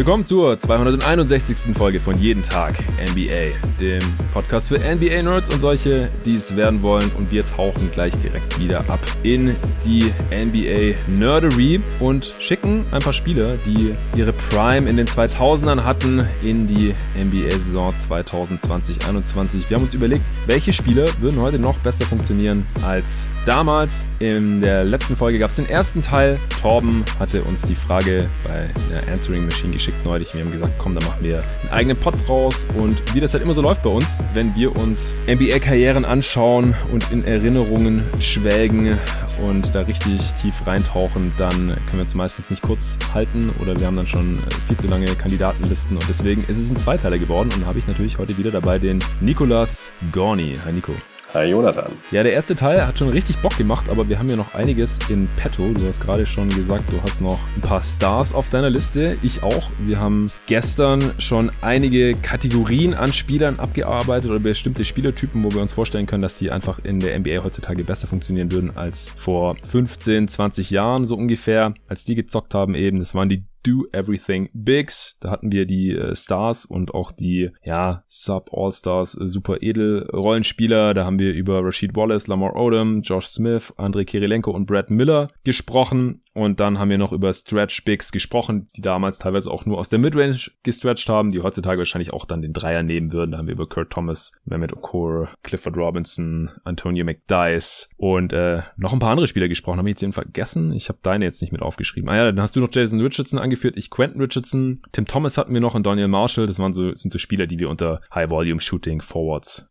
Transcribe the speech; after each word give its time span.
Willkommen 0.00 0.24
zur 0.24 0.58
261. 0.58 1.76
Folge 1.76 2.00
von 2.00 2.16
Jeden 2.16 2.42
Tag 2.42 2.78
NBA, 3.12 3.52
dem 3.78 4.00
Podcast 4.32 4.70
für 4.70 4.78
NBA-Nerds 4.78 5.50
und 5.50 5.60
solche, 5.60 6.08
die 6.24 6.36
es 6.36 6.56
werden 6.56 6.80
wollen. 6.80 7.12
Und 7.18 7.30
wir 7.30 7.46
tauchen 7.46 7.90
gleich 7.92 8.14
direkt 8.16 8.58
wieder 8.58 8.80
ab 8.88 8.98
in 9.22 9.54
die 9.84 10.10
NBA-Nerdery 10.30 11.82
und 11.98 12.34
schicken 12.38 12.86
ein 12.92 13.02
paar 13.02 13.12
Spieler, 13.12 13.58
die 13.66 13.94
ihre 14.16 14.32
Prime 14.32 14.88
in 14.88 14.96
den 14.96 15.06
2000ern 15.06 15.84
hatten, 15.84 16.26
in 16.42 16.66
die 16.66 16.94
NBA-Saison 17.22 17.92
2020-21. 17.92 19.68
Wir 19.68 19.76
haben 19.76 19.84
uns 19.84 19.92
überlegt, 19.92 20.24
welche 20.46 20.72
Spieler 20.72 21.04
würden 21.20 21.38
heute 21.42 21.58
noch 21.58 21.76
besser 21.80 22.06
funktionieren 22.06 22.66
als 22.86 23.26
damals. 23.44 24.06
In 24.18 24.62
der 24.62 24.82
letzten 24.82 25.14
Folge 25.14 25.38
gab 25.38 25.50
es 25.50 25.56
den 25.56 25.68
ersten 25.68 26.00
Teil. 26.00 26.38
Torben 26.62 27.04
hatte 27.18 27.42
uns 27.42 27.60
die 27.66 27.74
Frage 27.74 28.30
bei 28.44 28.70
der 28.90 29.06
Answering 29.12 29.44
Machine 29.44 29.74
geschickt 29.74 29.89
geschickt 29.90 30.04
neulich. 30.04 30.34
Wir 30.34 30.42
haben 30.42 30.52
gesagt, 30.52 30.74
komm, 30.78 30.94
dann 30.94 31.04
machen 31.04 31.22
wir 31.22 31.38
einen 31.38 31.70
eigenen 31.70 31.96
Pod 31.96 32.14
raus. 32.28 32.66
Und 32.76 33.14
wie 33.14 33.20
das 33.20 33.32
halt 33.32 33.42
immer 33.42 33.54
so 33.54 33.62
läuft 33.62 33.82
bei 33.82 33.90
uns, 33.90 34.18
wenn 34.34 34.54
wir 34.54 34.74
uns 34.76 35.12
NBA-Karrieren 35.26 36.04
anschauen 36.04 36.74
und 36.92 37.10
in 37.10 37.24
Erinnerungen 37.24 38.04
schwelgen 38.20 38.98
und 39.44 39.74
da 39.74 39.80
richtig 39.80 40.32
tief 40.34 40.66
reintauchen, 40.66 41.32
dann 41.38 41.50
können 41.50 41.92
wir 41.92 42.00
uns 42.02 42.14
meistens 42.14 42.50
nicht 42.50 42.62
kurz 42.62 42.96
halten 43.14 43.50
oder 43.60 43.78
wir 43.78 43.86
haben 43.86 43.96
dann 43.96 44.06
schon 44.06 44.38
viel 44.68 44.76
zu 44.76 44.86
lange 44.86 45.06
Kandidatenlisten 45.06 45.96
und 45.96 46.08
deswegen 46.08 46.42
ist 46.42 46.58
es 46.58 46.70
ein 46.70 46.76
Zweiteiler 46.76 47.18
geworden 47.18 47.48
und 47.54 47.66
habe 47.66 47.78
ich 47.78 47.86
natürlich 47.86 48.18
heute 48.18 48.36
wieder 48.38 48.50
dabei 48.50 48.78
den 48.78 48.98
Nicolas 49.20 49.90
Gorni. 50.12 50.58
Hi 50.64 50.72
Nico. 50.72 50.92
Hi 51.32 51.44
Jonathan. 51.44 51.92
Ja, 52.10 52.24
der 52.24 52.32
erste 52.32 52.56
Teil 52.56 52.84
hat 52.84 52.98
schon 52.98 53.08
richtig 53.10 53.36
Bock 53.38 53.56
gemacht, 53.56 53.88
aber 53.88 54.08
wir 54.08 54.18
haben 54.18 54.28
ja 54.28 54.34
noch 54.34 54.54
einiges 54.54 54.98
in 55.08 55.28
petto. 55.36 55.72
Du 55.72 55.86
hast 55.86 56.00
gerade 56.00 56.26
schon 56.26 56.48
gesagt, 56.48 56.92
du 56.92 57.00
hast 57.02 57.20
noch 57.20 57.38
ein 57.54 57.60
paar 57.60 57.84
Stars 57.84 58.34
auf 58.34 58.50
deiner 58.50 58.68
Liste. 58.68 59.16
Ich 59.22 59.44
auch. 59.44 59.70
Wir 59.78 60.00
haben 60.00 60.26
gestern 60.46 61.00
schon 61.18 61.52
einige 61.60 62.14
Kategorien 62.14 62.94
an 62.94 63.12
Spielern 63.12 63.60
abgearbeitet 63.60 64.28
oder 64.28 64.40
bestimmte 64.40 64.84
Spielertypen, 64.84 65.44
wo 65.44 65.52
wir 65.52 65.62
uns 65.62 65.72
vorstellen 65.72 66.06
können, 66.06 66.22
dass 66.22 66.36
die 66.36 66.50
einfach 66.50 66.80
in 66.80 66.98
der 66.98 67.16
NBA 67.16 67.44
heutzutage 67.44 67.84
besser 67.84 68.08
funktionieren 68.08 68.50
würden 68.50 68.76
als 68.76 69.12
vor 69.16 69.54
15, 69.62 70.26
20 70.26 70.70
Jahren 70.70 71.06
so 71.06 71.14
ungefähr, 71.14 71.74
als 71.86 72.04
die 72.04 72.16
gezockt 72.16 72.54
haben 72.54 72.74
eben. 72.74 72.98
Das 72.98 73.14
waren 73.14 73.28
die 73.28 73.44
Do 73.62 73.86
Everything 73.92 74.48
Bigs. 74.52 75.18
Da 75.20 75.30
hatten 75.30 75.52
wir 75.52 75.66
die 75.66 75.90
äh, 75.90 76.14
Stars 76.14 76.64
und 76.64 76.94
auch 76.94 77.12
die, 77.12 77.50
ja, 77.62 78.04
Sub-All-Stars, 78.08 79.20
äh, 79.20 79.28
super 79.28 79.62
edel 79.62 80.08
Rollenspieler. 80.12 80.94
Da 80.94 81.04
haben 81.04 81.18
wir 81.18 81.32
über 81.32 81.64
Rashid 81.64 81.94
Wallace, 81.94 82.26
Lamar 82.26 82.56
Odom, 82.56 83.02
Josh 83.02 83.26
Smith, 83.26 83.72
Andrei 83.76 84.04
Kirilenko 84.04 84.50
und 84.50 84.66
Brad 84.66 84.90
Miller 84.90 85.28
gesprochen. 85.44 86.20
Und 86.34 86.60
dann 86.60 86.78
haben 86.78 86.90
wir 86.90 86.98
noch 86.98 87.12
über 87.12 87.32
Stretch 87.32 87.84
Bigs 87.84 88.12
gesprochen, 88.12 88.68
die 88.76 88.80
damals 88.80 89.18
teilweise 89.18 89.50
auch 89.50 89.66
nur 89.66 89.78
aus 89.78 89.88
der 89.88 89.98
Midrange 89.98 90.50
gestretched 90.62 91.08
haben, 91.08 91.30
die 91.30 91.40
heutzutage 91.40 91.78
wahrscheinlich 91.78 92.12
auch 92.12 92.24
dann 92.24 92.42
den 92.42 92.52
Dreier 92.52 92.82
nehmen 92.82 93.12
würden. 93.12 93.32
Da 93.32 93.38
haben 93.38 93.46
wir 93.46 93.54
über 93.54 93.68
Kurt 93.68 93.90
Thomas, 93.90 94.32
Mehmet 94.44 94.72
Okur, 94.72 95.28
Clifford 95.42 95.76
Robinson, 95.76 96.50
Antonio 96.64 97.04
McDice 97.04 97.90
und 97.96 98.32
äh, 98.32 98.62
noch 98.76 98.92
ein 98.92 98.98
paar 98.98 99.10
andere 99.10 99.26
Spieler 99.26 99.48
gesprochen. 99.48 99.78
Haben 99.78 99.86
ich 99.86 99.92
jetzt 99.92 100.02
den 100.02 100.12
vergessen? 100.12 100.72
Ich 100.72 100.88
habe 100.88 100.98
deine 101.02 101.24
jetzt 101.24 101.40
nicht 101.40 101.52
mit 101.52 101.62
aufgeschrieben. 101.62 102.08
Ah 102.08 102.16
ja, 102.16 102.24
dann 102.26 102.40
hast 102.40 102.56
du 102.56 102.60
noch 102.60 102.70
Jason 102.72 103.00
Richardson 103.00 103.38
angeführt, 103.50 103.76
ich 103.76 103.90
Quentin 103.90 104.20
Richardson, 104.20 104.80
Tim 104.92 105.06
Thomas 105.06 105.36
hatten 105.36 105.52
wir 105.52 105.60
noch 105.60 105.74
und 105.74 105.84
Daniel 105.84 106.08
Marshall. 106.08 106.46
Das 106.46 106.60
waren 106.60 106.72
so, 106.72 106.94
sind 106.94 107.10
so 107.10 107.18
Spieler, 107.18 107.48
die 107.48 107.58
wir 107.58 107.68
unter 107.68 108.00
High 108.14 108.30
Volume 108.30 108.60
Shooting 108.60 109.00
Forwards 109.00 109.68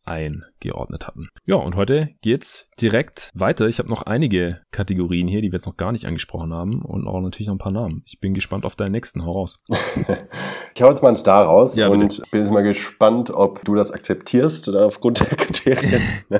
eingeordnet 0.61 1.07
hatten. 1.07 1.29
Ja, 1.45 1.55
und 1.55 1.75
heute 1.75 2.09
geht's 2.21 2.67
direkt 2.81 3.31
weiter. 3.33 3.67
Ich 3.67 3.79
habe 3.79 3.89
noch 3.89 4.03
einige 4.03 4.61
Kategorien 4.71 5.27
hier, 5.27 5.41
die 5.41 5.51
wir 5.51 5.57
jetzt 5.57 5.65
noch 5.65 5.77
gar 5.77 5.91
nicht 5.91 6.05
angesprochen 6.05 6.53
haben 6.53 6.81
und 6.81 7.07
auch 7.07 7.21
natürlich 7.21 7.47
noch 7.47 7.55
ein 7.55 7.59
paar 7.59 7.73
Namen. 7.73 8.03
Ich 8.05 8.19
bin 8.19 8.33
gespannt 8.33 8.65
auf 8.65 8.75
deinen 8.75 8.91
nächsten. 8.91 9.25
Hau 9.25 9.33
raus. 9.33 9.63
ich 10.75 10.81
hau 10.81 10.89
jetzt 10.89 11.01
mal 11.01 11.09
einen 11.09 11.17
Star 11.17 11.45
raus 11.45 11.75
ja, 11.75 11.87
und 11.87 11.99
bitte. 11.99 12.23
bin 12.31 12.41
jetzt 12.41 12.51
mal 12.51 12.63
gespannt, 12.63 13.31
ob 13.31 13.63
du 13.65 13.75
das 13.75 13.91
akzeptierst 13.91 14.69
oder 14.69 14.85
aufgrund 14.85 15.19
der 15.19 15.27
Kriterien. 15.37 16.01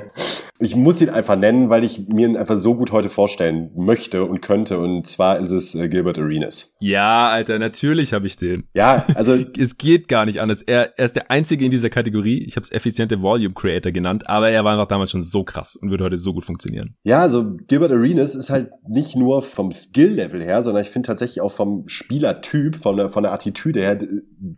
ich 0.58 0.76
muss 0.76 1.00
ihn 1.00 1.10
einfach 1.10 1.36
nennen, 1.36 1.70
weil 1.70 1.84
ich 1.84 2.08
mir 2.08 2.28
ihn 2.28 2.36
einfach 2.36 2.56
so 2.56 2.74
gut 2.74 2.92
heute 2.92 3.08
vorstellen 3.08 3.70
möchte 3.76 4.24
und 4.24 4.40
könnte. 4.40 4.78
Und 4.78 5.06
zwar 5.06 5.38
ist 5.38 5.50
es 5.50 5.74
äh, 5.74 5.88
Gilbert 5.88 6.18
Arenas. 6.18 6.74
Ja, 6.80 7.28
Alter, 7.28 7.58
natürlich 7.58 8.12
habe 8.12 8.26
ich 8.26 8.36
den. 8.36 8.64
Ja, 8.74 9.06
also 9.14 9.34
es 9.58 9.76
geht 9.78 10.08
gar 10.08 10.26
nicht 10.26 10.40
anders. 10.40 10.62
Er, 10.62 10.98
er 10.98 11.04
ist 11.04 11.16
der 11.16 11.30
einzige 11.30 11.64
in 11.64 11.70
dieser 11.70 11.90
Kategorie. 11.90 12.44
Ich 12.44 12.56
habe 12.56 12.64
es 12.64 12.72
effiziente 12.72 13.22
Volume 13.22 13.54
Creator 13.54 13.92
genannt, 13.92 14.09
aber 14.26 14.50
er 14.50 14.64
war 14.64 14.72
einfach 14.72 14.88
damals 14.88 15.10
schon 15.10 15.22
so 15.22 15.44
krass 15.44 15.76
und 15.76 15.90
würde 15.90 16.04
heute 16.04 16.18
so 16.18 16.32
gut 16.32 16.44
funktionieren. 16.44 16.96
Ja, 17.02 17.20
also 17.20 17.56
Gilbert 17.68 17.92
Arenas 17.92 18.34
ist 18.34 18.50
halt 18.50 18.70
nicht 18.88 19.16
nur 19.16 19.42
vom 19.42 19.72
Skill-Level 19.72 20.42
her, 20.42 20.62
sondern 20.62 20.82
ich 20.82 20.90
finde 20.90 21.06
tatsächlich 21.06 21.40
auch 21.40 21.52
vom 21.52 21.86
Spielertyp, 21.86 22.76
von 22.76 22.96
der, 22.96 23.08
von 23.08 23.22
der 23.22 23.32
Attitüde 23.32 23.80
her. 23.80 23.98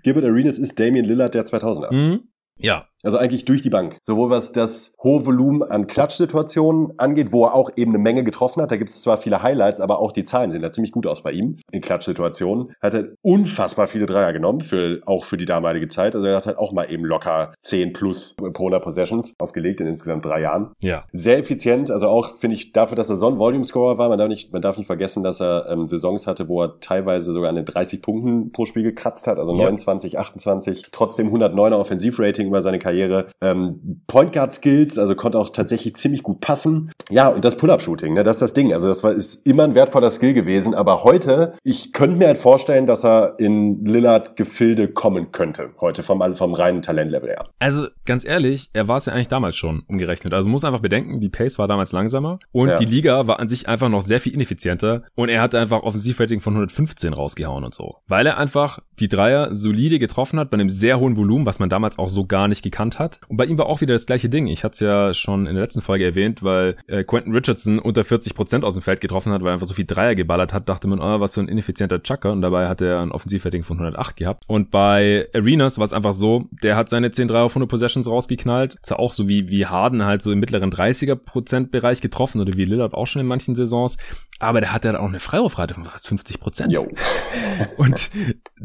Gilbert 0.03 0.25
Arenas 0.25 0.59
ist 0.59 0.79
Damian 0.79 1.05
Lillard 1.05 1.35
der 1.35 1.45
2000er. 1.45 1.93
Mhm. 1.93 2.21
Ja, 2.59 2.87
also 3.03 3.19
eigentlich 3.19 3.45
durch 3.45 3.63
die 3.63 3.71
Bank. 3.71 3.99
Sowohl 4.01 4.31
was 4.31 4.53
das 4.53 4.95
hohe 5.03 5.27
Volumen 5.27 5.63
an 5.63 5.87
Klatschsituationen 5.87 6.99
angeht, 6.99 7.33
wo 7.33 7.45
er 7.45 7.55
auch 7.55 7.71
eben 7.77 7.93
eine 7.93 7.99
Menge 7.99 8.25
getroffen 8.25 8.63
hat. 8.63 8.71
Da 8.71 8.77
gibt 8.77 8.91
es 8.91 9.03
zwar 9.03 9.19
viele 9.19 9.43
Highlights, 9.43 9.81
aber 9.81 9.99
auch 9.99 10.13
die 10.13 10.25
Zahlen 10.25 10.51
sehen 10.51 10.63
da 10.63 10.71
ziemlich 10.71 10.93
gut 10.93 11.07
aus 11.07 11.23
bei 11.23 11.33
ihm 11.33 11.59
in 11.71 11.81
Klatschsituationen. 11.81 12.75
Hat 12.81 12.95
er 12.95 13.09
unfassbar 13.23 13.87
viele 13.87 14.07
Dreier 14.07 14.33
genommen, 14.33 14.61
für, 14.61 15.01
auch 15.07 15.25
für 15.25 15.37
die 15.37 15.45
damalige 15.45 15.89
Zeit. 15.89 16.15
Also 16.15 16.27
er 16.27 16.37
hat 16.37 16.47
halt 16.47 16.59
auch 16.59 16.73
mal 16.73 16.91
eben 16.91 17.05
locker 17.05 17.55
10 17.61 17.93
plus 17.93 18.35
pro 18.37 18.65
100 18.65 18.83
Possessions 18.83 19.35
aufgelegt 19.39 19.81
in 19.81 19.87
insgesamt 19.87 20.25
drei 20.25 20.41
Jahren. 20.41 20.73
Ja. 20.81 21.05
Sehr 21.13 21.39
effizient. 21.39 21.91
Also 21.91 22.09
auch, 22.09 22.37
finde 22.37 22.57
ich, 22.57 22.73
dafür, 22.73 22.97
dass 22.97 23.11
er 23.11 23.17
so 23.17 23.29
ein 23.29 23.39
Volume-Scorer 23.39 23.99
war, 23.99 24.09
man 24.09 24.19
darf, 24.19 24.29
nicht, 24.29 24.53
man 24.53 24.63
darf 24.63 24.77
nicht 24.77 24.87
vergessen, 24.87 25.23
dass 25.23 25.41
er 25.41 25.67
ähm, 25.69 25.87
Saisons 25.87 26.27
hatte, 26.27 26.49
wo 26.49 26.63
er 26.63 26.79
teilweise 26.81 27.33
sogar 27.33 27.49
an 27.49 27.57
den 27.57 27.65
30 27.65 28.01
Punkten 28.01 28.53
pro 28.53 28.65
Spiel 28.65 28.85
gekratzt 28.85 29.27
hat. 29.27 29.39
Also 29.39 29.53
ja. 29.53 29.65
29, 29.65 30.19
28. 30.19 30.87
Trotzdem 30.93 31.35
109er 31.35 31.75
Offensivrating 31.75 32.47
über 32.47 32.63
seine 32.63 32.79
Karriere. 32.79 32.92
Ähm, 33.41 34.03
Point 34.07 34.33
Guard 34.33 34.53
Skills, 34.53 34.99
also 34.99 35.15
konnte 35.15 35.39
auch 35.39 35.51
tatsächlich 35.51 35.95
ziemlich 35.97 36.23
gut 36.23 36.41
passen. 36.41 36.93
Ja, 37.11 37.29
und 37.29 37.45
das 37.45 37.57
Pull-Up-Shooting, 37.57 38.15
ne, 38.15 38.23
das 38.23 38.37
ist 38.37 38.43
das 38.43 38.55
Ding. 38.55 38.73
Also 38.73 38.89
das 38.89 39.03
war, 39.03 39.13
ist 39.13 39.47
immer 39.47 39.65
ein 39.65 39.75
wertvoller 39.75 40.11
Skill 40.11 40.35
gewesen. 40.35 40.75
Aber 40.75 41.05
heute, 41.05 41.55
ich 41.63 41.93
könnte 41.93 42.17
mir 42.17 42.27
halt 42.29 42.39
vorstellen, 42.39 42.87
dass 42.87 43.05
er 43.05 43.39
in 43.39 43.85
Lillard-Gefilde 43.85 44.89
kommen 44.89 45.33
könnte. 45.33 45.71
Heute 45.81 46.03
vom, 46.03 46.35
vom 46.35 46.55
reinen 46.55 46.83
Talentlevel 46.83 47.31
her. 47.31 47.49
Also 47.59 47.87
ganz 48.05 48.25
ehrlich, 48.25 48.71
er 48.73 48.89
war 48.89 48.97
es 48.97 49.07
ja 49.07 49.13
eigentlich 49.13 49.29
damals 49.29 49.57
schon 49.57 49.83
umgerechnet. 49.87 50.35
Also 50.35 50.49
muss 50.49 50.65
einfach 50.65 50.81
bedenken, 50.81 51.21
die 51.21 51.29
Pace 51.29 51.59
war 51.59 51.69
damals 51.69 51.93
langsamer 51.93 52.39
und 52.53 52.69
ja. 52.69 52.77
die 52.77 52.85
Liga 52.85 53.27
war 53.27 53.41
an 53.41 53.49
sich 53.49 53.69
einfach 53.69 53.89
noch 53.89 54.03
sehr 54.03 54.21
viel 54.21 54.35
ineffizienter 54.35 55.03
und 55.15 55.29
er 55.29 55.41
hatte 55.41 55.59
einfach 55.59 55.83
Offensivrating 55.83 56.41
von 56.41 56.55
115 56.55 57.13
rausgehauen 57.13 57.65
und 57.65 57.75
so. 57.75 57.97
Weil 58.07 58.27
er 58.27 58.39
einfach 58.39 58.81
die 58.99 59.09
Dreier 59.09 59.55
solide 59.55 59.99
getroffen 59.99 60.39
hat 60.39 60.51
bei 60.51 60.55
einem 60.55 60.69
sehr 60.69 61.01
hohen 61.01 61.17
Volumen, 61.17 61.47
was 61.47 61.59
man 61.59 61.69
damals 61.69 61.99
auch 61.99 62.09
so 62.09 62.27
gar 62.27 62.49
nicht 62.49 62.63
gekannt 62.63 62.82
hat. 62.99 63.21
Und 63.29 63.37
bei 63.37 63.45
ihm 63.45 63.59
war 63.59 63.67
auch 63.67 63.81
wieder 63.81 63.95
das 63.95 64.07
gleiche 64.07 64.29
Ding. 64.29 64.47
Ich 64.47 64.65
hatte 64.65 64.73
es 64.73 64.81
ja 64.81 65.15
schon 65.15 65.47
in 65.47 65.55
der 65.55 65.63
letzten 65.63 65.83
Folge 65.83 66.05
erwähnt, 66.05 66.43
weil 66.43 66.77
äh, 66.87 67.05
Quentin 67.05 67.33
Richardson 67.33 67.79
unter 67.79 68.05
40 68.05 68.35
Prozent 68.35 68.65
aus 68.65 68.75
dem 68.75 68.83
Feld 68.83 69.01
getroffen 69.01 69.33
hat, 69.33 69.43
weil 69.43 69.51
er 69.51 69.55
einfach 69.55 69.67
so 69.67 69.75
viel 69.75 69.87
Dreier 69.87 70.15
geballert 70.15 70.53
hat, 70.53 70.69
dachte 70.69 70.89
man, 70.89 71.01
oh, 71.01 71.21
was 71.21 71.35
für 71.35 71.41
ein 71.41 71.49
ineffizienter 71.49 72.03
Chucker. 72.03 72.33
Und 72.33 72.43
dabei 72.43 72.69
hat 72.69 72.81
er 72.81 73.01
ein 73.01 73.13
Offensivrating 73.13 73.63
von 73.63 73.79
108 73.79 74.17
gehabt. 74.17 74.45
Und 74.47 74.71
bei 74.71 75.29
Arenas 75.35 75.79
war 75.79 75.85
es 75.85 75.93
einfach 75.93 76.13
so, 76.13 76.49
der 76.63 76.77
hat 76.77 76.89
seine 76.89 77.11
10 77.11 77.29
Dreier 77.29 77.45
auf 77.45 77.53
100 77.53 77.69
Possessions 77.69 78.09
rausgeknallt. 78.09 78.77
Ist 78.83 78.91
ja 78.91 78.99
auch 78.99 79.13
so 79.13 79.29
wie, 79.29 79.49
wie 79.49 79.67
Harden 79.67 80.05
halt 80.05 80.23
so 80.23 80.33
im 80.33 80.41
mittleren 80.41 80.73
30er 80.73 81.15
Prozent 81.15 81.71
Bereich 81.71 82.01
getroffen 82.01 82.41
oder 82.41 82.53
wie 82.55 82.65
Lillard 82.65 82.95
auch 82.95 83.07
schon 83.07 83.21
in 83.21 83.27
manchen 83.27 83.55
Saisons. 83.55 83.97
Aber 84.39 84.61
der 84.61 84.73
hat 84.73 84.85
ja 84.85 84.99
auch 84.99 85.09
eine 85.09 85.21
Freiwurfrate 85.21 85.75
von 85.75 85.85
fast 85.85 86.09
50 86.09 86.41
Prozent. 86.41 86.73
Und 87.77 88.11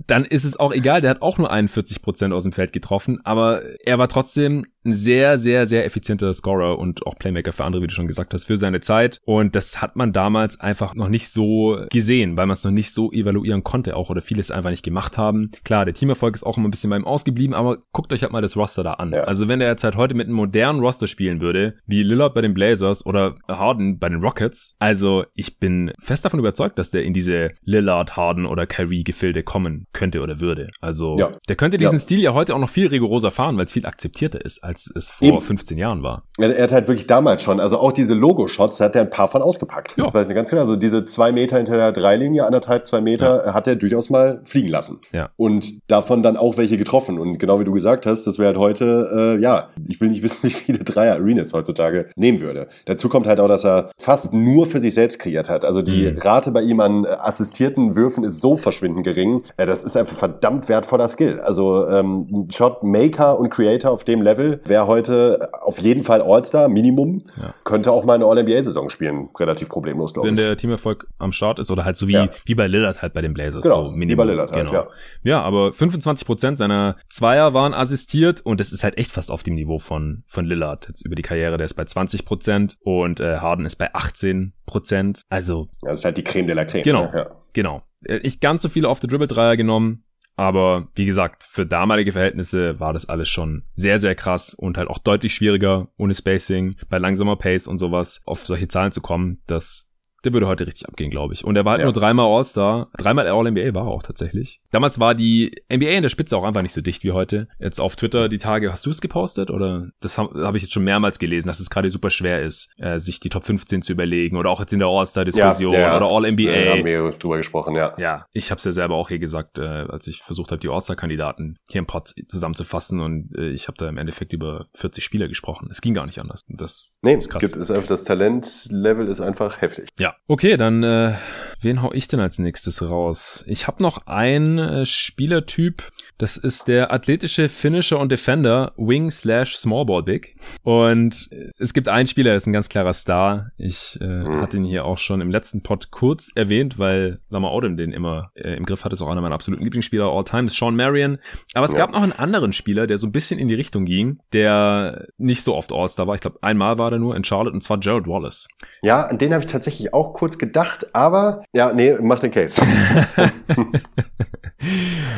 dann 0.07 0.25
ist 0.25 0.43
es 0.43 0.59
auch 0.59 0.73
egal, 0.73 1.01
der 1.01 1.11
hat 1.11 1.21
auch 1.21 1.37
nur 1.37 1.51
41 1.51 2.01
Prozent 2.01 2.33
aus 2.33 2.43
dem 2.43 2.51
Feld 2.51 2.73
getroffen, 2.73 3.19
aber 3.23 3.61
er 3.85 3.99
war 3.99 4.06
trotzdem 4.07 4.63
ein 4.87 4.93
sehr, 4.93 5.37
sehr, 5.37 5.67
sehr 5.67 5.85
effizienter 5.85 6.33
Scorer 6.33 6.79
und 6.79 7.05
auch 7.05 7.15
Playmaker 7.17 7.51
für 7.51 7.65
andere, 7.65 7.83
wie 7.83 7.87
du 7.87 7.93
schon 7.93 8.07
gesagt 8.07 8.33
hast, 8.33 8.45
für 8.45 8.57
seine 8.57 8.79
Zeit. 8.79 9.19
Und 9.25 9.55
das 9.55 9.81
hat 9.81 9.95
man 9.95 10.13
damals 10.13 10.59
einfach 10.59 10.95
noch 10.95 11.09
nicht 11.09 11.29
so 11.29 11.85
gesehen, 11.91 12.37
weil 12.37 12.47
man 12.47 12.53
es 12.53 12.63
noch 12.63 12.71
nicht 12.71 12.91
so 12.91 13.11
evaluieren 13.11 13.63
konnte 13.63 13.95
auch 13.95 14.09
oder 14.09 14.21
vieles 14.21 14.51
einfach 14.51 14.69
nicht 14.69 14.83
gemacht 14.83 15.17
haben. 15.17 15.49
Klar, 15.63 15.85
der 15.85 15.93
Teamerfolg 15.93 16.35
ist 16.35 16.43
auch 16.43 16.57
immer 16.57 16.67
ein 16.67 16.71
bisschen 16.71 16.89
beim 16.89 17.05
ausgeblieben, 17.05 17.53
aber 17.53 17.79
guckt 17.91 18.11
euch 18.13 18.23
halt 18.23 18.31
mal 18.31 18.41
das 18.41 18.55
Roster 18.55 18.83
da 18.83 18.93
an. 18.93 19.11
Ja. 19.11 19.21
Also 19.21 19.47
wenn 19.47 19.61
er 19.61 19.69
jetzt 19.69 19.83
halt 19.83 19.95
heute 19.95 20.15
mit 20.15 20.27
einem 20.27 20.35
modernen 20.35 20.79
Roster 20.79 21.07
spielen 21.07 21.41
würde, 21.41 21.75
wie 21.85 22.03
Lillard 22.03 22.33
bei 22.33 22.41
den 22.41 22.53
Blazers 22.53 23.05
oder 23.05 23.35
Harden 23.47 23.99
bei 23.99 24.09
den 24.09 24.21
Rockets, 24.21 24.75
also 24.79 25.25
ich 25.33 25.59
bin 25.59 25.91
fest 25.99 26.25
davon 26.25 26.39
überzeugt, 26.39 26.79
dass 26.79 26.91
der 26.91 27.03
in 27.03 27.13
diese 27.13 27.51
Lillard, 27.63 28.15
Harden 28.15 28.45
oder 28.45 28.65
Kyrie 28.65 29.03
Gefilde 29.03 29.43
kommen 29.43 29.87
könnte 29.93 30.21
oder 30.21 30.39
würde. 30.39 30.69
Also 30.81 31.17
ja. 31.17 31.31
der 31.47 31.55
könnte 31.55 31.77
diesen 31.77 31.97
ja. 31.97 31.99
Stil 31.99 32.19
ja 32.19 32.33
heute 32.33 32.55
auch 32.55 32.59
noch 32.59 32.69
viel 32.69 32.87
rigoroser 32.87 33.31
fahren, 33.31 33.57
weil 33.57 33.65
es 33.65 33.73
viel 33.73 33.85
akzeptierter 33.85 34.43
ist 34.43 34.63
als 34.63 34.76
als 34.77 34.91
es 34.95 35.11
vor 35.11 35.27
Eben. 35.27 35.41
15 35.41 35.77
Jahren 35.77 36.03
war. 36.03 36.23
Er, 36.37 36.55
er, 36.55 36.63
hat 36.63 36.71
halt 36.71 36.87
wirklich 36.87 37.07
damals 37.07 37.41
schon, 37.41 37.59
also 37.59 37.79
auch 37.79 37.91
diese 37.91 38.13
Logo-Shots, 38.13 38.77
da 38.77 38.85
hat 38.85 38.95
er 38.95 39.01
ein 39.01 39.09
paar 39.09 39.27
von 39.27 39.41
ausgepackt. 39.41 39.97
Ja. 39.97 40.05
Das 40.05 40.13
weiß 40.13 40.27
ich 40.27 40.35
ganz 40.35 40.49
genau. 40.49 40.61
Also 40.61 40.75
diese 40.75 41.05
zwei 41.05 41.31
Meter 41.31 41.57
hinter 41.57 41.77
der 41.77 41.91
Dreilinie, 41.91 42.45
anderthalb, 42.45 42.85
zwei 42.85 43.01
Meter, 43.01 43.47
ja. 43.47 43.53
hat 43.53 43.67
er 43.67 43.75
durchaus 43.75 44.09
mal 44.09 44.41
fliegen 44.43 44.67
lassen. 44.67 44.99
Ja. 45.13 45.29
Und 45.35 45.89
davon 45.89 46.21
dann 46.21 46.37
auch 46.37 46.57
welche 46.57 46.77
getroffen. 46.77 47.19
Und 47.19 47.39
genau 47.39 47.59
wie 47.59 47.63
du 47.63 47.71
gesagt 47.71 48.05
hast, 48.05 48.25
das 48.25 48.37
wäre 48.37 48.49
halt 48.49 48.57
heute, 48.57 49.37
äh, 49.37 49.41
ja, 49.41 49.69
ich 49.87 49.99
will 49.99 50.09
nicht 50.09 50.23
wissen, 50.23 50.43
wie 50.43 50.51
viele 50.51 50.79
Dreier 50.79 51.15
Arenas 51.15 51.53
heutzutage 51.53 52.09
nehmen 52.15 52.39
würde. 52.39 52.67
Dazu 52.85 53.09
kommt 53.09 53.27
halt 53.27 53.39
auch, 53.39 53.47
dass 53.47 53.65
er 53.65 53.89
fast 53.97 54.33
nur 54.33 54.67
für 54.67 54.79
sich 54.79 54.93
selbst 54.93 55.19
kreiert 55.19 55.49
hat. 55.49 55.65
Also 55.65 55.81
die 55.81 56.11
mhm. 56.11 56.19
Rate 56.19 56.51
bei 56.51 56.61
ihm 56.61 56.79
an 56.79 57.05
assistierten 57.05 57.95
Würfen 57.95 58.23
ist 58.23 58.41
so 58.41 58.57
verschwindend 58.57 59.05
gering. 59.05 59.43
Ja, 59.57 59.65
das 59.65 59.83
ist 59.83 59.97
einfach 59.97 60.15
verdammt 60.15 60.69
wertvoller 60.69 61.07
Skill. 61.07 61.39
Also 61.39 61.87
ähm, 61.87 62.47
Shot 62.51 62.83
Maker 62.83 63.39
und 63.39 63.49
Creator 63.49 63.91
auf 63.91 64.03
dem 64.03 64.21
Level 64.21 64.59
wäre 64.69 64.87
heute 64.87 65.49
auf 65.61 65.79
jeden 65.79 66.03
Fall 66.03 66.21
All-Star, 66.21 66.69
Minimum. 66.69 67.23
Ja. 67.39 67.53
Könnte 67.63 67.91
auch 67.91 68.05
mal 68.05 68.15
eine 68.15 68.25
All-NBA-Saison 68.25 68.89
spielen, 68.89 69.29
relativ 69.39 69.69
problemlos, 69.69 70.13
glaube 70.13 70.27
ich. 70.27 70.31
Wenn 70.31 70.43
der 70.43 70.57
Teamerfolg 70.57 71.07
am 71.17 71.31
Start 71.31 71.59
ist 71.59 71.71
oder 71.71 71.85
halt 71.85 71.97
so 71.97 72.07
wie, 72.07 72.13
ja. 72.13 72.29
wie 72.45 72.55
bei 72.55 72.67
Lillard 72.67 73.01
halt 73.01 73.13
bei 73.13 73.21
den 73.21 73.33
Blazers. 73.33 73.63
Genau, 73.63 73.85
so 73.85 73.91
Minimum. 73.91 74.09
wie 74.09 74.15
bei 74.15 74.23
Lillard 74.25 74.51
halt, 74.51 74.67
genau. 74.67 74.81
ja. 74.81 74.87
Ja, 75.23 75.41
aber 75.41 75.73
25 75.73 76.25
Prozent 76.25 76.57
seiner 76.57 76.97
Zweier 77.09 77.53
waren 77.53 77.73
assistiert 77.73 78.41
und 78.41 78.59
das 78.59 78.71
ist 78.71 78.83
halt 78.83 78.97
echt 78.97 79.11
fast 79.11 79.31
auf 79.31 79.43
dem 79.43 79.55
Niveau 79.55 79.79
von, 79.79 80.23
von 80.27 80.45
Lillard 80.45 80.87
jetzt 80.87 81.05
über 81.05 81.15
die 81.15 81.21
Karriere. 81.21 81.57
Der 81.57 81.65
ist 81.65 81.75
bei 81.75 81.85
20 81.85 82.25
Prozent 82.25 82.77
und 82.81 83.19
äh, 83.19 83.37
Harden 83.37 83.65
ist 83.65 83.75
bei 83.77 83.93
18 83.93 84.53
Prozent. 84.65 85.21
Also. 85.29 85.69
Ja, 85.83 85.89
das 85.89 85.99
ist 85.99 86.05
halt 86.05 86.17
die 86.17 86.23
Creme 86.23 86.47
de 86.47 86.55
la 86.55 86.65
Creme. 86.65 86.83
Genau. 86.83 87.11
Ja. 87.13 87.29
Genau. 87.53 87.81
Äh, 88.03 88.17
ich 88.17 88.39
ganz 88.39 88.61
so 88.61 88.69
viele 88.69 88.87
auf 88.87 88.99
der 88.99 89.09
Dribble-Dreier 89.09 89.57
genommen. 89.57 90.03
Aber 90.37 90.87
wie 90.93 91.05
gesagt, 91.05 91.43
für 91.43 91.65
damalige 91.65 92.11
Verhältnisse 92.11 92.79
war 92.79 92.93
das 92.93 93.09
alles 93.09 93.27
schon 93.27 93.63
sehr, 93.73 93.97
sehr 93.97 94.13
krass 94.13 94.53
und 94.53 94.77
halt 94.77 94.87
auch 94.87 94.99
deutlich 94.99 95.33
schwieriger, 95.33 95.89
ohne 95.97 96.13
Spacing, 96.13 96.75
bei 96.89 96.99
langsamer 96.99 97.35
Pace 97.35 97.65
und 97.65 97.79
sowas 97.79 98.21
auf 98.25 98.45
solche 98.45 98.67
Zahlen 98.67 98.91
zu 98.91 99.01
kommen. 99.01 99.41
Das 99.47 99.96
der 100.27 100.33
würde 100.33 100.47
heute 100.47 100.67
richtig 100.67 100.87
abgehen, 100.87 101.09
glaube 101.09 101.33
ich. 101.33 101.45
Und 101.45 101.55
er 101.55 101.63
war 101.63 101.71
halt 101.71 101.79
ja. 101.79 101.85
nur 101.85 101.93
dreimal 101.93 102.25
All-Star. 102.25 102.89
Dreimal 102.97 103.27
All-NBA 103.27 103.73
war 103.73 103.85
er 103.85 103.91
auch 103.91 104.03
tatsächlich. 104.03 104.59
Damals 104.71 104.99
war 104.99 105.15
die 105.15 105.55
NBA 105.71 105.91
in 105.91 106.03
der 106.03 106.09
Spitze 106.09 106.35
auch 106.35 106.43
einfach 106.43 106.61
nicht 106.61 106.73
so 106.73 106.81
dicht 106.81 107.03
wie 107.03 107.13
heute. 107.13 107.47
Jetzt 107.59 107.79
auf 107.79 107.95
Twitter 107.95 108.27
die 108.27 108.37
Tage, 108.37 108.71
hast 108.71 108.85
du 108.85 108.89
es 108.89 108.99
gepostet? 108.99 109.49
Oder 109.49 109.87
das 110.01 110.17
habe 110.17 110.45
hab 110.45 110.55
ich 110.55 110.63
jetzt 110.63 110.73
schon 110.73 110.83
mehrmals 110.83 111.17
gelesen, 111.17 111.47
dass 111.47 111.61
es 111.61 111.69
gerade 111.69 111.89
super 111.89 112.09
schwer 112.09 112.41
ist, 112.41 112.69
äh, 112.77 112.99
sich 112.99 113.21
die 113.21 113.29
Top 113.29 113.45
15 113.45 113.81
zu 113.81 113.93
überlegen. 113.93 114.35
Oder 114.35 114.49
auch 114.49 114.59
jetzt 114.59 114.73
in 114.73 114.79
der 114.79 114.89
All-Star-Diskussion 114.89 115.73
ja, 115.73 115.79
ja. 115.79 115.97
oder 115.97 116.07
All-NBA. 116.07 116.65
Da 116.65 116.71
haben 116.71 116.85
wir 116.85 117.09
drüber 117.11 117.37
gesprochen, 117.37 117.75
ja. 117.75 117.93
Ja, 117.97 118.25
ich 118.33 118.51
habe 118.51 118.59
es 118.59 118.65
ja 118.65 118.73
selber 118.73 118.95
auch 118.95 119.07
hier 119.07 119.19
gesagt, 119.19 119.57
äh, 119.59 119.61
als 119.61 120.07
ich 120.07 120.21
versucht 120.21 120.51
habe, 120.51 120.59
die 120.59 120.67
All-Star-Kandidaten 120.67 121.57
hier 121.69 121.79
im 121.79 121.87
Pod 121.87 122.13
zusammenzufassen. 122.27 122.99
Und 122.99 123.33
äh, 123.37 123.49
ich 123.49 123.69
habe 123.69 123.77
da 123.77 123.87
im 123.87 123.97
Endeffekt 123.97 124.33
über 124.33 124.67
40 124.75 125.03
Spieler 125.03 125.29
gesprochen. 125.29 125.69
Es 125.71 125.79
ging 125.79 125.93
gar 125.93 126.05
nicht 126.05 126.19
anders. 126.19 126.43
Das 126.49 126.99
nee, 127.01 127.13
ist 127.13 127.29
krass. 127.29 127.41
Gibt, 127.41 127.55
ist 127.55 127.71
einfach 127.71 127.87
das 127.87 128.03
Talent-Level 128.03 129.07
ist 129.07 129.21
einfach 129.21 129.61
heftig. 129.61 129.87
Ja, 129.97 130.15
okay, 130.27 130.57
dann 130.57 130.83
äh, 130.83 131.13
wen 131.61 131.81
hau 131.81 131.91
ich 131.93 132.07
denn 132.07 132.19
als 132.19 132.39
nächstes 132.39 132.81
raus? 132.81 133.43
Ich 133.47 133.67
habe 133.67 133.83
noch 133.83 134.07
einen 134.07 134.57
äh, 134.57 134.85
Spielertyp, 134.85 135.83
das 136.17 136.37
ist 136.37 136.67
der 136.67 136.91
athletische 136.91 137.47
Finisher 137.47 137.99
und 137.99 138.11
Defender, 138.11 138.73
Wing 138.77 139.11
slash 139.11 139.57
Smallball 139.57 140.03
Big. 140.03 140.35
Und 140.63 141.29
äh, 141.31 141.51
es 141.59 141.73
gibt 141.73 141.87
einen 141.87 142.07
Spieler, 142.07 142.31
der 142.31 142.37
ist 142.37 142.47
ein 142.47 142.53
ganz 142.53 142.69
klarer 142.69 142.93
Star. 142.93 143.51
Ich 143.57 143.97
äh, 144.01 144.05
mhm. 144.05 144.41
hatte 144.41 144.57
ihn 144.57 144.63
hier 144.63 144.85
auch 144.85 144.97
schon 144.97 145.21
im 145.21 145.29
letzten 145.29 145.61
Pod 145.61 145.91
kurz 145.91 146.31
erwähnt, 146.35 146.79
weil 146.79 147.19
Lama 147.29 147.51
Odom 147.51 147.77
den 147.77 147.91
immer 147.91 148.31
äh, 148.35 148.55
im 148.55 148.65
Griff 148.65 148.83
hat. 148.83 148.93
Ist 148.93 149.01
auch 149.01 149.09
einer 149.09 149.21
meiner 149.21 149.35
absoluten 149.35 149.63
Lieblingsspieler 149.63 150.05
all 150.05 150.23
time, 150.23 150.45
ist 150.45 150.55
Sean 150.55 150.75
Marion. 150.75 151.19
Aber 151.53 151.65
es 151.65 151.73
ja. 151.73 151.79
gab 151.79 151.91
noch 151.91 152.01
einen 152.01 152.13
anderen 152.13 152.53
Spieler, 152.53 152.87
der 152.87 152.97
so 152.97 153.07
ein 153.07 153.11
bisschen 153.11 153.39
in 153.39 153.47
die 153.47 153.55
Richtung 153.55 153.85
ging, 153.85 154.19
der 154.33 155.07
nicht 155.17 155.43
so 155.43 155.55
oft 155.55 155.71
All-Star 155.71 156.07
war. 156.07 156.15
Ich 156.15 156.21
glaube, 156.21 156.39
einmal 156.41 156.77
war 156.77 156.89
der 156.89 156.99
nur 156.99 157.15
in 157.15 157.23
Charlotte 157.23 157.53
und 157.53 157.61
zwar 157.61 157.79
Jared 157.79 158.07
Wallace. 158.07 158.47
Ja, 158.81 159.03
an 159.05 159.17
den 159.17 159.33
habe 159.33 159.43
ich 159.43 159.51
tatsächlich 159.51 159.93
auch 159.93 160.13
kurz 160.13 160.37
gedacht, 160.37 160.95
aber 160.95 161.43
ja, 161.53 161.73
nee, 161.73 161.95
mach 162.01 162.19
den 162.19 162.31
Case. 162.31 162.61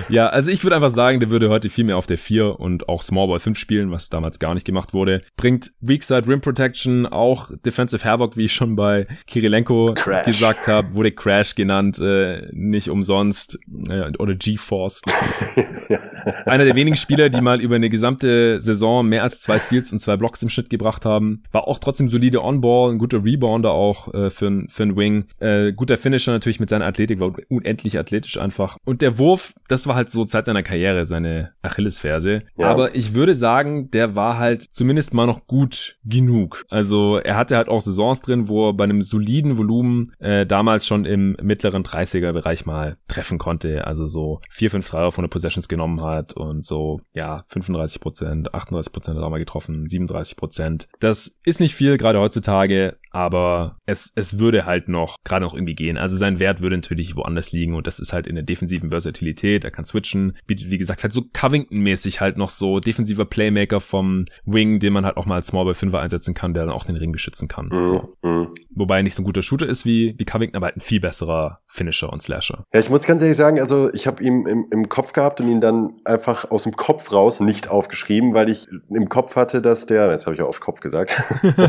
ja, 0.10 0.28
also 0.28 0.52
ich 0.52 0.64
würde 0.64 0.76
einfach 0.76 0.90
sagen, 0.90 1.20
der 1.20 1.30
würde 1.30 1.50
heute 1.50 1.70
viel 1.70 1.86
mehr 1.86 1.98
auf 1.98 2.06
der 2.06 2.18
4 2.18 2.60
und 2.60 2.88
auch 2.88 3.04
Small 3.04 3.28
Ball 3.28 3.40
5 3.40 3.58
spielen, 3.58 3.92
was 3.92 4.10
damals 4.10 4.40
gar 4.40 4.54
nicht 4.54 4.66
gemacht 4.66 4.94
wurde. 4.94 5.22
Bringt 5.38 5.72
Weakside 5.82 6.28
Rim 6.28 6.42
Protection, 6.42 7.06
auch 7.06 7.50
Defensive 7.66 8.06
Havoc, 8.06 8.38
wie 8.38 8.46
ich 8.46 8.54
schon 8.54 8.76
bei 8.76 9.08
Kirilenko 9.28 9.94
Crash. 9.96 10.26
gesagt 10.26 10.68
habe, 10.68 10.94
wurde 10.94 11.12
Crash 11.12 11.56
genannt, 11.56 12.00
äh, 12.00 12.48
nicht 12.52 12.90
umsonst, 12.90 13.58
äh, 13.90 14.12
oder 14.20 14.36
G-Force. 14.36 15.02
Einer 16.46 16.66
der 16.66 16.76
wenigen 16.76 16.96
Spieler, 16.96 17.30
die 17.30 17.42
mal 17.42 17.62
über 17.62 17.76
eine 17.76 17.90
gesamte 17.90 18.62
Saison 18.62 19.08
mehr 19.08 19.24
als 19.24 19.40
zwei 19.40 19.58
Steals 19.58 19.92
und 19.92 20.00
zwei 20.00 20.18
Blocks 20.18 20.44
im 20.44 20.50
Schnitt 20.50 20.70
gebracht 20.70 21.06
haben. 21.06 21.44
War 21.52 21.68
auch 21.68 21.80
trotzdem 21.80 22.10
solide 22.10 22.44
On-Ball, 22.44 22.92
ein 22.92 23.00
guter 23.00 23.24
Rebounder 23.24 23.72
auch 23.72 24.14
äh, 24.14 24.30
für, 24.30 24.66
für 24.68 24.84
einen 24.84 24.96
Wing. 24.96 25.26
Äh, 25.40 25.74
guter 25.74 25.98
Finisher 26.20 26.34
natürlich 26.34 26.60
mit 26.60 26.70
seiner 26.70 26.86
Athletik, 26.86 27.20
war 27.20 27.34
unendlich 27.48 27.98
athletisch 27.98 28.38
einfach. 28.38 28.78
Und 28.84 29.02
der 29.02 29.18
Wurf, 29.18 29.54
das 29.70 29.88
war 29.88 29.96
halt 29.96 30.10
so 30.10 30.26
Zeit 30.26 30.46
seiner 30.46 30.64
Karriere 30.64 31.06
seine 31.06 31.54
Achillesferse. 31.62 32.44
Ja. 32.58 32.68
Aber 32.68 32.94
ich 32.96 33.14
würde 33.14 33.36
sagen, 33.36 33.90
der 33.92 34.16
war 34.16 34.38
halt 34.38 34.64
zumindest 34.64 35.14
mal 35.14 35.26
noch 35.26 35.48
gut 35.48 35.98
genug. 36.04 36.66
Also 36.70 37.18
er 37.18 37.38
hatte 37.38 37.56
halt 37.56 37.70
auch 37.70 37.82
Saisons 37.82 38.22
drin, 38.22 38.50
wo 38.50 38.70
er 38.70 38.74
bei 38.74 38.84
einem 38.84 39.02
soliden 39.02 39.58
Volumen 39.58 40.12
äh, 40.20 40.46
damals 40.46 40.86
schon 40.86 41.06
im 41.06 41.38
mittleren 41.42 41.84
30er-Bereich 41.84 42.66
mal 42.66 42.98
treffen 43.08 43.38
konnte. 43.38 43.88
Also 43.88 44.06
so 44.06 44.42
4, 44.50 44.72
5 44.72 44.90
Dreier 44.90 45.12
von 45.12 45.24
der 45.24 45.30
Possessions 45.30 45.70
genommen 45.70 46.02
hat 46.02 46.34
und 46.34 46.66
so, 46.66 47.00
ja, 47.14 47.46
35 47.48 48.02
Prozent, 48.02 48.54
38 48.54 48.92
Prozent 48.92 49.18
hat 49.18 49.24
er 49.24 49.30
mal 49.30 49.40
getroffen, 49.40 49.88
37 49.88 50.36
Prozent. 50.36 50.90
Das 51.00 51.40
ist 51.46 51.62
nicht 51.62 51.76
viel, 51.76 51.98
gerade 51.98 52.20
heutzutage, 52.20 52.98
aber 53.12 53.78
es, 53.86 54.12
es 54.16 54.40
würde 54.40 54.66
halt 54.66 54.88
noch, 54.88 55.16
gerade 55.24 55.46
noch 55.46 55.54
irgendwie 55.54 55.76
gehen. 55.76 55.98
Also 55.98 56.09
sein 56.16 56.40
Wert 56.40 56.62
würde 56.62 56.78
natürlich 56.78 57.16
woanders 57.16 57.52
liegen 57.52 57.76
und 57.76 57.88
das 57.88 58.00
ist 58.00 58.14
halt 58.14 58.28
in 58.28 58.36
der 58.36 58.44
defensiven 58.44 58.90
Versatilität. 58.90 59.64
Er 59.64 59.72
kann 59.72 59.86
switchen, 59.86 60.38
bietet 60.48 60.72
wie 60.72 60.78
gesagt 60.78 61.04
halt 61.04 61.14
so 61.14 61.24
Covington-mäßig 61.34 62.22
halt 62.22 62.38
noch 62.38 62.50
so 62.50 62.80
defensiver 62.80 63.26
Playmaker 63.26 63.80
vom 63.80 64.26
Wing, 64.46 64.80
den 64.80 64.94
man 64.94 65.06
halt 65.06 65.18
auch 65.18 65.26
mal 65.26 65.36
als 65.36 65.48
Small 65.48 65.66
Ball 65.66 65.74
5 65.74 65.94
einsetzen 65.96 66.34
kann, 66.34 66.54
der 66.54 66.66
dann 66.66 66.74
auch 66.74 66.86
den 66.86 66.96
Ring 66.96 67.12
beschützen 67.12 67.48
kann. 67.48 67.70
Mhm. 67.72 67.84
So. 67.84 68.18
Mhm. 68.22 68.48
Wobei 68.72 68.98
er 68.98 69.04
nicht 69.04 69.16
so 69.16 69.22
ein 69.22 69.26
guter 69.26 69.42
Shooter 69.42 69.68
ist 69.68 69.86
wie, 69.86 70.16
wie 70.18 70.26
Covington, 70.26 70.56
aber 70.56 70.68
halt 70.68 70.78
ein 70.78 70.82
viel 70.82 71.00
besserer 71.00 71.58
Finisher 71.68 72.12
und 72.12 72.22
Slasher. 72.22 72.66
Ja, 72.74 72.80
ich 72.80 72.90
muss 72.90 73.04
ganz 73.04 73.22
ehrlich 73.22 73.38
sagen, 73.38 73.60
also 73.60 73.92
ich 73.94 74.08
habe 74.08 74.24
ihn 74.24 74.46
im, 74.46 74.68
im 74.72 74.90
Kopf 74.90 75.14
gehabt 75.14 75.42
und 75.42 75.50
ihn 75.50 75.62
dann 75.62 75.94
einfach 76.06 76.50
aus 76.52 76.64
dem 76.64 76.74
Kopf 76.74 77.12
raus 77.12 77.40
nicht 77.40 77.70
aufgeschrieben, 77.70 78.34
weil 78.34 78.50
ich 78.50 78.68
im 78.90 79.10
Kopf 79.10 79.36
hatte, 79.36 79.62
dass 79.62 79.86
der, 79.86 80.10
jetzt 80.12 80.26
habe 80.26 80.36
ich 80.36 80.40
ja 80.40 80.46
auf 80.46 80.60
Kopf 80.60 80.80
gesagt, 80.80 81.22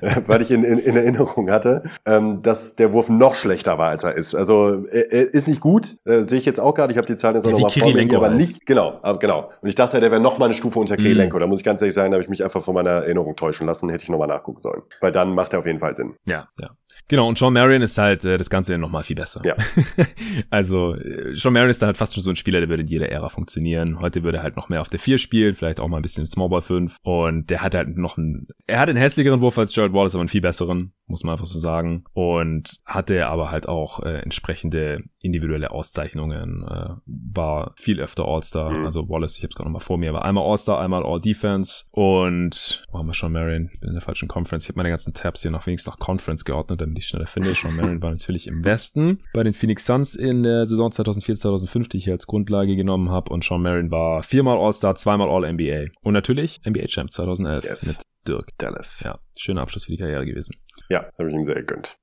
weil 0.26 0.42
ich 0.42 0.50
in, 0.50 0.64
in, 0.64 0.78
in 0.78 0.96
Erinnerung 0.96 1.50
hatte, 1.50 1.84
ähm, 2.04 2.42
dass 2.42 2.76
der 2.76 2.92
Wurf 2.92 3.08
noch 3.08 3.34
schlechter 3.34 3.78
war, 3.78 3.85
als 3.88 4.04
er 4.04 4.14
ist. 4.14 4.34
Also 4.34 4.84
er, 4.90 5.12
er 5.12 5.34
ist 5.34 5.48
nicht 5.48 5.60
gut, 5.60 5.96
äh, 6.04 6.24
sehe 6.24 6.38
ich 6.38 6.44
jetzt 6.44 6.60
auch 6.60 6.74
gerade. 6.74 6.92
Ich 6.92 6.98
habe 6.98 7.06
die 7.06 7.16
Zahlen 7.16 7.36
jetzt 7.36 7.46
ja, 7.46 7.52
nochmal 7.52 7.70
vor 7.70 7.92
mir, 7.92 8.16
aber 8.16 8.30
nicht, 8.30 8.66
genau, 8.66 8.98
aber 9.02 9.18
genau. 9.18 9.50
Und 9.60 9.68
ich 9.68 9.74
dachte, 9.74 10.00
der 10.00 10.10
wäre 10.10 10.20
noch 10.20 10.38
mal 10.38 10.46
eine 10.46 10.54
Stufe 10.54 10.78
unter 10.78 10.96
Kirilenko. 10.96 11.36
Mhm. 11.36 11.40
Da 11.40 11.46
muss 11.46 11.60
ich 11.60 11.64
ganz 11.64 11.80
ehrlich 11.82 11.94
sagen, 11.94 12.10
da 12.10 12.16
habe 12.16 12.24
ich 12.24 12.30
mich 12.30 12.42
einfach 12.44 12.62
von 12.62 12.74
meiner 12.74 12.90
Erinnerung 12.90 13.36
täuschen 13.36 13.66
lassen, 13.66 13.88
hätte 13.88 14.04
ich 14.04 14.10
nochmal 14.10 14.28
nachgucken 14.28 14.60
sollen. 14.60 14.82
Weil 15.00 15.12
dann 15.12 15.34
macht 15.34 15.52
er 15.52 15.60
auf 15.60 15.66
jeden 15.66 15.80
Fall 15.80 15.94
Sinn. 15.94 16.14
Ja, 16.26 16.48
ja. 16.60 16.70
Genau, 17.08 17.28
und 17.28 17.38
Sean 17.38 17.52
Marion 17.52 17.82
ist 17.82 17.98
halt 17.98 18.24
äh, 18.24 18.36
das 18.36 18.50
Ganze 18.50 18.76
nochmal 18.78 19.02
viel 19.02 19.16
besser. 19.16 19.42
Ja. 19.44 19.54
also, 20.50 20.94
äh, 20.94 21.34
Sean 21.34 21.52
Marion 21.52 21.70
ist 21.70 21.80
dann 21.80 21.88
halt 21.88 21.96
fast 21.96 22.14
schon 22.14 22.22
so 22.22 22.30
ein 22.30 22.36
Spieler, 22.36 22.60
der 22.60 22.68
würde 22.68 22.82
in 22.82 22.88
jeder 22.88 23.10
Ära 23.10 23.28
funktionieren. 23.28 24.00
Heute 24.00 24.24
würde 24.24 24.38
er 24.38 24.42
halt 24.42 24.56
noch 24.56 24.68
mehr 24.68 24.80
auf 24.80 24.88
der 24.88 24.98
4 24.98 25.18
spielen, 25.18 25.54
vielleicht 25.54 25.78
auch 25.78 25.88
mal 25.88 25.98
ein 25.98 26.02
bisschen 26.02 26.26
Smallball 26.26 26.62
5. 26.62 26.96
Und 27.02 27.50
der 27.50 27.62
hat 27.62 27.74
halt 27.74 27.96
noch 27.96 28.18
einen, 28.18 28.48
er 28.66 28.80
hat 28.80 28.88
einen 28.88 28.98
hässlicheren 28.98 29.40
Wurf 29.40 29.58
als 29.58 29.74
Jared 29.74 29.92
Wallace, 29.92 30.14
aber 30.14 30.22
einen 30.22 30.28
viel 30.28 30.40
besseren, 30.40 30.92
muss 31.06 31.22
man 31.22 31.32
einfach 31.32 31.46
so 31.46 31.58
sagen. 31.58 32.04
Und 32.12 32.80
hatte 32.84 33.26
aber 33.26 33.50
halt 33.50 33.68
auch 33.68 34.02
äh, 34.02 34.18
entsprechende 34.18 35.04
individuelle 35.20 35.70
Auszeichnungen, 35.70 36.64
äh, 36.68 36.94
war 37.06 37.72
viel 37.76 38.00
öfter 38.00 38.26
All-Star. 38.26 38.70
Mhm. 38.70 38.84
Also 38.84 39.08
Wallace, 39.08 39.36
ich 39.36 39.42
habe 39.42 39.50
es 39.50 39.54
gerade 39.54 39.68
nochmal 39.68 39.82
vor 39.82 39.98
mir, 39.98 40.12
war 40.12 40.24
einmal 40.24 40.44
All-Star, 40.44 40.80
einmal 40.80 41.04
All-Defense. 41.04 41.84
Und, 41.92 42.84
wo 42.90 42.98
haben 42.98 43.06
wir 43.06 43.14
Sean 43.14 43.32
Marion? 43.32 43.70
Ich 43.72 43.80
bin 43.80 43.90
in 43.90 43.94
der 43.94 44.02
falschen 44.02 44.28
Conference. 44.28 44.64
Ich 44.64 44.70
habe 44.70 44.78
meine 44.78 44.90
ganzen 44.90 45.14
Tabs 45.14 45.42
hier 45.42 45.50
noch 45.50 45.66
wenigstens 45.66 45.92
nach 45.92 45.98
Conference 45.98 46.44
geordnet, 46.44 46.80
ich 46.94 47.06
schneller 47.06 47.26
finde. 47.26 47.54
Sean 47.54 47.74
Marion 47.74 48.02
war 48.02 48.10
natürlich 48.10 48.46
im 48.46 48.64
Westen. 48.64 49.22
Bei 49.32 49.42
den 49.42 49.52
Phoenix 49.52 49.86
Suns 49.86 50.14
in 50.14 50.42
der 50.42 50.66
Saison 50.66 50.90
2004-2005, 50.90 51.88
die 51.88 51.96
ich 51.98 52.04
hier 52.04 52.12
als 52.12 52.26
Grundlage 52.26 52.76
genommen 52.76 53.10
habe. 53.10 53.32
Und 53.32 53.44
Sean 53.44 53.62
Marion 53.62 53.90
war 53.90 54.22
viermal 54.22 54.58
All-Star, 54.58 54.94
zweimal 54.94 55.28
All-NBA. 55.28 55.86
Und 56.02 56.12
natürlich 56.12 56.60
NBA-Champ 56.66 57.12
2011 57.12 57.64
yes. 57.64 57.86
mit 57.86 57.96
Dirk. 58.26 58.48
Dallas. 58.58 59.02
Ja, 59.04 59.18
schöner 59.36 59.62
Abschluss 59.62 59.84
für 59.84 59.92
die 59.92 59.98
Karriere 59.98 60.26
gewesen. 60.26 60.56
Ja, 60.88 61.10
habe 61.18 61.28
ich 61.28 61.34
ihm 61.34 61.44
sehr 61.44 61.56
gegönnt. 61.56 61.98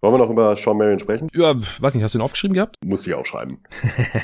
Wollen 0.00 0.14
wir 0.14 0.18
noch 0.18 0.30
über 0.30 0.54
Sean 0.56 0.78
Marion 0.78 0.98
sprechen? 0.98 1.28
Ja, 1.34 1.54
weiß 1.80 1.94
nicht, 1.94 2.04
hast 2.04 2.14
du 2.14 2.18
ihn 2.18 2.22
aufgeschrieben 2.22 2.54
gehabt? 2.54 2.76
Muss 2.84 3.06
ich 3.06 3.14
aufschreiben. 3.14 3.58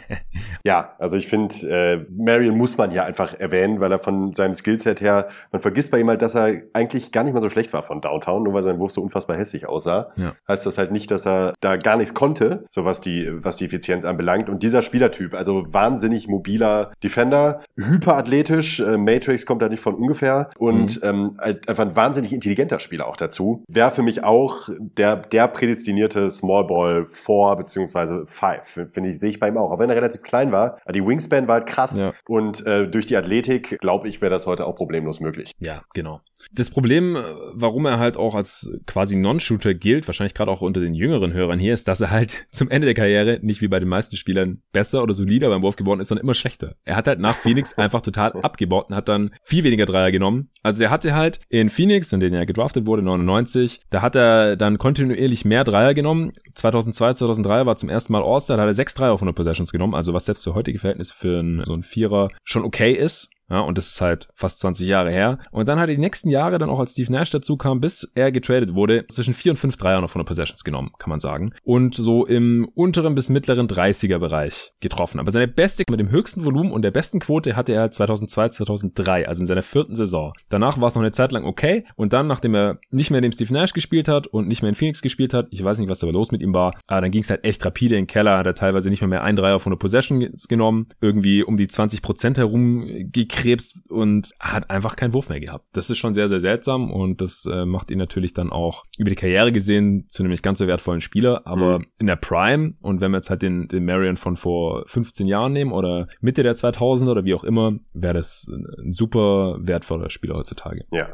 ja, 0.65 0.95
also 0.99 1.17
ich 1.17 1.27
finde, 1.27 1.55
äh, 1.69 2.05
Marion 2.13 2.57
muss 2.57 2.77
man 2.79 2.91
hier 2.91 3.05
einfach 3.05 3.39
erwähnen, 3.39 3.81
weil 3.81 3.91
er 3.91 3.99
von 3.99 4.33
seinem 4.35 4.55
Skillset 4.55 5.01
her, 5.01 5.29
man 5.51 5.61
vergisst 5.61 5.91
bei 5.91 5.99
ihm 5.99 6.09
halt, 6.09 6.23
dass 6.23 6.35
er 6.35 6.63
eigentlich 6.73 7.13
gar 7.13 7.25
nicht 7.25 7.35
mal 7.35 7.43
so 7.43 7.51
schlecht 7.51 7.73
war 7.73 7.83
von 7.83 8.01
Downtown, 8.01 8.45
nur 8.45 8.55
weil 8.55 8.63
sein 8.63 8.79
Wurf 8.79 8.93
so 8.93 9.03
unfassbar 9.03 9.37
hässlich 9.37 9.67
aussah. 9.69 10.13
Ja. 10.17 10.35
Heißt 10.49 10.65
das 10.65 10.79
halt 10.79 10.93
nicht, 10.93 11.11
dass 11.11 11.27
er 11.27 11.55
da 11.61 11.77
gar 11.77 11.97
nichts 11.97 12.15
konnte, 12.15 12.67
so 12.71 12.85
was 12.85 13.01
die, 13.01 13.29
was 13.45 13.57
die 13.57 13.65
Effizienz 13.67 14.05
anbelangt. 14.05 14.49
Und 14.49 14.63
dieser 14.63 14.83
Spielertyp, 14.83 15.35
also 15.35 15.65
wahnsinnig 15.73 16.29
mobiler 16.29 16.93
Defender, 17.03 17.63
hyperathletisch, 17.77 18.81
äh, 18.81 18.97
Matrix 18.97 19.47
kommt 19.47 19.63
da 19.63 19.69
nicht 19.69 19.81
von 19.81 19.95
ungefähr 19.95 20.51
und 20.59 21.03
mhm. 21.03 21.09
ähm, 21.09 21.37
halt 21.39 21.69
einfach 21.69 21.85
ein 21.85 21.97
wahnsinnig 21.97 22.33
intelligenter 22.33 22.79
Spieler 22.79 23.07
auch 23.07 23.17
dazu. 23.17 23.65
Wäre 23.69 23.91
für 23.91 24.03
mich 24.03 24.25
auch 24.25 24.69
der, 24.79 25.17
der 25.17 25.44
prädestinierte 25.49 26.31
Small 26.31 26.67
Ball 26.67 27.07
4 27.07 27.57
beziehungsweise 27.57 28.27
5, 28.27 28.91
finde 28.93 29.11
ich, 29.11 29.19
sehe 29.19 29.31
ich 29.31 29.41
bei 29.41 29.49
ihm 29.49 29.57
auch. 29.57 29.71
Auch 29.71 29.79
wenn 29.79 29.91
er 29.91 29.97
relativ 29.97 30.23
klein 30.23 30.53
war, 30.53 30.79
die 30.93 31.05
Wingspan 31.05 31.49
war 31.49 31.55
halt 31.55 31.67
krass 31.67 32.03
ja. 32.03 32.13
und 32.29 32.67
äh, 32.67 32.89
durch 32.89 33.07
die 33.07 33.17
Athletik, 33.17 33.79
glaube 33.81 34.09
ich, 34.09 34.21
wäre 34.21 34.31
das 34.31 34.47
heute 34.47 34.67
auch 34.67 34.77
problemlos 34.77 35.21
möglich. 35.21 35.53
Ja, 35.59 35.83
genau. 35.95 36.21
Das 36.53 36.71
Problem, 36.71 37.17
äh, 37.17 37.23
warum 37.53 37.87
er 37.87 37.99
halt 37.99 38.17
auch 38.17 38.35
als 38.35 38.71
quasi 38.87 39.17
Non-Shooter 39.17 39.75
gilt, 39.75 40.07
wahrscheinlich 40.07 40.35
gerade 40.35 40.51
auch 40.51 40.61
unter 40.61 40.81
den 40.81 40.95
jüngeren 40.95 41.33
Hörern 41.33 41.59
hier, 41.59 41.73
ist, 41.73 41.89
dass 41.89 42.01
er 42.01 42.11
halt 42.11 42.47
zum 42.53 42.71
Ende 42.71 42.87
der 42.87 42.95
Karriere 42.95 43.39
nicht 43.43 43.61
wie 43.61 43.69
bei 43.69 43.81
den 43.81 43.89
meisten 43.89 44.17
Spielern 44.17 44.63
besser 44.73 45.03
oder 45.03 45.15
solider 45.15 45.49
beim 45.49 45.63
Wurf 45.63 45.77
geworden 45.77 46.01
ist, 46.01 46.09
sondern 46.09 46.25
immer 46.25 46.35
schlechter. 46.35 46.77
Er 46.85 46.97
hat 46.97 47.07
halt 47.07 47.21
nach 47.21 47.37
Phoenix 47.37 47.73
einfach 47.79 48.03
total 48.03 48.33
abgebaut 48.43 48.87
und 48.89 48.97
hat 48.97 49.09
dann 49.09 49.31
viel 49.43 49.65
weniger 49.65 49.87
Dreier 49.87 50.13
genommen. 50.13 50.51
Also 50.63 50.79
der 50.79 50.91
hatte 50.91 51.15
halt 51.15 51.41
in 51.49 51.69
Phoenix, 51.69 52.13
in 52.13 52.21
denen 52.21 52.35
er 52.35 52.47
gedraftet 52.47 52.87
wurde, 52.87 53.03
99, 53.03 53.81
da 53.91 54.03
hat 54.03 54.17
er 54.17 54.57
dann 54.57 54.79
kontinuierlich 54.79 55.45
mehr 55.45 55.65
Dreier 55.65 55.95
genommen. 55.95 56.33
2002, 56.55 57.15
2003 57.15 57.67
war 57.67 57.77
zum 57.77 57.89
ersten 57.89 58.13
Mal 58.13 58.23
All-Star, 58.23 58.57
da 58.57 58.63
hat 58.63 58.71
er 58.71 58.75
sechs 58.75 58.95
Dreier 58.95 59.13
auf 59.13 59.21
100 59.21 59.35
Possessions 59.35 59.73
genommen, 59.73 59.95
also 59.95 60.13
was 60.13 60.27
selbst 60.27 60.45
für 60.45 60.55
heutige 60.55 60.79
Verhältnisse 60.79 61.15
für 61.15 61.39
einen, 61.39 61.65
so 61.65 61.75
ein 61.75 61.83
Vierer 61.83 62.29
schon 62.45 62.65
okay 62.65 62.93
ist. 62.93 63.31
Ja, 63.51 63.61
und 63.61 63.77
das 63.79 63.89
ist 63.89 64.01
halt 64.01 64.29
fast 64.35 64.61
20 64.61 64.87
Jahre 64.87 65.11
her. 65.11 65.39
Und 65.51 65.69
dann 65.69 65.79
hat 65.79 65.89
er 65.89 65.95
die 65.95 66.01
nächsten 66.01 66.31
Jahre 66.31 66.59
dann 66.59 66.71
auch 66.71 66.81
als 66.81 66.93
Steve 66.93 67.13
Nash 67.13 67.31
dazu 67.31 67.57
kam, 67.57 67.81
bis 67.81 68.11
er 68.15 68.33
getradet 68.33 68.75
wurde, 68.75 69.07
zwischen 69.09 69.35
4 69.35 69.53
und 69.53 69.57
5 69.57 69.77
Dreier 69.77 70.01
noch 70.01 70.11
von 70.11 70.21
der 70.21 70.27
Possessions 70.27 70.65
genommen, 70.65 70.91
kann 70.99 71.11
man 71.11 71.21
sagen. 71.21 71.53
Und 71.63 71.95
so 71.95 72.27
im 72.27 72.69
unteren 72.75 73.15
bis 73.15 73.29
mittleren 73.29 73.69
30er 73.69 74.19
Bereich 74.19 74.73
getroffen. 74.81 75.21
Aber 75.21 75.33
seine 75.33 75.49
beste 75.49 75.85
mit 75.91 76.01
dem 76.01 76.11
höchsten 76.11 76.45
Volumen 76.45 76.73
und 76.73 76.83
der 76.83 76.91
besten 76.91 77.21
Quote 77.21 77.57
hatte 77.57 77.73
er 77.73 77.91
2002, 77.91 78.49
2003, 78.51 79.29
also 79.29 79.41
in 79.41 79.47
seiner 79.47 79.63
vierten 79.63 79.95
Saison. 79.95 80.33
Danach 80.49 80.81
war 80.81 80.89
es 80.89 80.95
noch 80.95 81.03
eine 81.03 81.13
Zeit 81.13 81.33
lang 81.33 81.45
okay. 81.45 81.85
Und 81.97 82.13
dann, 82.13 82.27
nachdem 82.27 82.55
er 82.55 82.79
nicht 82.91 83.11
mehr 83.11 83.19
in 83.19 83.25
dem 83.25 83.33
Steve 83.33 83.53
Nash 83.53 83.73
gespielt 83.73 84.09
hat 84.09 84.27
und 84.27 84.49
nicht 84.49 84.63
mehr 84.63 84.71
in 84.71 84.75
Phoenix 84.75 85.03
gespielt 85.03 85.35
hat, 85.35 85.49
ich 85.51 85.63
weiß 85.63 85.79
nicht, 85.79 85.89
was 85.89 85.99
da 85.99 86.07
los 86.07 86.31
mit 86.31 86.43
ihm 86.43 86.55
war, 86.55 86.75
aber 86.87 87.03
dann 87.03 87.11
ging 87.11 87.23
es 87.23 87.31
halt 87.31 87.45
echt 87.45 87.65
rapide 87.65 87.97
in 87.97 88.03
den 88.03 88.07
Keller, 88.07 88.39
hat 88.39 88.47
er 88.47 88.55
teilweise 88.55 88.91
nicht 88.91 89.01
mehr 89.01 89.09
mehr 89.09 89.23
ein 89.23 89.37
Dreier 89.37 89.61
von 89.61 89.71
der 89.71 89.79
Possessions 89.79 90.49
genommen, 90.49 90.89
irgendwie 91.01 91.43
um 91.43 91.57
die 91.57 91.67
20% 91.67 92.37
herum 92.37 93.11
gekrebst 93.35 93.91
und 93.91 94.31
hat 94.41 94.71
einfach 94.71 94.97
keinen 94.97 95.13
Wurf 95.13 95.29
mehr 95.29 95.41
gehabt. 95.41 95.67
Das 95.73 95.91
ist 95.91 95.99
schon 95.99 96.15
sehr, 96.15 96.29
sehr 96.29 96.41
seltsam 96.41 96.91
und 96.91 97.21
das 97.21 97.47
äh, 97.51 97.65
macht 97.65 97.91
ihn 97.91 97.99
natürlich 97.99 98.35
dann 98.35 98.51
auch 98.51 98.85
über 98.99 99.11
die 99.11 99.17
Karriere 99.17 99.53
gesehen 99.53 100.07
zu 100.09 100.23
einem 100.23 100.31
nicht 100.31 100.43
ganz 100.43 100.59
so 100.59 100.67
wertvollen 100.67 101.01
Spieler, 101.01 101.47
aber 101.47 101.81
mhm. 101.81 101.87
in 101.99 102.07
der 102.07 102.17
Prime 102.17 102.75
und 102.81 103.01
wenn 103.01 103.11
wir 103.11 103.19
jetzt 103.19 103.31
halt 103.31 103.43
den, 103.43 103.69
den 103.69 103.85
Marion 103.85 104.17
von 104.17 104.37
vor 104.37 104.85
15 104.87 105.27
Jahren 105.27 105.53
nehmen 105.53 105.73
oder 105.73 106.09
Mitte 106.21 106.43
der 106.43 106.55
2000 106.55 107.11
oder 107.11 107.25
wie 107.25 107.35
auch 107.35 107.45
immer, 107.45 107.79
wäre 107.93 108.15
das 108.15 108.49
ein 108.49 108.93
super 108.93 109.57
wertvoller 109.61 110.11
Spieler 110.11 110.37
heutzutage. 110.37 110.85
Ja, 110.93 111.09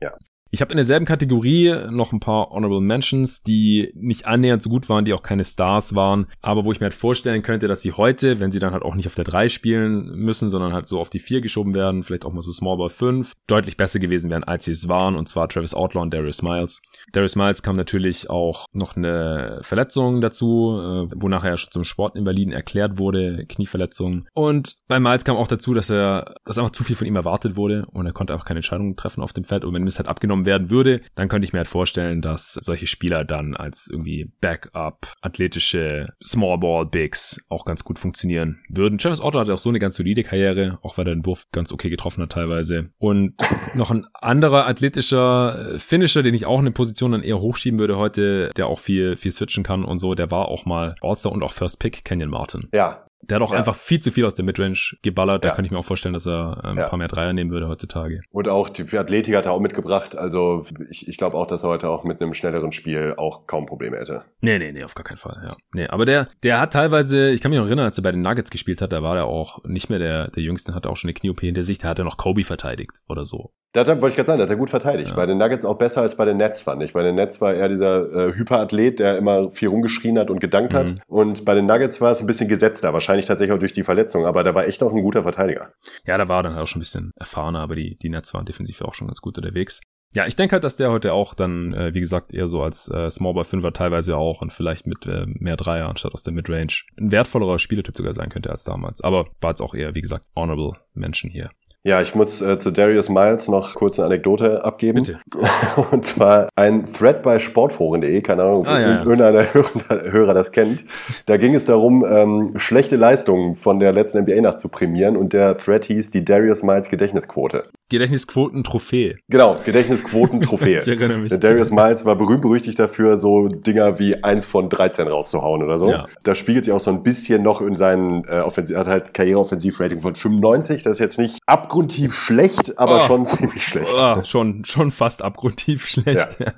ja. 0.00 0.12
Ich 0.54 0.60
habe 0.60 0.70
in 0.70 0.76
derselben 0.76 1.04
Kategorie 1.04 1.74
noch 1.90 2.12
ein 2.12 2.20
paar 2.20 2.50
Honorable 2.50 2.80
Mentions, 2.80 3.42
die 3.42 3.90
nicht 3.96 4.24
annähernd 4.24 4.62
so 4.62 4.70
gut 4.70 4.88
waren, 4.88 5.04
die 5.04 5.12
auch 5.12 5.24
keine 5.24 5.44
Stars 5.44 5.96
waren, 5.96 6.28
aber 6.42 6.64
wo 6.64 6.70
ich 6.70 6.78
mir 6.78 6.84
halt 6.84 6.94
vorstellen 6.94 7.42
könnte, 7.42 7.66
dass 7.66 7.80
sie 7.80 7.90
heute, 7.90 8.38
wenn 8.38 8.52
sie 8.52 8.60
dann 8.60 8.72
halt 8.72 8.84
auch 8.84 8.94
nicht 8.94 9.08
auf 9.08 9.16
der 9.16 9.24
3 9.24 9.48
spielen 9.48 10.14
müssen, 10.14 10.50
sondern 10.50 10.72
halt 10.72 10.86
so 10.86 11.00
auf 11.00 11.10
die 11.10 11.18
4 11.18 11.40
geschoben 11.40 11.74
werden, 11.74 12.04
vielleicht 12.04 12.24
auch 12.24 12.32
mal 12.32 12.40
so 12.40 12.52
Small 12.52 12.76
Ball 12.76 12.88
5, 12.88 13.32
deutlich 13.48 13.76
besser 13.76 13.98
gewesen 13.98 14.30
wären, 14.30 14.44
als 14.44 14.66
sie 14.66 14.70
es 14.70 14.86
waren, 14.86 15.16
und 15.16 15.28
zwar 15.28 15.48
Travis 15.48 15.74
Outlaw 15.74 16.02
und 16.02 16.14
Darius 16.14 16.40
Miles. 16.42 16.82
Darius 17.10 17.34
Miles 17.34 17.64
kam 17.64 17.74
natürlich 17.74 18.30
auch 18.30 18.66
noch 18.72 18.94
eine 18.94 19.58
Verletzung 19.62 20.20
dazu, 20.20 20.78
äh, 20.78 21.08
wonach 21.16 21.42
er 21.42 21.50
ja 21.50 21.56
schon 21.56 21.72
zum 21.72 21.82
Sportinvaliden 21.82 22.54
erklärt 22.54 23.00
wurde, 23.00 23.44
Knieverletzung. 23.48 24.28
Und 24.34 24.76
bei 24.86 25.00
Miles 25.00 25.24
kam 25.24 25.36
auch 25.36 25.48
dazu, 25.48 25.74
dass 25.74 25.90
er, 25.90 26.36
dass 26.44 26.58
einfach 26.58 26.70
zu 26.70 26.84
viel 26.84 26.94
von 26.94 27.08
ihm 27.08 27.16
erwartet 27.16 27.56
wurde 27.56 27.86
und 27.90 28.06
er 28.06 28.12
konnte 28.12 28.32
einfach 28.32 28.46
keine 28.46 28.58
Entscheidungen 28.58 28.94
treffen 28.94 29.20
auf 29.20 29.32
dem 29.32 29.42
Feld 29.42 29.64
und 29.64 29.74
wenn 29.74 29.84
es 29.84 29.98
halt 29.98 30.06
abgenommen 30.06 30.43
werden 30.46 30.70
würde, 30.70 31.00
dann 31.14 31.28
könnte 31.28 31.46
ich 31.46 31.52
mir 31.52 31.60
halt 31.60 31.68
vorstellen, 31.68 32.20
dass 32.20 32.54
solche 32.54 32.86
Spieler 32.86 33.24
dann 33.24 33.56
als 33.56 33.88
irgendwie 33.90 34.30
Backup, 34.40 35.12
athletische 35.20 36.08
Small 36.22 36.58
Ball 36.58 36.86
Bigs 36.86 37.40
auch 37.48 37.64
ganz 37.64 37.84
gut 37.84 37.98
funktionieren 37.98 38.60
würden. 38.68 38.98
Travis 38.98 39.20
Otto 39.20 39.38
hatte 39.38 39.54
auch 39.54 39.58
so 39.58 39.68
eine 39.68 39.78
ganz 39.78 39.96
solide 39.96 40.22
Karriere, 40.22 40.78
auch 40.82 40.98
weil 40.98 41.08
er 41.08 41.14
den 41.14 41.26
Wurf 41.26 41.46
ganz 41.52 41.72
okay 41.72 41.90
getroffen 41.90 42.22
hat 42.22 42.32
teilweise. 42.32 42.90
Und 42.98 43.34
noch 43.74 43.90
ein 43.90 44.06
anderer 44.14 44.66
athletischer 44.66 45.78
Finisher, 45.78 46.22
den 46.22 46.34
ich 46.34 46.46
auch 46.46 46.58
in 46.58 46.66
eine 46.66 46.72
Position 46.72 47.12
dann 47.12 47.22
eher 47.22 47.40
hochschieben 47.40 47.78
würde 47.78 47.96
heute, 47.96 48.50
der 48.56 48.66
auch 48.66 48.80
viel, 48.80 49.16
viel 49.16 49.32
switchen 49.32 49.64
kann 49.64 49.84
und 49.84 49.98
so, 49.98 50.14
der 50.14 50.30
war 50.30 50.48
auch 50.48 50.66
mal 50.66 50.94
All-Star 51.00 51.32
und 51.32 51.42
auch 51.42 51.52
First 51.52 51.78
Pick, 51.80 52.04
Kenyon 52.04 52.30
Martin. 52.30 52.68
Ja, 52.72 53.03
der 53.28 53.36
hat 53.36 53.42
auch 53.42 53.52
ja. 53.52 53.58
einfach 53.58 53.74
viel 53.74 54.00
zu 54.00 54.10
viel 54.10 54.24
aus 54.24 54.34
der 54.34 54.44
Midrange 54.44 54.96
geballert. 55.02 55.44
Da 55.44 55.48
ja. 55.48 55.54
kann 55.54 55.64
ich 55.64 55.70
mir 55.70 55.78
auch 55.78 55.84
vorstellen, 55.84 56.14
dass 56.14 56.26
er 56.26 56.60
ähm, 56.64 56.76
ja. 56.76 56.84
ein 56.84 56.90
paar 56.90 56.98
mehr 56.98 57.08
Dreier 57.08 57.32
nehmen 57.32 57.50
würde 57.50 57.68
heutzutage. 57.68 58.22
Und 58.30 58.48
auch 58.48 58.68
die 58.68 58.96
Athletik 58.96 59.34
hat 59.36 59.46
er 59.46 59.52
auch 59.52 59.60
mitgebracht. 59.60 60.16
Also 60.16 60.64
ich, 60.90 61.08
ich 61.08 61.16
glaube 61.16 61.36
auch, 61.36 61.46
dass 61.46 61.64
er 61.64 61.70
heute 61.70 61.88
auch 61.88 62.04
mit 62.04 62.20
einem 62.20 62.34
schnelleren 62.34 62.72
Spiel 62.72 63.14
auch 63.16 63.46
kaum 63.46 63.66
Probleme 63.66 63.96
hätte. 63.98 64.24
Nee, 64.40 64.58
nee, 64.58 64.72
nee, 64.72 64.84
auf 64.84 64.94
gar 64.94 65.04
keinen 65.04 65.16
Fall. 65.16 65.40
Ja. 65.44 65.56
Nee, 65.74 65.86
aber 65.86 66.04
der, 66.04 66.28
der 66.42 66.60
hat 66.60 66.72
teilweise, 66.72 67.30
ich 67.30 67.40
kann 67.40 67.50
mich 67.50 67.58
noch 67.58 67.66
erinnern, 67.66 67.86
als 67.86 67.98
er 67.98 68.02
bei 68.02 68.12
den 68.12 68.22
Nuggets 68.22 68.50
gespielt 68.50 68.80
hat, 68.80 68.92
da 68.92 69.02
war 69.02 69.16
er 69.16 69.26
auch 69.26 69.64
nicht 69.64 69.90
mehr 69.90 69.98
der, 69.98 70.28
der 70.30 70.42
Jüngste, 70.42 70.74
hatte 70.74 70.90
auch 70.90 70.96
schon 70.96 71.08
eine 71.08 71.14
Knie-OP 71.14 71.40
hinter 71.40 71.62
sich, 71.62 71.78
da 71.78 71.88
hat 71.88 71.98
er 71.98 72.04
noch 72.04 72.16
Kobe 72.16 72.44
verteidigt 72.44 72.92
oder 73.08 73.24
so. 73.24 73.52
Da 73.74 73.84
wollte 73.88 74.10
ich 74.10 74.14
gerade 74.14 74.26
sagen, 74.28 74.38
da 74.38 74.44
hat 74.44 74.50
er 74.50 74.56
gut 74.56 74.70
verteidigt. 74.70 75.10
Ja. 75.10 75.16
Bei 75.16 75.26
den 75.26 75.36
Nuggets 75.36 75.64
auch 75.64 75.76
besser 75.76 76.02
als 76.02 76.16
bei 76.16 76.24
den 76.24 76.36
Nets, 76.36 76.60
fand 76.60 76.80
ich. 76.84 76.92
Bei 76.92 77.02
den 77.02 77.16
Nets 77.16 77.40
war 77.40 77.54
er 77.54 77.68
dieser 77.68 78.28
äh, 78.28 78.32
Hyperathlet, 78.32 79.00
der 79.00 79.18
immer 79.18 79.50
viel 79.50 79.66
rumgeschrien 79.66 80.16
hat 80.16 80.30
und 80.30 80.38
gedankt 80.38 80.72
mhm. 80.72 80.76
hat. 80.76 80.94
Und 81.08 81.44
bei 81.44 81.56
den 81.56 81.66
Nuggets 81.66 82.00
war 82.00 82.12
es 82.12 82.20
ein 82.20 82.28
bisschen 82.28 82.48
gesetzter, 82.48 82.92
wahrscheinlich 82.92 83.13
tatsächlich 83.22 83.54
auch 83.54 83.60
durch 83.60 83.72
die 83.72 83.82
Verletzung, 83.82 84.26
aber 84.26 84.44
da 84.44 84.54
war 84.54 84.66
echt 84.66 84.80
noch 84.80 84.92
ein 84.92 85.02
guter 85.02 85.22
Verteidiger. 85.22 85.72
Ja, 86.06 86.18
da 86.18 86.28
war 86.28 86.42
dann 86.42 86.56
auch 86.56 86.66
schon 86.66 86.80
ein 86.80 86.84
bisschen 86.84 87.12
erfahrener, 87.16 87.60
aber 87.60 87.76
die, 87.76 87.96
die 87.96 88.08
Nets 88.08 88.34
waren 88.34 88.46
defensiv 88.46 88.82
auch 88.82 88.94
schon 88.94 89.06
ganz 89.06 89.20
gut 89.20 89.38
unterwegs. 89.38 89.80
Ja, 90.14 90.26
ich 90.26 90.36
denke 90.36 90.52
halt, 90.52 90.62
dass 90.62 90.76
der 90.76 90.92
heute 90.92 91.12
auch 91.12 91.34
dann, 91.34 91.74
äh, 91.74 91.92
wie 91.92 92.00
gesagt, 92.00 92.32
eher 92.32 92.46
so 92.46 92.62
als 92.62 92.88
äh, 92.88 93.10
Small 93.10 93.34
Ball 93.34 93.42
5er 93.42 93.72
teilweise 93.72 94.16
auch 94.16 94.42
und 94.42 94.52
vielleicht 94.52 94.86
mit 94.86 95.06
äh, 95.06 95.26
mehr 95.26 95.56
Dreier 95.56 95.88
anstatt 95.88 96.14
aus 96.14 96.22
der 96.22 96.32
Midrange 96.32 96.82
ein 97.00 97.10
wertvollerer 97.10 97.58
Spielertyp 97.58 97.96
sogar 97.96 98.12
sein 98.12 98.28
könnte 98.28 98.50
als 98.50 98.62
damals. 98.62 99.00
Aber 99.00 99.26
war 99.40 99.50
jetzt 99.50 99.60
auch 99.60 99.74
eher, 99.74 99.96
wie 99.96 100.00
gesagt, 100.00 100.26
honorable 100.36 100.74
Menschen 100.94 101.30
hier. 101.30 101.50
Ja, 101.86 102.00
ich 102.00 102.14
muss 102.14 102.40
äh, 102.40 102.58
zu 102.58 102.70
Darius 102.70 103.10
Miles 103.10 103.46
noch 103.46 103.74
kurz 103.74 103.98
eine 103.98 104.06
Anekdote 104.06 104.64
abgeben. 104.64 105.02
Bitte. 105.02 105.20
Und 105.90 106.06
zwar 106.06 106.48
ein 106.56 106.86
Thread 106.86 107.22
bei 107.22 107.38
sportforen.de, 107.38 108.22
keine 108.22 108.42
Ahnung, 108.44 108.60
ob 108.60 108.68
ah, 108.68 108.80
ja, 108.80 108.98
irgendeiner 109.02 109.52
Hörer, 109.52 110.10
Hörer 110.10 110.32
das 110.32 110.52
kennt. 110.52 110.86
Da 111.26 111.36
ging 111.36 111.54
es 111.54 111.66
darum, 111.66 112.02
ähm, 112.08 112.52
schlechte 112.56 112.96
Leistungen 112.96 113.56
von 113.56 113.80
der 113.80 113.92
letzten 113.92 114.22
NBA-Nacht 114.22 114.60
zu 114.60 114.70
prämieren 114.70 115.14
und 115.14 115.34
der 115.34 115.58
Thread 115.58 115.84
hieß 115.84 116.10
die 116.10 116.24
Darius 116.24 116.62
Miles 116.62 116.88
Gedächtnisquote. 116.88 117.64
Gedächtnisquoten-Trophäe. 117.90 119.16
Genau, 119.28 119.56
Gedächtnisquoten-Trophäe. 119.62 120.78
ich 120.80 120.88
erinnere 120.88 121.18
mich. 121.18 121.28
Der 121.28 121.38
Darius 121.38 121.70
Miles 121.70 122.06
war 122.06 122.16
berühmt-berüchtigt 122.16 122.78
dafür, 122.78 123.18
so 123.18 123.48
Dinger 123.48 123.98
wie 123.98 124.24
eins 124.24 124.46
von 124.46 124.70
13 124.70 125.06
rauszuhauen 125.06 125.62
oder 125.62 125.76
so. 125.76 125.90
Ja. 125.90 126.06
Da 126.22 126.34
spiegelt 126.34 126.64
sich 126.64 126.72
auch 126.72 126.80
so 126.80 126.90
ein 126.90 127.02
bisschen 127.02 127.42
noch 127.42 127.60
in 127.60 127.76
seinen 127.76 128.24
äh, 128.24 128.40
Offensiv, 128.40 128.78
hat 128.78 128.86
halt 128.86 129.12
Karriere-Offensiv-Rating 129.12 130.00
von 130.00 130.14
95. 130.14 130.82
Das 130.82 130.94
ist 130.94 130.98
jetzt 130.98 131.18
nicht 131.18 131.40
ab 131.44 131.68
abgrundtief 131.74 132.14
schlecht, 132.14 132.78
aber 132.78 132.98
oh. 132.98 133.00
schon 133.00 133.26
ziemlich 133.26 133.66
schlecht. 133.66 134.00
Oh, 134.00 134.22
schon, 134.22 134.64
schon 134.64 134.92
fast 134.92 135.22
abgrundtief 135.22 135.86
schlecht. 135.88 136.38
Ja. 136.38 136.52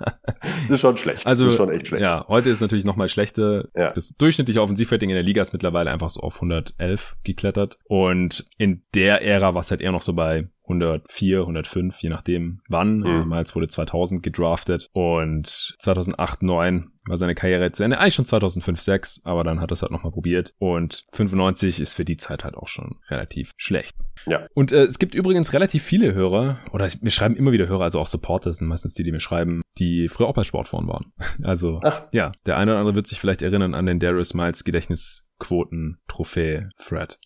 Es 0.63 0.71
ist 0.71 0.81
schon 0.81 0.99
schlecht. 0.99 1.27
Also, 1.27 1.47
ist 1.47 1.57
schon 1.57 1.71
echt 1.71 1.87
schlecht. 1.89 2.05
Ja, 2.05 2.27
heute 2.29 2.51
ist 2.51 2.61
natürlich 2.61 2.85
noch 2.85 2.97
mal 2.97 3.09
schlechter. 3.09 3.69
Ja. 3.75 3.93
Das 3.93 4.15
durchschnittliche 4.19 4.61
Offensivrating 4.61 5.09
in 5.09 5.15
der 5.15 5.23
Liga 5.23 5.41
ist 5.41 5.55
mittlerweile 5.55 5.91
einfach 5.91 6.11
so 6.11 6.21
auf 6.21 6.37
111 6.37 7.17
geklettert. 7.25 7.79
Und 7.85 8.47
in 8.59 8.83
der 8.95 9.23
Ära 9.23 9.55
war 9.55 9.63
es 9.63 9.71
halt 9.71 9.81
eher 9.81 9.93
noch 9.93 10.03
so 10.03 10.13
bei 10.13 10.49
104, 10.65 11.41
105, 11.41 11.99
je 12.03 12.11
nachdem 12.11 12.61
wann. 12.69 12.99
Mhm. 12.99 13.29
Miles 13.29 13.55
wurde 13.55 13.69
2000 13.69 14.23
gedraftet 14.23 14.91
und 14.93 15.47
2008, 15.47 16.43
9 16.43 16.91
war 17.07 17.17
seine 17.17 17.35
Karriere 17.35 17.73
zu 17.73 17.83
Ende. 17.83 17.99
Eigentlich 17.99 18.15
schon 18.15 18.25
2005, 18.25 18.81
6, 18.81 19.21
aber 19.25 19.45
dann 19.45 19.61
hat 19.61 19.71
er 19.71 19.75
es 19.75 19.83
halt 19.83 19.93
nochmal 19.93 20.13
probiert. 20.13 20.55
Und 20.59 21.05
95 21.13 21.81
ist 21.81 21.95
für 21.95 22.05
die 22.05 22.17
Zeit 22.17 22.45
halt 22.45 22.57
auch 22.57 22.69
schon 22.69 22.97
relativ 23.09 23.53
schlecht. 23.57 23.97
Ja. 24.27 24.47
Und 24.55 24.73
äh, 24.73 24.85
es 24.85 24.99
gibt 24.99 25.15
übrigens 25.15 25.53
relativ 25.53 25.83
viele 25.83 26.15
Hörer, 26.15 26.61
oder 26.73 26.89
wir 27.01 27.11
schreiben 27.11 27.37
immer 27.37 27.53
wieder 27.53 27.69
Hörer, 27.69 27.85
also 27.85 28.01
auch 28.01 28.09
Supporters 28.09 28.59
sind 28.59 28.69
meistens 28.69 28.95
die, 28.95 29.05
die 29.05 29.13
mir 29.13 29.21
schreiben, 29.21 29.63
die 29.79 30.09
früher 30.09 30.27
auch 30.27 30.35
bei 30.35 30.45
Sportforen 30.45 30.89
waren. 30.89 31.13
Also, 31.43 31.81
Ach. 31.85 32.03
ja, 32.13 32.33
der 32.47 32.57
eine 32.57 32.73
oder 32.73 32.81
andere 32.81 32.97
wird 32.97 33.07
sich 33.07 33.21
vielleicht 33.21 33.43
erinnern 33.43 33.75
an 33.75 33.87
den 33.87 34.01
Darius 34.01 34.35
Miles 34.35 34.65
Gedächtnis 34.65 35.27
Quoten-Trophäe-Thread. 35.39 37.19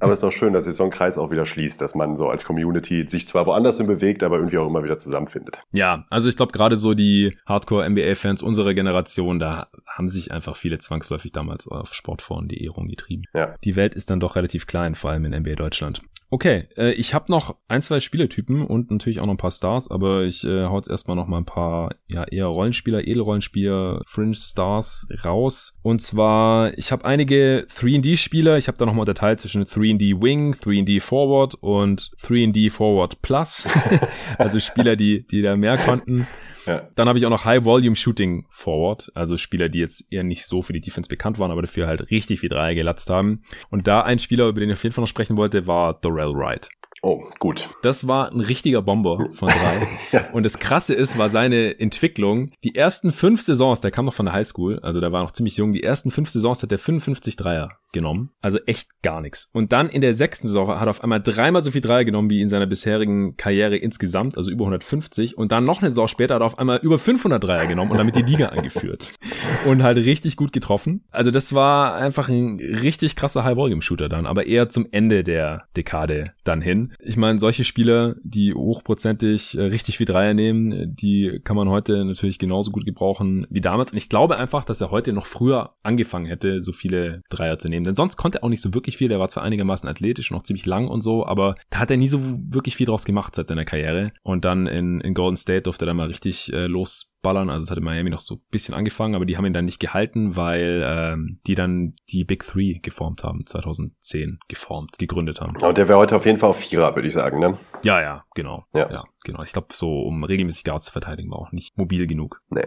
Aber 0.00 0.12
es 0.12 0.18
ist 0.18 0.22
doch 0.22 0.30
schön, 0.30 0.52
dass 0.52 0.64
sich 0.64 0.74
so 0.74 0.84
ein 0.84 0.90
Kreis 0.90 1.18
auch 1.18 1.30
wieder 1.30 1.44
schließt, 1.44 1.80
dass 1.80 1.94
man 1.94 2.16
so 2.16 2.28
als 2.28 2.44
Community 2.44 3.06
sich 3.08 3.28
zwar 3.28 3.46
woanders 3.46 3.78
hin 3.78 3.86
bewegt, 3.86 4.22
aber 4.22 4.36
irgendwie 4.36 4.58
auch 4.58 4.66
immer 4.66 4.84
wieder 4.84 4.98
zusammenfindet. 4.98 5.62
Ja, 5.72 6.04
also 6.10 6.28
ich 6.28 6.36
glaube 6.36 6.52
gerade 6.52 6.76
so 6.76 6.94
die 6.94 7.36
Hardcore-NBA-Fans 7.46 8.42
unserer 8.42 8.74
Generation, 8.74 9.38
da 9.38 9.68
haben 9.86 10.08
sich 10.08 10.32
einfach 10.32 10.56
viele 10.56 10.78
zwangsläufig 10.78 11.32
damals 11.32 11.68
auf 11.68 11.94
sportforen.de 11.94 12.66
rumgetrieben. 12.68 13.26
Ja. 13.34 13.54
Die 13.64 13.76
Welt 13.76 13.94
ist 13.94 14.10
dann 14.10 14.20
doch 14.20 14.36
relativ 14.36 14.66
klein, 14.66 14.94
vor 14.94 15.10
allem 15.10 15.24
in 15.24 15.38
NBA 15.38 15.54
Deutschland. 15.54 16.02
Okay, 16.34 16.66
äh, 16.76 16.90
ich 16.94 17.14
habe 17.14 17.30
noch 17.30 17.58
ein, 17.68 17.80
zwei 17.80 18.00
Spielertypen 18.00 18.66
und 18.66 18.90
natürlich 18.90 19.20
auch 19.20 19.26
noch 19.26 19.34
ein 19.34 19.38
paar 19.38 19.52
Stars, 19.52 19.88
aber 19.88 20.24
ich 20.24 20.42
äh, 20.42 20.64
hau 20.64 20.76
jetzt 20.76 20.90
erstmal 20.90 21.16
noch 21.16 21.28
mal 21.28 21.38
ein 21.38 21.44
paar 21.44 21.94
ja 22.06 22.24
eher 22.24 22.46
Rollenspieler, 22.46 23.06
Edelrollenspieler, 23.06 24.02
Fringe 24.04 24.34
Stars 24.34 25.06
raus. 25.24 25.78
Und 25.82 26.02
zwar, 26.02 26.76
ich 26.76 26.90
habe 26.90 27.04
einige 27.04 27.66
3D-Spieler, 27.68 28.56
ich 28.56 28.66
habe 28.66 28.76
da 28.78 28.84
noch 28.84 28.94
mal 28.94 29.02
unterteilt 29.02 29.38
zwischen 29.44 29.64
3D 29.64 30.22
Wing, 30.22 30.54
3D 30.54 31.02
Forward 31.02 31.54
und 31.56 32.10
3D 32.18 32.70
Forward 32.70 33.20
Plus. 33.20 33.66
also 34.38 34.58
Spieler, 34.58 34.96
die, 34.96 35.26
die 35.26 35.42
da 35.42 35.54
mehr 35.54 35.76
konnten. 35.76 36.26
Ja. 36.66 36.88
Dann 36.94 37.08
habe 37.08 37.18
ich 37.18 37.26
auch 37.26 37.30
noch 37.30 37.44
High 37.44 37.62
Volume 37.62 37.94
Shooting 37.94 38.46
Forward, 38.48 39.12
also 39.14 39.36
Spieler, 39.36 39.68
die 39.68 39.80
jetzt 39.80 40.10
eher 40.10 40.22
nicht 40.22 40.46
so 40.46 40.62
für 40.62 40.72
die 40.72 40.80
Defense 40.80 41.10
bekannt 41.10 41.38
waren, 41.38 41.50
aber 41.50 41.60
dafür 41.60 41.86
halt 41.86 42.10
richtig 42.10 42.40
viel 42.40 42.48
Dreier 42.48 42.74
gelatzt 42.74 43.10
haben. 43.10 43.42
Und 43.68 43.86
da 43.86 44.00
ein 44.00 44.18
Spieler, 44.18 44.48
über 44.48 44.60
den 44.60 44.70
ich 44.70 44.74
auf 44.74 44.82
jeden 44.82 44.94
Fall 44.94 45.02
noch 45.02 45.08
sprechen 45.08 45.36
wollte, 45.36 45.66
war 45.66 45.92
Dorell 46.00 46.32
Wright. 46.32 46.70
Oh, 47.02 47.22
gut. 47.38 47.68
Das 47.82 48.08
war 48.08 48.32
ein 48.32 48.40
richtiger 48.40 48.80
Bomber 48.80 49.28
von 49.32 49.48
drei. 49.48 49.88
ja. 50.12 50.30
Und 50.30 50.44
das 50.44 50.58
Krasse 50.58 50.94
ist, 50.94 51.18
war 51.18 51.28
seine 51.28 51.78
Entwicklung. 51.78 52.52
Die 52.64 52.74
ersten 52.74 53.12
fünf 53.12 53.42
Saisons, 53.42 53.82
der 53.82 53.90
kam 53.90 54.06
noch 54.06 54.14
von 54.14 54.24
der 54.24 54.32
Highschool, 54.32 54.80
also 54.80 55.00
der 55.00 55.12
war 55.12 55.22
noch 55.22 55.32
ziemlich 55.32 55.58
jung, 55.58 55.74
die 55.74 55.82
ersten 55.82 56.10
fünf 56.10 56.30
Saisons 56.30 56.62
hat 56.62 56.72
er 56.72 56.78
55 56.78 57.36
Dreier 57.36 57.76
genommen. 57.94 58.30
Also 58.42 58.58
echt 58.66 58.90
gar 59.00 59.22
nichts. 59.22 59.48
Und 59.54 59.72
dann 59.72 59.88
in 59.88 60.02
der 60.02 60.12
sechsten 60.12 60.48
Saison 60.48 60.68
hat 60.68 60.86
er 60.86 60.90
auf 60.90 61.02
einmal 61.02 61.22
dreimal 61.22 61.64
so 61.64 61.70
viel 61.70 61.80
Dreier 61.80 62.04
genommen 62.04 62.28
wie 62.28 62.42
in 62.42 62.50
seiner 62.50 62.66
bisherigen 62.66 63.38
Karriere 63.38 63.78
insgesamt, 63.78 64.36
also 64.36 64.50
über 64.50 64.64
150. 64.64 65.38
Und 65.38 65.50
dann 65.52 65.64
noch 65.64 65.80
eine 65.80 65.90
Saison 65.90 66.08
später 66.08 66.34
hat 66.34 66.42
er 66.42 66.46
auf 66.46 66.58
einmal 66.58 66.80
über 66.82 66.98
500 66.98 67.42
Dreier 67.42 67.66
genommen 67.66 67.90
und 67.90 67.96
damit 67.96 68.16
die 68.16 68.22
Liga 68.22 68.48
angeführt. 68.48 69.12
Und 69.66 69.82
halt 69.82 69.96
richtig 69.96 70.36
gut 70.36 70.52
getroffen. 70.52 71.04
Also 71.10 71.30
das 71.30 71.54
war 71.54 71.94
einfach 71.94 72.28
ein 72.28 72.58
richtig 72.60 73.16
krasser 73.16 73.44
High-Volume-Shooter 73.44 74.10
dann, 74.10 74.26
aber 74.26 74.46
eher 74.46 74.68
zum 74.68 74.86
Ende 74.90 75.24
der 75.24 75.64
Dekade 75.74 76.32
dann 76.44 76.60
hin. 76.60 76.92
Ich 76.98 77.16
meine, 77.16 77.38
solche 77.38 77.64
Spieler, 77.64 78.16
die 78.22 78.52
hochprozentig 78.52 79.56
äh, 79.56 79.62
richtig 79.62 79.96
viel 79.96 80.06
Dreier 80.06 80.34
nehmen, 80.34 80.94
die 80.94 81.40
kann 81.44 81.56
man 81.56 81.70
heute 81.70 82.04
natürlich 82.04 82.38
genauso 82.38 82.72
gut 82.72 82.84
gebrauchen 82.84 83.46
wie 83.48 83.60
damals. 83.60 83.92
Und 83.92 83.98
ich 83.98 84.08
glaube 84.08 84.36
einfach, 84.36 84.64
dass 84.64 84.80
er 84.80 84.90
heute 84.90 85.12
noch 85.12 85.26
früher 85.26 85.74
angefangen 85.82 86.26
hätte, 86.26 86.60
so 86.60 86.72
viele 86.72 87.22
Dreier 87.30 87.58
zu 87.58 87.68
nehmen. 87.68 87.83
Denn 87.84 87.94
sonst 87.94 88.16
konnte 88.16 88.38
er 88.38 88.44
auch 88.44 88.50
nicht 88.50 88.60
so 88.60 88.74
wirklich 88.74 88.96
viel. 88.96 89.10
Er 89.10 89.20
war 89.20 89.28
zwar 89.28 89.42
einigermaßen 89.42 89.88
athletisch 89.88 90.30
und 90.30 90.36
auch 90.36 90.42
ziemlich 90.42 90.66
lang 90.66 90.88
und 90.88 91.00
so, 91.00 91.26
aber 91.26 91.54
da 91.70 91.78
hat 91.80 91.90
er 91.90 91.96
nie 91.96 92.08
so 92.08 92.20
wirklich 92.22 92.76
viel 92.76 92.86
draus 92.86 93.04
gemacht 93.04 93.34
seit 93.34 93.48
seiner 93.48 93.64
Karriere. 93.64 94.12
Und 94.22 94.44
dann 94.44 94.66
in, 94.66 95.00
in 95.00 95.14
Golden 95.14 95.36
State 95.36 95.62
durfte 95.62 95.84
er 95.84 95.88
dann 95.88 95.96
mal 95.96 96.08
richtig 96.08 96.52
äh, 96.52 96.66
los 96.66 97.14
ballern. 97.24 97.50
Also 97.50 97.64
es 97.64 97.70
hatte 97.70 97.80
Miami 97.80 98.10
noch 98.10 98.20
so 98.20 98.36
ein 98.36 98.42
bisschen 98.50 98.74
angefangen, 98.74 99.16
aber 99.16 99.24
die 99.24 99.36
haben 99.36 99.46
ihn 99.46 99.52
dann 99.52 99.64
nicht 99.64 99.80
gehalten, 99.80 100.36
weil 100.36 100.82
ähm, 100.84 101.40
die 101.48 101.56
dann 101.56 101.94
die 102.10 102.24
Big 102.24 102.46
Three 102.46 102.78
geformt 102.80 103.24
haben, 103.24 103.44
2010 103.44 104.38
geformt, 104.46 104.98
gegründet 104.98 105.40
haben. 105.40 105.56
Und 105.56 105.78
der 105.78 105.88
wäre 105.88 105.98
heute 105.98 106.14
auf 106.14 106.26
jeden 106.26 106.38
Fall 106.38 106.50
auf 106.50 106.58
Vierer, 106.60 106.94
würde 106.94 107.08
ich 107.08 107.14
sagen, 107.14 107.40
ne? 107.40 107.58
Ja, 107.82 108.00
ja, 108.00 108.23
genau. 108.34 108.64
Ja, 108.74 108.90
ja 108.90 109.04
genau. 109.24 109.42
Ich 109.42 109.52
glaube, 109.52 109.68
so 109.72 110.02
um 110.02 110.24
regelmäßig 110.24 110.64
Guards 110.64 110.86
zu 110.86 110.92
verteidigen, 110.92 111.30
war 111.30 111.38
auch 111.38 111.52
nicht 111.52 111.76
mobil 111.76 112.06
genug. 112.06 112.40
Nee. 112.50 112.66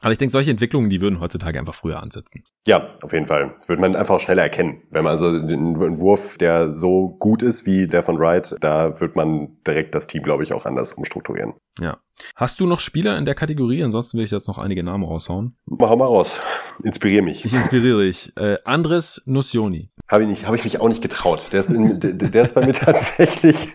Aber 0.00 0.12
ich 0.12 0.18
denke, 0.18 0.32
solche 0.32 0.50
Entwicklungen, 0.50 0.90
die 0.90 1.00
würden 1.00 1.20
heutzutage 1.20 1.58
einfach 1.58 1.74
früher 1.74 2.02
ansetzen. 2.02 2.44
Ja, 2.66 2.96
auf 3.02 3.12
jeden 3.12 3.26
Fall. 3.26 3.56
Würde 3.66 3.80
man 3.80 3.96
einfach 3.96 4.20
schneller 4.20 4.42
erkennen. 4.42 4.82
Wenn 4.90 5.04
man 5.04 5.12
also 5.12 5.26
einen 5.28 5.98
Wurf, 5.98 6.38
der 6.38 6.76
so 6.76 7.16
gut 7.18 7.42
ist 7.42 7.66
wie 7.66 7.86
der 7.86 8.02
von 8.02 8.18
Wright, 8.18 8.54
da 8.60 9.00
wird 9.00 9.16
man 9.16 9.56
direkt 9.66 9.94
das 9.94 10.06
Team, 10.06 10.22
glaube 10.22 10.42
ich, 10.42 10.52
auch 10.52 10.66
anders 10.66 10.92
umstrukturieren. 10.92 11.54
Ja. 11.80 11.98
Hast 12.34 12.60
du 12.60 12.66
noch 12.66 12.80
Spieler 12.80 13.18
in 13.18 13.24
der 13.24 13.34
Kategorie? 13.34 13.82
Ansonsten 13.82 14.18
will 14.18 14.24
ich 14.24 14.30
jetzt 14.30 14.48
noch 14.48 14.58
einige 14.58 14.82
Namen 14.82 15.04
raushauen. 15.04 15.56
Hau 15.80 15.96
mal 15.96 16.06
raus. 16.06 16.40
Inspiriere 16.84 17.22
mich. 17.22 17.44
Ich 17.44 17.52
inspiriere 17.52 18.04
dich. 18.04 18.32
Äh, 18.36 18.58
Andres 18.64 19.22
Nussioni. 19.26 19.90
Habe 20.08 20.22
ich, 20.22 20.28
nicht, 20.28 20.46
hab 20.46 20.54
ich 20.54 20.62
mich 20.62 20.80
auch 20.80 20.86
nicht 20.88 21.02
getraut. 21.02 21.48
Der 21.52 21.60
ist, 21.60 21.70
in, 21.70 21.98
der, 21.98 22.12
der 22.12 22.44
ist 22.44 22.54
bei 22.54 22.64
mir 22.64 22.72
tatsächlich, 22.74 23.72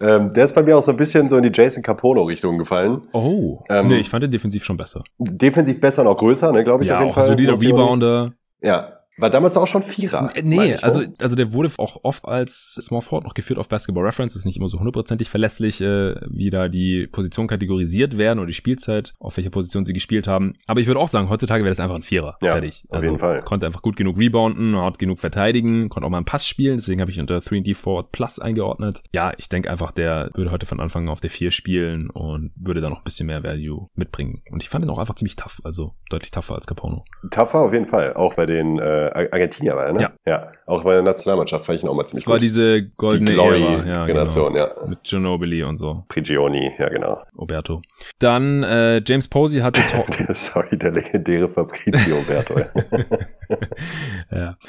ähm, 0.00 0.32
der 0.32 0.44
ist 0.44 0.54
bei 0.54 0.62
mir 0.62 0.76
auch 0.76 0.82
so 0.82 0.90
ein 0.90 0.96
bisschen 0.96 1.28
so 1.28 1.36
in 1.36 1.44
die 1.44 1.52
Jason 1.52 1.84
Capono-Richtung 1.84 2.58
gefallen. 2.58 3.02
Oh, 3.12 3.60
ähm, 3.68 3.88
nee, 3.88 3.98
ich 3.98 4.10
fand 4.10 4.24
den 4.24 4.32
defensiv 4.32 4.64
schon 4.64 4.76
besser. 4.76 5.04
Defensiv 5.18 5.80
besser 5.80 6.02
und 6.02 6.08
auch 6.08 6.16
größer, 6.16 6.50
ne, 6.50 6.64
glaube 6.64 6.82
ich 6.82 6.90
ja, 6.90 6.96
auf 6.96 7.00
jeden 7.00 7.10
auch 7.12 7.14
Fall. 7.14 7.26
solider 7.26 7.60
Rebounder. 7.60 8.32
Ja, 8.60 8.95
war 9.18 9.30
damals 9.30 9.56
auch 9.56 9.66
schon 9.66 9.82
Vierer. 9.82 10.30
Nee, 10.42 10.74
ich, 10.74 10.84
also, 10.84 11.02
also 11.20 11.36
der 11.36 11.52
wurde 11.52 11.70
auch 11.78 12.00
oft 12.02 12.26
als 12.26 12.74
Small 12.80 13.00
Forward 13.00 13.24
noch 13.24 13.34
geführt 13.34 13.58
auf 13.58 13.68
Basketball 13.68 14.04
Reference. 14.04 14.36
Ist 14.36 14.44
nicht 14.44 14.58
immer 14.58 14.68
so 14.68 14.78
hundertprozentig 14.78 15.30
verlässlich, 15.30 15.80
äh, 15.80 16.14
wie 16.28 16.50
da 16.50 16.68
die 16.68 17.06
Position 17.06 17.46
kategorisiert 17.46 18.18
werden 18.18 18.38
oder 18.38 18.48
die 18.48 18.54
Spielzeit, 18.54 19.14
auf 19.18 19.36
welcher 19.36 19.50
Position 19.50 19.84
sie 19.84 19.92
gespielt 19.92 20.26
haben. 20.26 20.54
Aber 20.66 20.80
ich 20.80 20.86
würde 20.86 21.00
auch 21.00 21.08
sagen, 21.08 21.30
heutzutage 21.30 21.64
wäre 21.64 21.70
das 21.70 21.80
einfach 21.80 21.96
ein 21.96 22.02
Vierer. 22.02 22.36
Ja, 22.42 22.52
Fertig. 22.52 22.84
Also, 22.90 22.98
auf 22.98 23.04
jeden 23.04 23.18
Fall. 23.18 23.42
Konnte 23.42 23.66
einfach 23.66 23.82
gut 23.82 23.96
genug 23.96 24.18
rebounden, 24.18 24.76
hat 24.76 24.98
genug 24.98 25.18
verteidigen, 25.18 25.88
konnte 25.88 26.06
auch 26.06 26.10
mal 26.10 26.18
einen 26.18 26.26
Pass 26.26 26.46
spielen. 26.46 26.76
Deswegen 26.76 27.00
habe 27.00 27.10
ich 27.10 27.18
unter 27.18 27.38
3D 27.38 27.74
Forward 27.74 28.12
Plus 28.12 28.38
eingeordnet. 28.38 29.02
Ja, 29.12 29.32
ich 29.38 29.48
denke 29.48 29.70
einfach, 29.70 29.92
der 29.92 30.30
würde 30.34 30.50
heute 30.50 30.66
von 30.66 30.80
Anfang 30.80 31.04
an 31.04 31.08
auf 31.08 31.20
der 31.20 31.30
4 31.30 31.50
spielen 31.50 32.10
und 32.10 32.52
würde 32.56 32.80
da 32.80 32.90
noch 32.90 32.98
ein 32.98 33.04
bisschen 33.04 33.26
mehr 33.26 33.42
Value 33.42 33.88
mitbringen. 33.94 34.42
Und 34.50 34.62
ich 34.62 34.68
fand 34.68 34.84
ihn 34.84 34.90
auch 34.90 34.98
einfach 34.98 35.14
ziemlich 35.14 35.36
tough, 35.36 35.60
also 35.64 35.94
deutlich 36.10 36.30
tougher 36.30 36.54
als 36.54 36.66
Capono. 36.66 37.04
Tougher 37.30 37.60
auf 37.60 37.72
jeden 37.72 37.86
Fall. 37.86 38.14
Auch 38.14 38.34
bei 38.34 38.46
den 38.46 38.78
äh, 38.78 39.05
Argentinier 39.14 39.76
war 39.76 39.86
er, 39.86 39.92
ne? 39.92 40.00
Ja. 40.00 40.12
ja. 40.26 40.52
Auch 40.66 40.84
bei 40.84 40.94
der 40.94 41.02
Nationalmannschaft 41.02 41.64
fand 41.64 41.78
ich 41.78 41.84
ihn 41.84 41.88
auch 41.88 41.94
mal 41.94 42.04
ziemlich 42.04 42.24
Das 42.24 42.30
war 42.30 42.38
diese 42.38 42.88
goldene 42.96 43.32
Die 43.32 43.38
Ära, 43.38 43.84
ja, 43.86 44.06
Generation, 44.06 44.54
genau. 44.54 44.66
ja. 44.66 44.86
Mit 44.86 45.02
Ginobili 45.04 45.62
und 45.62 45.76
so. 45.76 46.04
Prigioni, 46.08 46.72
ja 46.78 46.88
genau. 46.88 47.22
Oberto. 47.36 47.82
Dann 48.18 48.62
äh, 48.62 49.02
James 49.06 49.28
Posey 49.28 49.60
hatte 49.60 49.80
Sorry, 50.34 50.76
der 50.76 50.92
legendäre 50.92 51.48
Fabrizio 51.48 52.16
Oberto. 52.18 52.60
ja. 54.30 54.56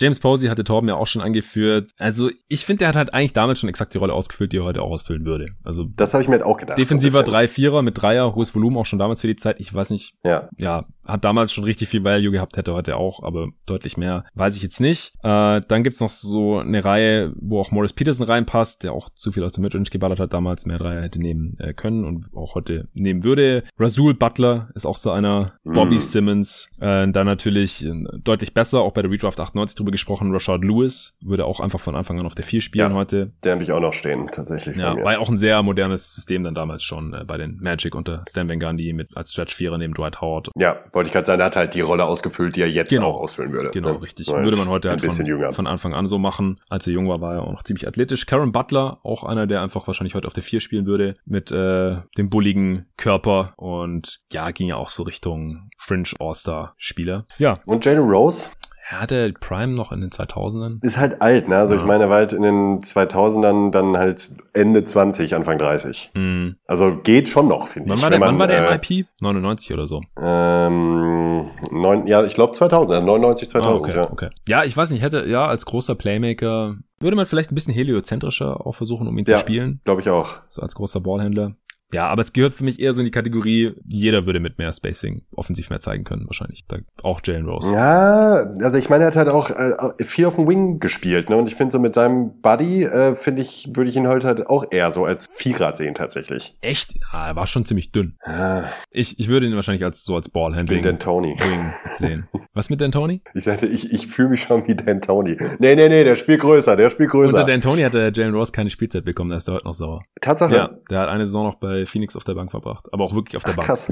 James 0.00 0.20
Posey 0.20 0.48
hatte 0.48 0.64
Torben 0.64 0.88
ja 0.88 0.94
auch 0.94 1.06
schon 1.06 1.22
angeführt. 1.22 1.90
Also 1.98 2.30
ich 2.48 2.64
finde, 2.64 2.80
der 2.80 2.88
hat 2.88 2.96
halt 2.96 3.14
eigentlich 3.14 3.32
damals 3.32 3.60
schon 3.60 3.68
exakt 3.68 3.94
die 3.94 3.98
Rolle 3.98 4.12
ausgefüllt, 4.14 4.52
die 4.52 4.58
er 4.58 4.64
heute 4.64 4.82
auch 4.82 4.90
ausfüllen 4.90 5.24
würde. 5.24 5.48
Also 5.64 5.86
das 5.96 6.14
habe 6.14 6.22
ich 6.22 6.28
mir 6.28 6.36
halt 6.36 6.44
auch 6.44 6.58
gedacht. 6.58 6.78
Defensiver 6.78 7.20
3-4er 7.20 7.82
mit 7.82 8.00
Dreier, 8.00 8.34
hohes 8.34 8.54
Volumen 8.54 8.76
auch 8.76 8.86
schon 8.86 8.98
damals 8.98 9.20
für 9.20 9.26
die 9.26 9.36
Zeit. 9.36 9.60
Ich 9.60 9.72
weiß 9.72 9.90
nicht. 9.90 10.14
Ja. 10.24 10.48
Ja, 10.56 10.86
hat 11.06 11.24
damals 11.24 11.52
schon 11.52 11.64
richtig 11.64 11.88
viel 11.88 12.04
Value 12.04 12.30
gehabt, 12.30 12.56
hätte 12.56 12.74
heute 12.74 12.96
auch, 12.96 13.22
aber 13.22 13.48
deutlich 13.66 13.96
mehr. 13.96 14.24
Weiß 14.34 14.56
ich 14.56 14.62
jetzt 14.62 14.80
nicht. 14.80 15.14
Äh, 15.22 15.60
dann 15.66 15.82
gibt's 15.82 16.00
noch 16.00 16.10
so 16.10 16.58
eine 16.58 16.84
Reihe, 16.84 17.32
wo 17.36 17.60
auch 17.60 17.70
Morris 17.70 17.92
Peterson 17.92 18.26
reinpasst, 18.26 18.84
der 18.84 18.92
auch 18.92 19.08
zu 19.10 19.32
viel 19.32 19.44
aus 19.44 19.52
der 19.52 19.62
Midrange 19.62 19.90
geballert 19.90 20.20
hat, 20.20 20.32
damals 20.32 20.66
mehr 20.66 20.78
Dreier 20.78 21.02
hätte 21.02 21.20
nehmen 21.20 21.56
äh, 21.58 21.74
können 21.74 22.04
und 22.04 22.26
auch 22.34 22.54
heute 22.54 22.88
nehmen 22.94 23.24
würde. 23.24 23.64
Rasul 23.78 24.14
Butler 24.14 24.70
ist 24.74 24.86
auch 24.86 24.96
so 24.96 25.10
einer. 25.10 25.54
Mm. 25.64 25.72
Bobby 25.72 25.98
Simmons. 25.98 26.70
Äh, 26.80 27.08
dann 27.08 27.26
natürlich 27.26 27.84
äh, 27.84 27.92
deutlich 28.22 28.54
besser, 28.54 28.80
auch 28.80 28.92
bei 28.92 29.02
der 29.02 29.10
Redraft 29.10 29.40
98 29.40 29.81
drüber 29.82 29.90
gesprochen, 29.90 30.32
Rashard 30.32 30.64
Lewis 30.64 31.14
würde 31.20 31.44
auch 31.44 31.60
einfach 31.60 31.80
von 31.80 31.94
Anfang 31.94 32.18
an 32.18 32.26
auf 32.26 32.34
der 32.34 32.44
4 32.44 32.60
spielen 32.60 32.90
ja, 32.90 32.96
heute. 32.96 33.32
Der 33.44 33.52
habe 33.52 33.62
ich 33.62 33.72
auch 33.72 33.80
noch 33.80 33.92
stehen, 33.92 34.28
tatsächlich. 34.32 34.76
Ja, 34.76 34.96
war 35.02 35.12
ja 35.12 35.18
auch 35.18 35.28
ein 35.28 35.36
sehr 35.36 35.62
modernes 35.62 36.14
System 36.14 36.42
dann 36.42 36.54
damals 36.54 36.82
schon 36.82 37.12
äh, 37.14 37.24
bei 37.24 37.36
den 37.36 37.58
Magic 37.60 37.94
unter 37.94 38.24
Stan 38.28 38.48
Van 38.48 38.58
Gundy 38.58 38.92
mit 38.92 39.16
als 39.16 39.32
Stretch 39.32 39.54
Vierer 39.54 39.78
neben 39.78 39.94
Dwight 39.94 40.20
Howard. 40.20 40.50
Ja, 40.56 40.76
wollte 40.92 41.08
ich 41.08 41.12
gerade 41.12 41.26
sagen, 41.26 41.40
er 41.40 41.46
hat 41.46 41.56
halt 41.56 41.74
die 41.74 41.80
Rolle 41.80 42.04
ausgefüllt, 42.04 42.56
die 42.56 42.62
er 42.62 42.68
jetzt 42.68 42.90
genau. 42.90 43.10
auch 43.10 43.20
ausfüllen 43.20 43.52
würde. 43.52 43.70
Genau, 43.70 43.94
ne? 43.94 44.02
richtig. 44.02 44.28
Weil 44.28 44.44
würde 44.44 44.56
man 44.56 44.68
heute 44.68 44.90
halt 44.90 45.00
von, 45.00 45.52
von, 45.52 45.66
Anfang 45.66 45.94
an 45.94 46.06
so 46.06 46.18
machen. 46.18 46.60
Als 46.68 46.86
er 46.86 46.92
jung 46.92 47.08
war, 47.08 47.20
war 47.20 47.34
er 47.34 47.42
auch 47.42 47.52
noch 47.52 47.62
ziemlich 47.62 47.86
athletisch. 47.86 48.26
Karen 48.26 48.52
Butler, 48.52 48.98
auch 49.02 49.24
einer, 49.24 49.46
der 49.46 49.62
einfach 49.62 49.86
wahrscheinlich 49.86 50.14
heute 50.14 50.26
auf 50.26 50.32
der 50.32 50.42
4 50.42 50.60
spielen 50.60 50.86
würde, 50.86 51.16
mit 51.24 51.50
äh, 51.50 51.96
dem 52.16 52.30
bulligen 52.30 52.86
Körper 52.96 53.54
und 53.56 54.20
ja, 54.32 54.50
ging 54.50 54.68
ja 54.68 54.76
auch 54.76 54.90
so 54.90 55.02
Richtung 55.02 55.70
Fringe 55.76 56.10
All-Star-Spieler. 56.18 57.26
Ja. 57.38 57.54
Und 57.66 57.84
Jalen 57.84 58.08
Rose? 58.08 58.48
Er 58.88 59.00
hatte 59.00 59.32
Prime 59.38 59.74
noch 59.74 59.92
in 59.92 60.00
den 60.00 60.10
2000ern. 60.10 60.84
Ist 60.84 60.98
halt 60.98 61.22
alt, 61.22 61.48
ne? 61.48 61.56
Also 61.56 61.74
ja. 61.74 61.80
ich 61.80 61.86
meine, 61.86 62.04
er 62.04 62.10
war 62.10 62.16
halt 62.16 62.32
in 62.32 62.42
den 62.42 62.80
2000ern 62.80 63.70
dann 63.70 63.96
halt 63.96 64.36
Ende 64.52 64.82
20, 64.82 65.34
Anfang 65.34 65.58
30. 65.58 66.10
Mhm. 66.14 66.56
Also 66.66 66.96
geht 67.02 67.28
schon 67.28 67.48
noch, 67.48 67.68
finde 67.68 67.94
ich. 67.94 68.02
War 68.02 68.10
der, 68.10 68.18
man, 68.18 68.30
wann 68.30 68.38
war 68.40 68.46
der 68.48 68.68
äh, 68.68 68.72
MIP? 68.72 69.06
99 69.20 69.72
oder 69.72 69.86
so? 69.86 70.02
Ähm, 70.20 71.50
neun, 71.70 72.06
ja, 72.06 72.24
ich 72.24 72.34
glaube 72.34 72.54
2000, 72.54 73.06
99, 73.06 73.48
2000. 73.50 73.72
Ah, 73.72 73.76
okay, 73.76 73.96
ja. 73.96 74.10
okay. 74.10 74.28
Ja, 74.48 74.64
ich 74.64 74.76
weiß 74.76 74.90
nicht, 74.90 75.02
hätte, 75.02 75.26
ja, 75.28 75.46
als 75.46 75.64
großer 75.64 75.94
Playmaker 75.94 76.76
würde 77.02 77.16
man 77.16 77.26
vielleicht 77.26 77.52
ein 77.52 77.54
bisschen 77.54 77.74
heliozentrischer 77.74 78.66
auch 78.66 78.74
versuchen, 78.74 79.06
um 79.06 79.16
ihn 79.18 79.24
ja, 79.26 79.36
zu 79.36 79.40
spielen. 79.40 79.80
glaube 79.84 80.00
ich 80.00 80.10
auch. 80.10 80.36
So 80.46 80.62
als 80.62 80.74
großer 80.74 81.00
Ballhändler. 81.00 81.56
Ja, 81.92 82.08
aber 82.08 82.22
es 82.22 82.32
gehört 82.32 82.54
für 82.54 82.64
mich 82.64 82.80
eher 82.80 82.92
so 82.92 83.00
in 83.00 83.04
die 83.04 83.10
Kategorie, 83.10 83.74
jeder 83.86 84.26
würde 84.26 84.40
mit 84.40 84.58
mehr 84.58 84.72
Spacing 84.72 85.22
offensiv 85.34 85.70
mehr 85.70 85.80
zeigen 85.80 86.04
können, 86.04 86.26
wahrscheinlich. 86.26 86.64
Da, 86.66 86.78
auch 87.02 87.20
Jalen 87.24 87.46
Rose. 87.46 87.72
Ja, 87.72 88.46
also 88.62 88.78
ich 88.78 88.88
meine, 88.88 89.04
er 89.04 89.08
hat 89.08 89.16
halt 89.16 89.28
auch 89.28 89.50
äh, 89.50 90.04
viel 90.04 90.24
auf 90.26 90.36
dem 90.36 90.48
Wing 90.48 90.80
gespielt, 90.80 91.28
ne? 91.28 91.36
Und 91.36 91.48
ich 91.48 91.54
finde 91.54 91.72
so 91.72 91.78
mit 91.78 91.94
seinem 91.94 92.40
Buddy, 92.40 92.84
äh, 92.84 93.14
finde 93.14 93.42
ich, 93.42 93.70
würde 93.74 93.90
ich 93.90 93.96
ihn 93.96 94.08
heute 94.08 94.26
halt 94.26 94.46
auch 94.46 94.64
eher 94.70 94.90
so 94.90 95.04
als 95.04 95.26
Vierer 95.26 95.72
sehen 95.72 95.94
tatsächlich. 95.94 96.56
Echt? 96.60 96.94
Ah, 97.10 97.28
er 97.28 97.36
war 97.36 97.46
schon 97.46 97.64
ziemlich 97.64 97.92
dünn. 97.92 98.16
Ah. 98.22 98.64
Ich, 98.90 99.18
ich 99.18 99.28
würde 99.28 99.46
ihn 99.46 99.54
wahrscheinlich 99.54 99.84
als 99.84 100.04
so 100.04 100.14
als 100.14 100.28
Ballhandling 100.28 100.82
Dan 100.82 100.98
Tony. 100.98 101.36
Wing 101.38 101.72
sehen. 101.90 102.28
Was 102.54 102.70
mit 102.70 102.80
Dan 102.80 102.92
Tony? 102.92 103.22
Ich 103.34 103.44
sagte, 103.44 103.66
ich, 103.66 103.92
ich 103.92 104.08
fühle 104.08 104.30
mich 104.30 104.42
schon 104.42 104.66
wie 104.66 104.74
Dan 104.74 105.00
Tony. 105.00 105.36
Nee, 105.58 105.74
nee, 105.74 105.88
nee, 105.88 106.04
der 106.04 106.14
spielt 106.14 106.40
größer, 106.40 106.76
der 106.76 106.88
spielt 106.88 107.10
größer. 107.10 107.38
Unter 107.38 107.44
Dan 107.50 107.60
Tony 107.60 107.82
hat 107.82 107.94
der 107.94 108.12
Jalen 108.12 108.34
Rose 108.34 108.52
keine 108.52 108.70
Spielzeit 108.70 109.04
bekommen, 109.04 109.30
da 109.30 109.36
ist 109.36 109.48
er 109.48 109.54
heute 109.54 109.64
noch 109.64 109.74
sauer. 109.74 110.02
Tatsache? 110.20 110.54
Ja, 110.54 110.70
der 110.90 111.00
hat 111.00 111.08
eine 111.08 111.24
Saison 111.24 111.44
noch 111.44 111.54
bei 111.56 111.81
Phoenix 111.86 112.16
auf 112.16 112.24
der 112.24 112.34
Bank 112.34 112.50
verbracht, 112.50 112.88
aber 112.92 113.04
auch 113.04 113.14
wirklich 113.14 113.36
auf 113.36 113.44
der 113.44 113.52
Ach, 113.52 113.56
Bank. 113.56 113.66
Krass. 113.66 113.88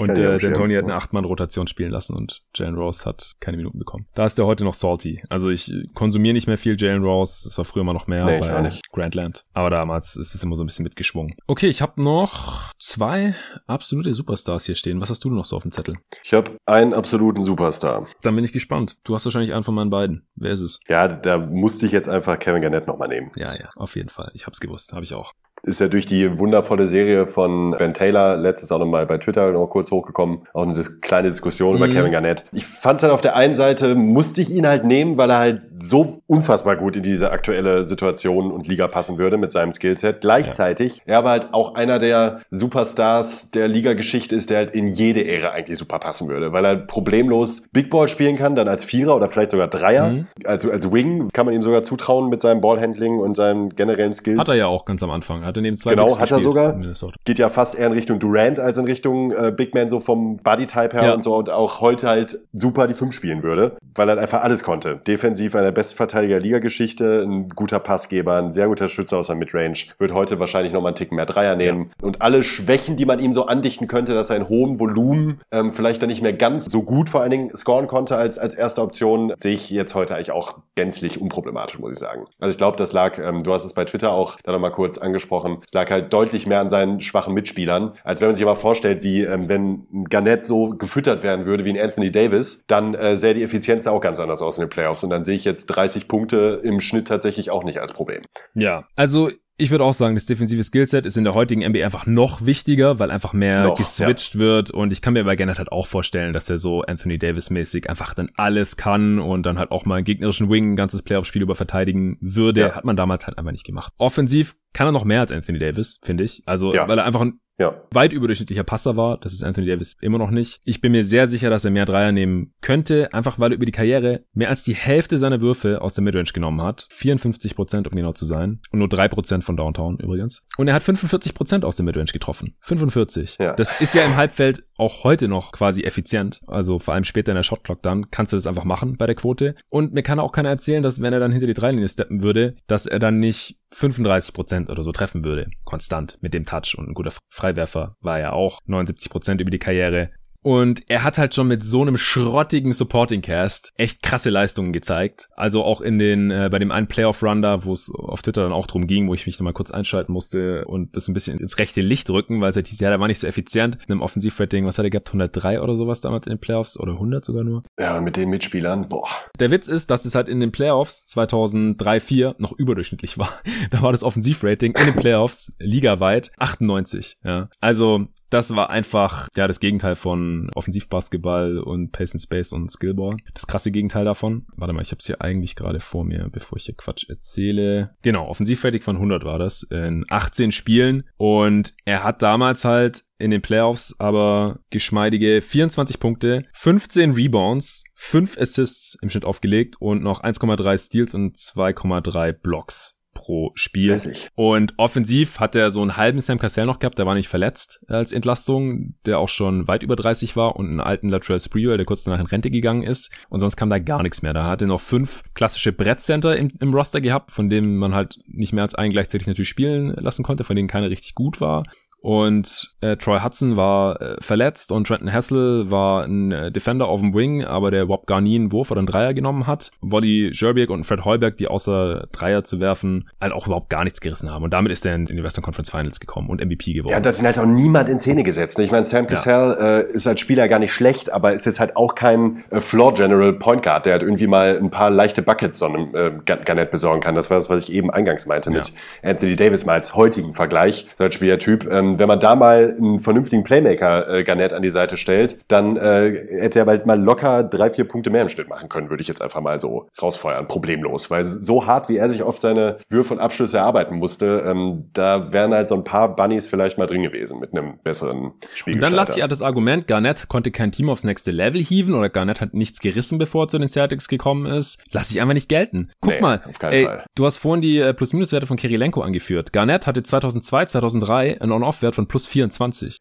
und 0.00 0.18
äh, 0.18 0.38
Dan 0.38 0.54
Tony 0.54 0.74
hat 0.74 0.84
eine 0.84 0.94
acht 0.94 1.12
Mann 1.12 1.24
Rotation 1.24 1.66
spielen 1.66 1.90
lassen 1.90 2.16
und 2.16 2.42
Jalen 2.54 2.76
Rose 2.76 3.04
hat 3.04 3.36
keine 3.40 3.56
Minuten 3.56 3.78
bekommen. 3.78 4.06
Da 4.14 4.26
ist 4.26 4.38
der 4.38 4.46
heute 4.46 4.64
noch 4.64 4.74
salty. 4.74 5.22
Also 5.28 5.50
ich 5.50 5.72
konsumiere 5.94 6.34
nicht 6.34 6.46
mehr 6.46 6.58
viel 6.58 6.76
Jalen 6.78 7.02
Rose, 7.02 7.42
das 7.44 7.58
war 7.58 7.64
früher 7.64 7.82
immer 7.82 7.94
noch 7.94 8.06
mehr 8.06 8.24
nee, 8.24 8.40
bei 8.40 8.70
Grandland, 8.92 9.44
aber 9.52 9.70
damals 9.70 10.16
ist 10.16 10.34
es 10.34 10.42
immer 10.42 10.56
so 10.56 10.62
ein 10.62 10.66
bisschen 10.66 10.82
mitgeschwungen. 10.82 11.34
Okay, 11.46 11.68
ich 11.68 11.82
habe 11.82 12.02
noch 12.02 12.72
zwei 12.78 13.34
absolute 13.66 14.14
Superstars 14.14 14.64
hier 14.64 14.74
stehen. 14.74 15.00
Was 15.00 15.10
hast 15.10 15.24
du 15.24 15.30
noch 15.30 15.44
so 15.44 15.56
auf 15.56 15.62
dem 15.62 15.72
Zettel? 15.72 15.96
Ich 16.22 16.32
habe 16.32 16.56
einen 16.66 16.94
absoluten 16.94 17.42
Superstar. 17.42 18.06
Dann 18.22 18.34
bin 18.34 18.44
ich 18.44 18.52
gespannt. 18.52 18.96
Du 19.04 19.14
hast 19.14 19.24
wahrscheinlich 19.24 19.52
einen 19.52 19.64
von 19.64 19.74
meinen 19.74 19.90
beiden. 19.90 20.26
Wer 20.36 20.52
ist 20.52 20.60
es? 20.60 20.80
Ja, 20.88 21.08
da 21.08 21.38
musste 21.38 21.86
ich 21.86 21.92
jetzt 21.92 22.08
einfach 22.08 22.38
Kevin 22.38 22.62
Garnett 22.62 22.86
nochmal 22.86 23.08
nehmen. 23.08 23.30
Ja, 23.36 23.54
ja, 23.54 23.68
auf 23.76 23.96
jeden 23.96 24.08
Fall. 24.08 24.30
Ich 24.34 24.46
hab's 24.46 24.60
gewusst, 24.60 24.92
habe 24.92 25.04
ich 25.04 25.14
auch 25.14 25.32
ist 25.62 25.80
ja 25.80 25.88
durch 25.88 26.06
die 26.06 26.38
wundervolle 26.38 26.86
Serie 26.86 27.26
von 27.26 27.72
Ben 27.72 27.94
Taylor 27.94 28.36
letztes 28.36 28.72
auch 28.72 28.78
nochmal 28.78 29.06
bei 29.06 29.18
Twitter 29.18 29.52
noch 29.52 29.68
kurz 29.68 29.90
hochgekommen. 29.90 30.40
Auch 30.52 30.62
eine 30.62 30.80
kleine 31.00 31.28
Diskussion 31.28 31.76
mhm. 31.76 31.82
über 31.82 31.92
Kevin 31.92 32.12
Garnett. 32.12 32.44
Ich 32.52 32.66
fand 32.66 33.02
halt 33.02 33.12
auf 33.12 33.20
der 33.20 33.36
einen 33.36 33.54
Seite, 33.54 33.94
musste 33.94 34.40
ich 34.40 34.50
ihn 34.50 34.66
halt 34.66 34.84
nehmen, 34.84 35.18
weil 35.18 35.30
er 35.30 35.38
halt 35.38 35.62
so 35.80 36.22
unfassbar 36.26 36.76
gut 36.76 36.96
in 36.96 37.02
diese 37.02 37.30
aktuelle 37.30 37.84
Situation 37.84 38.50
und 38.50 38.66
Liga 38.66 38.88
passen 38.88 39.18
würde 39.18 39.36
mit 39.36 39.52
seinem 39.52 39.72
Skillset. 39.72 40.20
Gleichzeitig, 40.20 40.98
ja. 40.98 41.02
er 41.06 41.18
aber 41.18 41.30
halt 41.30 41.48
auch 41.52 41.74
einer 41.74 41.98
der 41.98 42.40
Superstars 42.50 43.50
der 43.50 43.68
Liga-Geschichte 43.68 44.34
ist, 44.34 44.50
der 44.50 44.58
halt 44.58 44.70
in 44.72 44.88
jede 44.88 45.24
Ära 45.26 45.50
eigentlich 45.50 45.78
super 45.78 45.98
passen 45.98 46.28
würde, 46.28 46.52
weil 46.52 46.64
er 46.64 46.76
problemlos 46.76 47.68
Big 47.72 47.90
Ball 47.90 48.08
spielen 48.08 48.36
kann, 48.36 48.56
dann 48.56 48.68
als 48.68 48.84
Vierer 48.84 49.16
oder 49.16 49.28
vielleicht 49.28 49.52
sogar 49.52 49.68
Dreier. 49.68 50.08
Mhm. 50.10 50.26
Also 50.44 50.70
als 50.70 50.92
Wing 50.92 51.28
kann 51.32 51.46
man 51.46 51.54
ihm 51.54 51.62
sogar 51.62 51.82
zutrauen 51.82 52.28
mit 52.28 52.40
seinem 52.40 52.60
Ballhandling 52.60 53.18
und 53.18 53.36
seinem 53.36 53.70
generellen 53.70 54.12
Skills. 54.12 54.40
Hat 54.40 54.48
er 54.48 54.56
ja 54.56 54.66
auch 54.66 54.84
ganz 54.84 55.02
am 55.02 55.10
Anfang. 55.10 55.44
Hat 55.48 55.56
er 55.56 55.62
neben 55.62 55.76
zwei 55.78 55.90
Genau, 55.90 56.18
hat 56.18 56.30
er 56.30 56.40
sogar. 56.40 56.78
Geht 57.24 57.38
ja 57.38 57.48
fast 57.48 57.74
eher 57.74 57.86
in 57.86 57.94
Richtung 57.94 58.18
Durant 58.18 58.60
als 58.60 58.76
in 58.76 58.84
Richtung 58.84 59.32
äh, 59.32 59.50
Big 59.54 59.74
Man 59.74 59.88
so 59.88 59.98
vom 59.98 60.36
Bodytype 60.36 60.92
her 60.92 61.06
ja. 61.06 61.14
und 61.14 61.24
so 61.24 61.36
und 61.36 61.48
auch 61.48 61.80
heute 61.80 62.06
halt 62.06 62.40
super 62.52 62.86
die 62.86 62.94
fünf 62.94 63.14
spielen 63.14 63.42
würde, 63.42 63.78
weil 63.94 64.10
er 64.10 64.18
einfach 64.18 64.42
alles 64.42 64.62
konnte. 64.62 65.00
Defensiv 65.06 65.54
einer 65.54 65.64
der 65.64 65.72
besten 65.72 65.96
Verteidiger 65.96 66.38
Liga-Geschichte, 66.38 67.22
ein 67.26 67.48
guter 67.48 67.78
Passgeber, 67.78 68.36
ein 68.36 68.52
sehr 68.52 68.68
guter 68.68 68.88
Schütze 68.88 69.16
aus 69.16 69.28
der 69.28 69.36
Midrange, 69.36 69.78
wird 69.98 70.12
heute 70.12 70.38
wahrscheinlich 70.38 70.72
nochmal 70.72 70.90
einen 70.90 70.96
Ticken 70.96 71.16
mehr 71.16 71.26
Dreier 71.26 71.56
nehmen. 71.56 71.90
Ja. 72.00 72.06
Und 72.06 72.20
alle 72.20 72.42
Schwächen, 72.42 72.96
die 72.96 73.06
man 73.06 73.18
ihm 73.18 73.32
so 73.32 73.46
andichten 73.46 73.88
könnte, 73.88 74.12
dass 74.12 74.28
er 74.28 74.36
in 74.36 74.48
hohem 74.50 74.78
Volumen 74.78 75.40
ähm, 75.50 75.72
vielleicht 75.72 76.02
dann 76.02 76.10
nicht 76.10 76.22
mehr 76.22 76.34
ganz 76.34 76.66
so 76.66 76.82
gut 76.82 77.08
vor 77.08 77.22
allen 77.22 77.30
Dingen 77.30 77.56
scoren 77.56 77.86
konnte 77.86 78.16
als, 78.16 78.38
als 78.38 78.54
erste 78.54 78.82
Option, 78.82 79.32
sehe 79.38 79.54
ich 79.54 79.70
jetzt 79.70 79.94
heute 79.94 80.14
eigentlich 80.14 80.32
auch 80.32 80.58
gänzlich 80.74 81.20
unproblematisch, 81.20 81.78
muss 81.78 81.92
ich 81.92 81.98
sagen. 81.98 82.26
Also 82.38 82.50
ich 82.50 82.58
glaube, 82.58 82.76
das 82.76 82.92
lag, 82.92 83.18
ähm, 83.18 83.42
du 83.42 83.52
hast 83.52 83.64
es 83.64 83.72
bei 83.72 83.84
Twitter 83.84 84.12
auch 84.12 84.36
da 84.42 84.52
nochmal 84.52 84.72
kurz 84.72 84.98
angesprochen, 84.98 85.37
es 85.66 85.72
lag 85.72 85.90
halt 85.90 86.12
deutlich 86.12 86.46
mehr 86.46 86.60
an 86.60 86.70
seinen 86.70 87.00
schwachen 87.00 87.34
Mitspielern, 87.34 87.92
als 88.04 88.20
wenn 88.20 88.28
man 88.28 88.36
sich 88.36 88.44
aber 88.44 88.56
vorstellt, 88.56 89.02
wie 89.02 89.22
ähm, 89.22 89.48
wenn 89.48 89.86
Garnett 90.08 90.44
so 90.44 90.70
gefüttert 90.70 91.22
werden 91.22 91.46
würde 91.46 91.64
wie 91.64 91.70
ein 91.70 91.80
Anthony 91.80 92.10
Davis, 92.10 92.64
dann 92.66 92.94
äh, 92.94 93.16
sähe 93.16 93.34
die 93.34 93.42
Effizienz 93.42 93.86
auch 93.86 94.00
ganz 94.00 94.20
anders 94.20 94.42
aus 94.42 94.58
in 94.58 94.64
den 94.64 94.70
Playoffs 94.70 95.04
und 95.04 95.10
dann 95.10 95.24
sehe 95.24 95.36
ich 95.36 95.44
jetzt 95.44 95.66
30 95.66 96.08
Punkte 96.08 96.60
im 96.62 96.80
Schnitt 96.80 97.08
tatsächlich 97.08 97.50
auch 97.50 97.64
nicht 97.64 97.80
als 97.80 97.92
Problem. 97.92 98.22
Ja, 98.54 98.86
also 98.96 99.30
ich 99.60 99.72
würde 99.72 99.84
auch 99.84 99.92
sagen, 99.92 100.14
das 100.14 100.24
defensive 100.24 100.62
Skillset 100.62 101.04
ist 101.04 101.16
in 101.16 101.24
der 101.24 101.34
heutigen 101.34 101.68
NBA 101.68 101.84
einfach 101.84 102.06
noch 102.06 102.46
wichtiger, 102.46 103.00
weil 103.00 103.10
einfach 103.10 103.32
mehr 103.32 103.64
noch, 103.64 103.76
geswitcht 103.76 104.34
ja. 104.34 104.40
wird. 104.40 104.70
Und 104.70 104.92
ich 104.92 105.02
kann 105.02 105.14
mir 105.14 105.24
bei 105.24 105.34
Gennett 105.34 105.58
halt 105.58 105.72
auch 105.72 105.88
vorstellen, 105.88 106.32
dass 106.32 106.48
er 106.48 106.58
so 106.58 106.82
Anthony 106.82 107.18
Davis-mäßig 107.18 107.90
einfach 107.90 108.14
dann 108.14 108.30
alles 108.36 108.76
kann 108.76 109.18
und 109.18 109.44
dann 109.44 109.58
halt 109.58 109.72
auch 109.72 109.84
mal 109.84 109.96
einen 109.96 110.04
gegnerischen 110.04 110.48
Wing 110.48 110.72
ein 110.72 110.76
ganzes 110.76 111.02
Playoff-Spiel 111.02 111.42
über 111.42 111.56
verteidigen 111.56 112.18
würde. 112.20 112.60
Ja. 112.60 112.74
Hat 112.76 112.84
man 112.84 112.94
damals 112.94 113.26
halt 113.26 113.36
einfach 113.36 113.50
nicht 113.50 113.66
gemacht. 113.66 113.92
Offensiv 113.98 114.54
kann 114.72 114.86
er 114.86 114.92
noch 114.92 115.04
mehr 115.04 115.20
als 115.20 115.32
Anthony 115.32 115.58
Davis, 115.58 115.98
finde 116.04 116.22
ich. 116.22 116.42
Also, 116.46 116.72
ja. 116.72 116.88
weil 116.88 116.98
er 116.98 117.04
einfach 117.04 117.22
ein 117.22 117.40
ja. 117.58 117.82
weit 117.92 118.12
überdurchschnittlicher 118.12 118.64
Passer 118.64 118.96
war. 118.96 119.18
Das 119.18 119.32
ist 119.32 119.42
Anthony 119.42 119.66
Davis 119.66 119.96
immer 120.00 120.18
noch 120.18 120.30
nicht. 120.30 120.60
Ich 120.64 120.80
bin 120.80 120.92
mir 120.92 121.04
sehr 121.04 121.26
sicher, 121.26 121.50
dass 121.50 121.64
er 121.64 121.70
mehr 121.70 121.86
Dreier 121.86 122.12
nehmen 122.12 122.54
könnte, 122.60 123.12
einfach 123.12 123.38
weil 123.38 123.52
er 123.52 123.56
über 123.56 123.66
die 123.66 123.72
Karriere 123.72 124.24
mehr 124.32 124.48
als 124.48 124.62
die 124.62 124.74
Hälfte 124.74 125.18
seiner 125.18 125.40
Würfe 125.40 125.82
aus 125.82 125.94
der 125.94 126.04
Midrange 126.04 126.32
genommen 126.32 126.62
hat. 126.62 126.86
54 126.90 127.56
Prozent, 127.56 127.88
um 127.88 127.96
genau 127.96 128.12
zu 128.12 128.26
sein. 128.26 128.60
Und 128.70 128.78
nur 128.78 128.88
drei 128.88 129.08
Prozent 129.08 129.44
von 129.44 129.56
Downtown 129.56 129.98
übrigens. 129.98 130.46
Und 130.56 130.68
er 130.68 130.74
hat 130.74 130.82
45 130.82 131.34
Prozent 131.34 131.64
aus 131.64 131.76
der 131.76 131.84
Midrange 131.84 132.12
getroffen. 132.12 132.54
45. 132.60 133.38
Ja. 133.40 133.54
Das 133.54 133.80
ist 133.80 133.94
ja 133.94 134.04
im 134.04 134.16
Halbfeld 134.16 134.67
auch 134.78 135.04
heute 135.04 135.28
noch 135.28 135.52
quasi 135.52 135.82
effizient. 135.82 136.40
Also 136.46 136.78
vor 136.78 136.94
allem 136.94 137.04
später 137.04 137.32
in 137.32 137.36
der 137.36 137.42
Shotclock 137.42 137.82
dann 137.82 138.10
kannst 138.10 138.32
du 138.32 138.36
das 138.36 138.46
einfach 138.46 138.64
machen 138.64 138.96
bei 138.96 139.06
der 139.06 139.16
Quote. 139.16 139.54
Und 139.68 139.92
mir 139.92 140.02
kann 140.02 140.18
auch 140.18 140.32
keiner 140.32 140.48
erzählen, 140.48 140.82
dass 140.82 141.02
wenn 141.02 141.12
er 141.12 141.20
dann 141.20 141.32
hinter 141.32 141.46
die 141.46 141.54
Dreilinie 141.54 141.88
steppen 141.88 142.22
würde, 142.22 142.56
dass 142.66 142.86
er 142.86 142.98
dann 142.98 143.18
nicht 143.18 143.58
35 143.72 144.32
Prozent 144.32 144.70
oder 144.70 144.82
so 144.82 144.92
treffen 144.92 145.24
würde. 145.24 145.50
Konstant 145.64 146.18
mit 146.20 146.32
dem 146.32 146.44
Touch 146.44 146.76
und 146.78 146.88
ein 146.88 146.94
guter 146.94 147.12
Freiwerfer 147.28 147.96
war 148.00 148.18
er 148.18 148.32
auch 148.32 148.60
79 148.66 149.10
Prozent 149.10 149.40
über 149.40 149.50
die 149.50 149.58
Karriere. 149.58 150.10
Und 150.48 150.88
er 150.88 151.04
hat 151.04 151.18
halt 151.18 151.34
schon 151.34 151.46
mit 151.46 151.62
so 151.62 151.82
einem 151.82 151.98
schrottigen 151.98 152.72
Supporting 152.72 153.20
Cast 153.20 153.74
echt 153.76 154.02
krasse 154.02 154.30
Leistungen 154.30 154.72
gezeigt. 154.72 155.28
Also 155.36 155.62
auch 155.62 155.82
in 155.82 155.98
den, 155.98 156.30
äh, 156.30 156.48
bei 156.50 156.58
dem 156.58 156.70
einen 156.70 156.86
Playoff 156.86 157.22
Run 157.22 157.42
da, 157.42 157.66
wo 157.66 157.72
es 157.74 157.92
auf 157.94 158.22
Twitter 158.22 158.44
dann 158.44 158.54
auch 158.54 158.66
drum 158.66 158.86
ging, 158.86 159.08
wo 159.08 159.12
ich 159.12 159.26
mich 159.26 159.38
nochmal 159.38 159.52
kurz 159.52 159.70
einschalten 159.70 160.10
musste 160.10 160.64
und 160.64 160.96
das 160.96 161.06
ein 161.06 161.12
bisschen 161.12 161.38
ins 161.38 161.58
rechte 161.58 161.82
Licht 161.82 162.08
rücken, 162.08 162.40
weil 162.40 162.48
es 162.48 162.56
halt 162.56 162.66
hieß, 162.66 162.80
ja, 162.80 162.88
der 162.88 162.98
war 162.98 163.08
nicht 163.08 163.18
so 163.18 163.26
effizient. 163.26 163.76
In 163.86 163.92
einem 163.92 164.00
Offensivrating, 164.00 164.64
was 164.64 164.78
hat 164.78 164.86
er 164.86 164.90
gehabt? 164.90 165.08
103 165.10 165.60
oder 165.60 165.74
sowas 165.74 166.00
damals 166.00 166.26
in 166.26 166.32
den 166.32 166.40
Playoffs 166.40 166.80
oder 166.80 166.92
100 166.92 167.26
sogar 167.26 167.44
nur? 167.44 167.62
Ja, 167.78 168.00
mit 168.00 168.16
den 168.16 168.30
Mitspielern, 168.30 168.88
boah. 168.88 169.06
Der 169.38 169.50
Witz 169.50 169.68
ist, 169.68 169.90
dass 169.90 170.06
es 170.06 170.14
halt 170.14 170.28
in 170.28 170.40
den 170.40 170.50
Playoffs 170.50 171.04
2003, 171.04 172.00
4 172.00 172.36
noch 172.38 172.52
überdurchschnittlich 172.52 173.18
war. 173.18 173.38
da 173.70 173.82
war 173.82 173.92
das 173.92 174.02
Offensivrating 174.02 174.74
in 174.74 174.86
den 174.86 174.96
Playoffs 174.96 175.52
ligaweit 175.58 176.32
98, 176.38 177.18
ja. 177.22 177.50
Also 177.60 178.08
das 178.30 178.54
war 178.54 178.70
einfach 178.70 179.28
ja 179.36 179.46
das 179.46 179.60
Gegenteil 179.60 179.94
von 179.94 180.50
Offensivbasketball 180.54 181.58
und 181.58 181.92
Pace 181.92 182.14
and 182.14 182.22
Space 182.22 182.52
und 182.52 182.70
Skillball. 182.70 183.16
Das 183.34 183.46
krasse 183.46 183.70
Gegenteil 183.70 184.04
davon. 184.04 184.46
Warte 184.56 184.72
mal, 184.72 184.82
ich 184.82 184.90
habe 184.90 184.98
es 184.98 185.06
hier 185.06 185.20
eigentlich 185.22 185.56
gerade 185.56 185.80
vor 185.80 186.04
mir, 186.04 186.28
bevor 186.30 186.56
ich 186.58 186.64
hier 186.64 186.76
Quatsch 186.76 187.08
erzähle. 187.08 187.94
Genau, 188.02 188.26
Offensivrating 188.26 188.82
von 188.82 188.96
100 188.96 189.24
war 189.24 189.38
das 189.38 189.62
in 189.62 190.04
18 190.08 190.52
Spielen 190.52 191.04
und 191.16 191.74
er 191.84 192.04
hat 192.04 192.22
damals 192.22 192.64
halt 192.64 193.04
in 193.18 193.30
den 193.30 193.42
Playoffs 193.42 193.96
aber 193.98 194.60
geschmeidige 194.70 195.42
24 195.42 195.98
Punkte, 195.98 196.44
15 196.52 197.12
Rebounds, 197.12 197.84
5 197.94 198.38
Assists 198.38 198.96
im 199.02 199.10
Schnitt 199.10 199.24
aufgelegt 199.24 199.76
und 199.80 200.02
noch 200.02 200.22
1,3 200.22 200.78
Steals 200.78 201.14
und 201.14 201.36
2,3 201.36 202.32
Blocks 202.32 202.97
pro 203.28 203.52
Spiel. 203.54 204.00
Und 204.36 204.72
offensiv 204.78 205.38
hat 205.38 205.54
er 205.54 205.70
so 205.70 205.82
einen 205.82 205.98
halben 205.98 206.18
Sam 206.18 206.38
Cassell 206.38 206.64
noch 206.64 206.78
gehabt, 206.78 206.98
der 206.98 207.04
war 207.04 207.14
nicht 207.14 207.28
verletzt 207.28 207.84
als 207.86 208.14
Entlastung, 208.14 208.94
der 209.04 209.18
auch 209.18 209.28
schon 209.28 209.68
weit 209.68 209.82
über 209.82 209.96
30 209.96 210.34
war 210.34 210.56
und 210.56 210.66
einen 210.66 210.80
alten 210.80 211.10
Lateral 211.10 211.38
Sprewell, 211.38 211.76
der 211.76 211.84
kurz 211.84 212.04
danach 212.04 212.20
in 212.20 212.26
Rente 212.26 212.50
gegangen 212.50 212.82
ist. 212.82 213.12
Und 213.28 213.40
sonst 213.40 213.56
kam 213.56 213.68
da 213.68 213.78
gar 213.78 214.02
nichts 214.02 214.22
mehr. 214.22 214.32
Da 214.32 214.44
hat 214.44 214.62
er 214.62 214.66
noch 214.66 214.80
fünf 214.80 215.24
klassische 215.34 215.74
Brettcenter 215.74 216.38
im, 216.38 216.50
im 216.58 216.72
Roster 216.72 217.02
gehabt, 217.02 217.30
von 217.30 217.50
denen 217.50 217.76
man 217.76 217.94
halt 217.94 218.18
nicht 218.26 218.54
mehr 218.54 218.62
als 218.62 218.74
einen 218.74 218.92
gleichzeitig 218.92 219.26
natürlich 219.26 219.50
spielen 219.50 219.92
lassen 219.96 220.22
konnte, 220.22 220.42
von 220.42 220.56
denen 220.56 220.68
keiner 220.68 220.88
richtig 220.88 221.14
gut 221.14 221.42
war. 221.42 221.64
Und 222.00 222.72
äh, 222.80 222.96
Troy 222.96 223.18
Hudson 223.18 223.56
war 223.56 224.00
äh, 224.00 224.16
verletzt 224.20 224.70
und 224.70 224.86
Trenton 224.86 225.12
Hassel 225.12 225.70
war 225.70 226.04
ein 226.04 226.30
äh, 226.30 226.52
Defender 226.52 226.86
auf 226.86 227.00
dem 227.00 227.12
Wing, 227.12 227.44
aber 227.44 227.72
der 227.72 227.88
Wop 227.88 228.06
Garni 228.06 228.36
einen 228.36 228.52
Wurf 228.52 228.70
oder 228.70 228.78
einen 228.78 228.86
Dreier 228.86 229.14
genommen 229.14 229.48
hat. 229.48 229.72
Wally 229.80 230.30
Jerbiak 230.32 230.70
und 230.70 230.84
Fred 230.84 231.04
Heuberg, 231.04 231.36
die 231.38 231.48
außer 231.48 232.06
Dreier 232.12 232.44
zu 232.44 232.60
werfen, 232.60 233.08
halt 233.20 233.32
auch 233.32 233.46
überhaupt 233.46 233.68
gar 233.68 233.82
nichts 233.82 234.00
gerissen 234.00 234.30
haben. 234.30 234.44
Und 234.44 234.54
damit 234.54 234.70
ist 234.70 234.86
er 234.86 234.94
in, 234.94 235.06
die 235.06 235.22
Western 235.22 235.42
Conference 235.42 235.70
Finals 235.70 235.98
gekommen 235.98 236.30
und 236.30 236.44
MVP 236.44 236.72
geworden. 236.72 236.92
Ja, 236.92 237.00
da 237.00 237.10
hat 237.10 237.18
ihn 237.18 237.26
halt 237.26 237.38
auch 237.38 237.46
niemand 237.46 237.88
in 237.88 237.98
Szene 237.98 238.22
gesetzt. 238.22 238.58
Ne? 238.58 238.64
Ich 238.64 238.70
meine, 238.70 238.84
Sam 238.84 239.08
Cassell 239.08 239.56
ja. 239.58 239.78
äh, 239.78 239.92
ist 239.92 240.06
als 240.06 240.20
Spieler 240.20 240.48
gar 240.48 240.60
nicht 240.60 240.72
schlecht, 240.72 241.12
aber 241.12 241.32
ist 241.32 241.46
jetzt 241.46 241.58
halt 241.58 241.76
auch 241.76 241.96
kein 241.96 242.44
äh, 242.50 242.60
Floor 242.60 242.94
General 242.94 243.32
Point 243.32 243.64
Guard, 243.64 243.86
der 243.86 243.94
halt 243.94 244.02
irgendwie 244.04 244.28
mal 244.28 244.56
ein 244.56 244.70
paar 244.70 244.90
leichte 244.90 245.22
Buckets 245.22 245.58
so 245.58 245.66
einem 245.66 245.94
äh, 245.94 246.12
Garnett 246.24 246.70
besorgen 246.70 247.00
kann. 247.00 247.16
Das 247.16 247.28
war 247.28 247.38
das, 247.38 247.50
was 247.50 247.64
ich 247.64 247.72
eben 247.72 247.90
eingangs 247.90 248.26
meinte 248.26 248.50
ja. 248.50 248.58
mit 248.58 248.72
Anthony 249.02 249.34
Davis 249.34 249.66
mal 249.66 249.72
als 249.72 249.96
heutigen 249.96 250.32
Vergleich. 250.32 250.86
So 250.96 251.04
ein 251.04 251.10
Spielertyp. 251.12 251.68
Ähm, 251.68 251.87
ähm, 251.88 251.98
wenn 251.98 252.08
man 252.08 252.20
da 252.20 252.34
mal 252.34 252.74
einen 252.76 253.00
vernünftigen 253.00 253.44
Playmaker 253.44 254.08
äh, 254.08 254.24
Garnett 254.24 254.52
an 254.52 254.62
die 254.62 254.70
Seite 254.70 254.96
stellt, 254.96 255.38
dann 255.48 255.76
äh, 255.76 256.40
hätte 256.40 256.58
er 256.60 256.64
bald 256.64 256.86
mal 256.86 257.00
locker 257.00 257.42
drei, 257.42 257.70
vier 257.70 257.86
Punkte 257.86 258.10
mehr 258.10 258.22
im 258.22 258.28
Schnitt 258.28 258.48
machen 258.48 258.68
können, 258.68 258.90
würde 258.90 259.00
ich 259.00 259.08
jetzt 259.08 259.22
einfach 259.22 259.40
mal 259.40 259.60
so 259.60 259.88
rausfeuern, 260.00 260.48
problemlos. 260.48 261.10
Weil 261.10 261.24
so 261.24 261.66
hart, 261.66 261.88
wie 261.88 261.96
er 261.96 262.10
sich 262.10 262.22
oft 262.22 262.40
seine 262.40 262.78
Würfe 262.88 263.14
und 263.14 263.20
Abschlüsse 263.20 263.58
erarbeiten 263.58 263.96
musste, 263.96 264.44
ähm, 264.46 264.90
da 264.92 265.32
wären 265.32 265.52
halt 265.52 265.68
so 265.68 265.74
ein 265.74 265.84
paar 265.84 266.14
Bunnies 266.14 266.48
vielleicht 266.48 266.78
mal 266.78 266.86
drin 266.86 267.02
gewesen 267.02 267.40
mit 267.40 267.52
einem 267.52 267.78
besseren 267.82 268.32
Spiel. 268.54 268.74
Und 268.74 268.82
dann 268.82 268.94
lasse 268.94 269.12
ich 269.12 269.18
ja 269.18 269.28
das 269.28 269.42
Argument, 269.42 269.86
Garnett 269.86 270.28
konnte 270.28 270.50
kein 270.50 270.72
Team 270.72 270.90
aufs 270.90 271.04
nächste 271.04 271.30
Level 271.30 271.60
hieven 271.60 271.94
oder 271.94 272.08
Garnett 272.08 272.40
hat 272.40 272.54
nichts 272.54 272.80
gerissen, 272.80 273.18
bevor 273.18 273.44
er 273.44 273.48
zu 273.48 273.58
den 273.58 273.68
Celtics 273.68 274.08
gekommen 274.08 274.46
ist, 274.46 274.82
lasse 274.92 275.12
ich 275.12 275.20
einfach 275.20 275.34
nicht 275.34 275.48
gelten. 275.48 275.90
Guck 276.00 276.14
nee, 276.14 276.20
mal, 276.20 276.40
ey, 276.62 276.88
du 277.14 277.26
hast 277.26 277.38
vorhin 277.38 277.62
die 277.62 277.78
äh, 277.78 277.94
Plus-Minus-Werte 277.94 278.46
von 278.46 278.56
Kirilenko 278.56 279.00
angeführt. 279.00 279.52
Garnett 279.52 279.86
hatte 279.86 280.02
2002, 280.02 280.66
2003 280.66 281.40
einen 281.40 281.52
On-Off-Wert 281.78 281.94
von 281.94 282.06
plus 282.06 282.26
24 282.26 282.98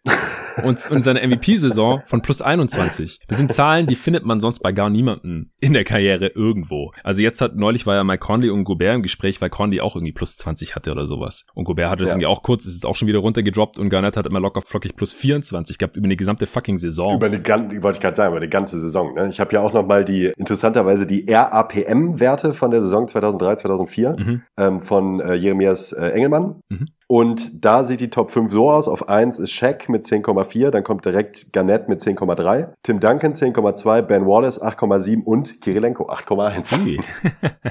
und, 0.63 0.91
und 0.91 1.03
seine 1.03 1.27
MVP-Saison 1.27 2.01
von 2.05 2.21
plus 2.21 2.41
21. 2.41 3.19
Das 3.27 3.37
sind 3.37 3.53
Zahlen, 3.53 3.87
die 3.87 3.95
findet 3.95 4.25
man 4.25 4.39
sonst 4.39 4.59
bei 4.59 4.71
gar 4.71 4.89
niemandem 4.89 5.51
in 5.59 5.73
der 5.73 5.83
Karriere 5.83 6.27
irgendwo. 6.27 6.91
Also 7.03 7.21
jetzt 7.21 7.41
hat, 7.41 7.55
neulich 7.55 7.85
war 7.85 7.95
ja 7.95 8.03
Mike 8.03 8.19
Conley 8.19 8.49
und 8.49 8.63
Gobert 8.63 8.95
im 8.95 9.03
Gespräch, 9.03 9.41
weil 9.41 9.49
Conley 9.49 9.81
auch 9.81 9.95
irgendwie 9.95 10.13
plus 10.13 10.37
20 10.37 10.75
hatte 10.75 10.91
oder 10.91 11.07
sowas. 11.07 11.45
Und 11.53 11.65
Gobert 11.65 11.89
hatte 11.89 12.03
das 12.03 12.11
ja. 12.11 12.15
irgendwie 12.15 12.27
auch 12.27 12.43
kurz, 12.43 12.65
ist 12.65 12.75
jetzt 12.75 12.85
auch 12.85 12.95
schon 12.95 13.07
wieder 13.07 13.19
runtergedroppt 13.19 13.77
und 13.77 13.89
Garnett 13.89 14.17
hat 14.17 14.25
immer 14.25 14.39
locker 14.39 14.61
flockig 14.61 14.95
plus 14.95 15.13
24 15.13 15.77
gehabt 15.77 15.97
über 15.97 16.05
eine 16.05 16.15
gesamte 16.15 16.45
fucking 16.45 16.77
Saison. 16.77 17.15
Über 17.15 17.29
die 17.29 17.41
ganze, 17.41 17.81
wollte 17.83 17.97
ich 17.97 18.01
gerade 18.01 18.15
sagen, 18.15 18.31
über 18.31 18.41
die 18.41 18.49
ganze 18.49 18.79
Saison. 18.79 19.13
Ne? 19.15 19.29
Ich 19.29 19.39
habe 19.39 19.53
ja 19.53 19.61
auch 19.61 19.73
noch 19.73 19.85
mal 19.85 20.05
die, 20.05 20.31
interessanterweise 20.37 21.07
die 21.07 21.25
RAPM-Werte 21.27 22.53
von 22.53 22.71
der 22.71 22.81
Saison 22.81 23.07
2003, 23.07 23.55
2004 23.57 24.15
mhm. 24.17 24.41
ähm, 24.57 24.79
von 24.79 25.19
äh, 25.19 25.35
Jeremias 25.35 25.93
äh, 25.93 26.07
Engelmann. 26.09 26.61
Mhm. 26.69 26.87
Und 27.09 27.63
da 27.63 27.85
sieht 27.85 28.01
die 28.01 28.09
Top 28.09 28.31
5 28.31 28.51
so 28.51 28.69
aus. 28.69 28.89
Auf 28.89 29.07
1 29.07 29.39
ist 29.39 29.51
Shaq 29.51 29.87
mit 29.87 30.03
10,4, 30.03 30.71
dann 30.71 30.83
kommt 30.83 31.05
direkt 31.05 31.53
Garnett 31.53 31.87
mit 31.87 32.01
10,3, 32.01 32.73
Tim 32.83 32.99
Duncan 32.99 33.33
10,2, 33.33 34.01
Ben 34.01 34.25
Wallace 34.25 34.61
8,7 34.61 35.23
und 35.23 35.61
Kirilenko 35.61 36.09
8,1. 36.09 37.01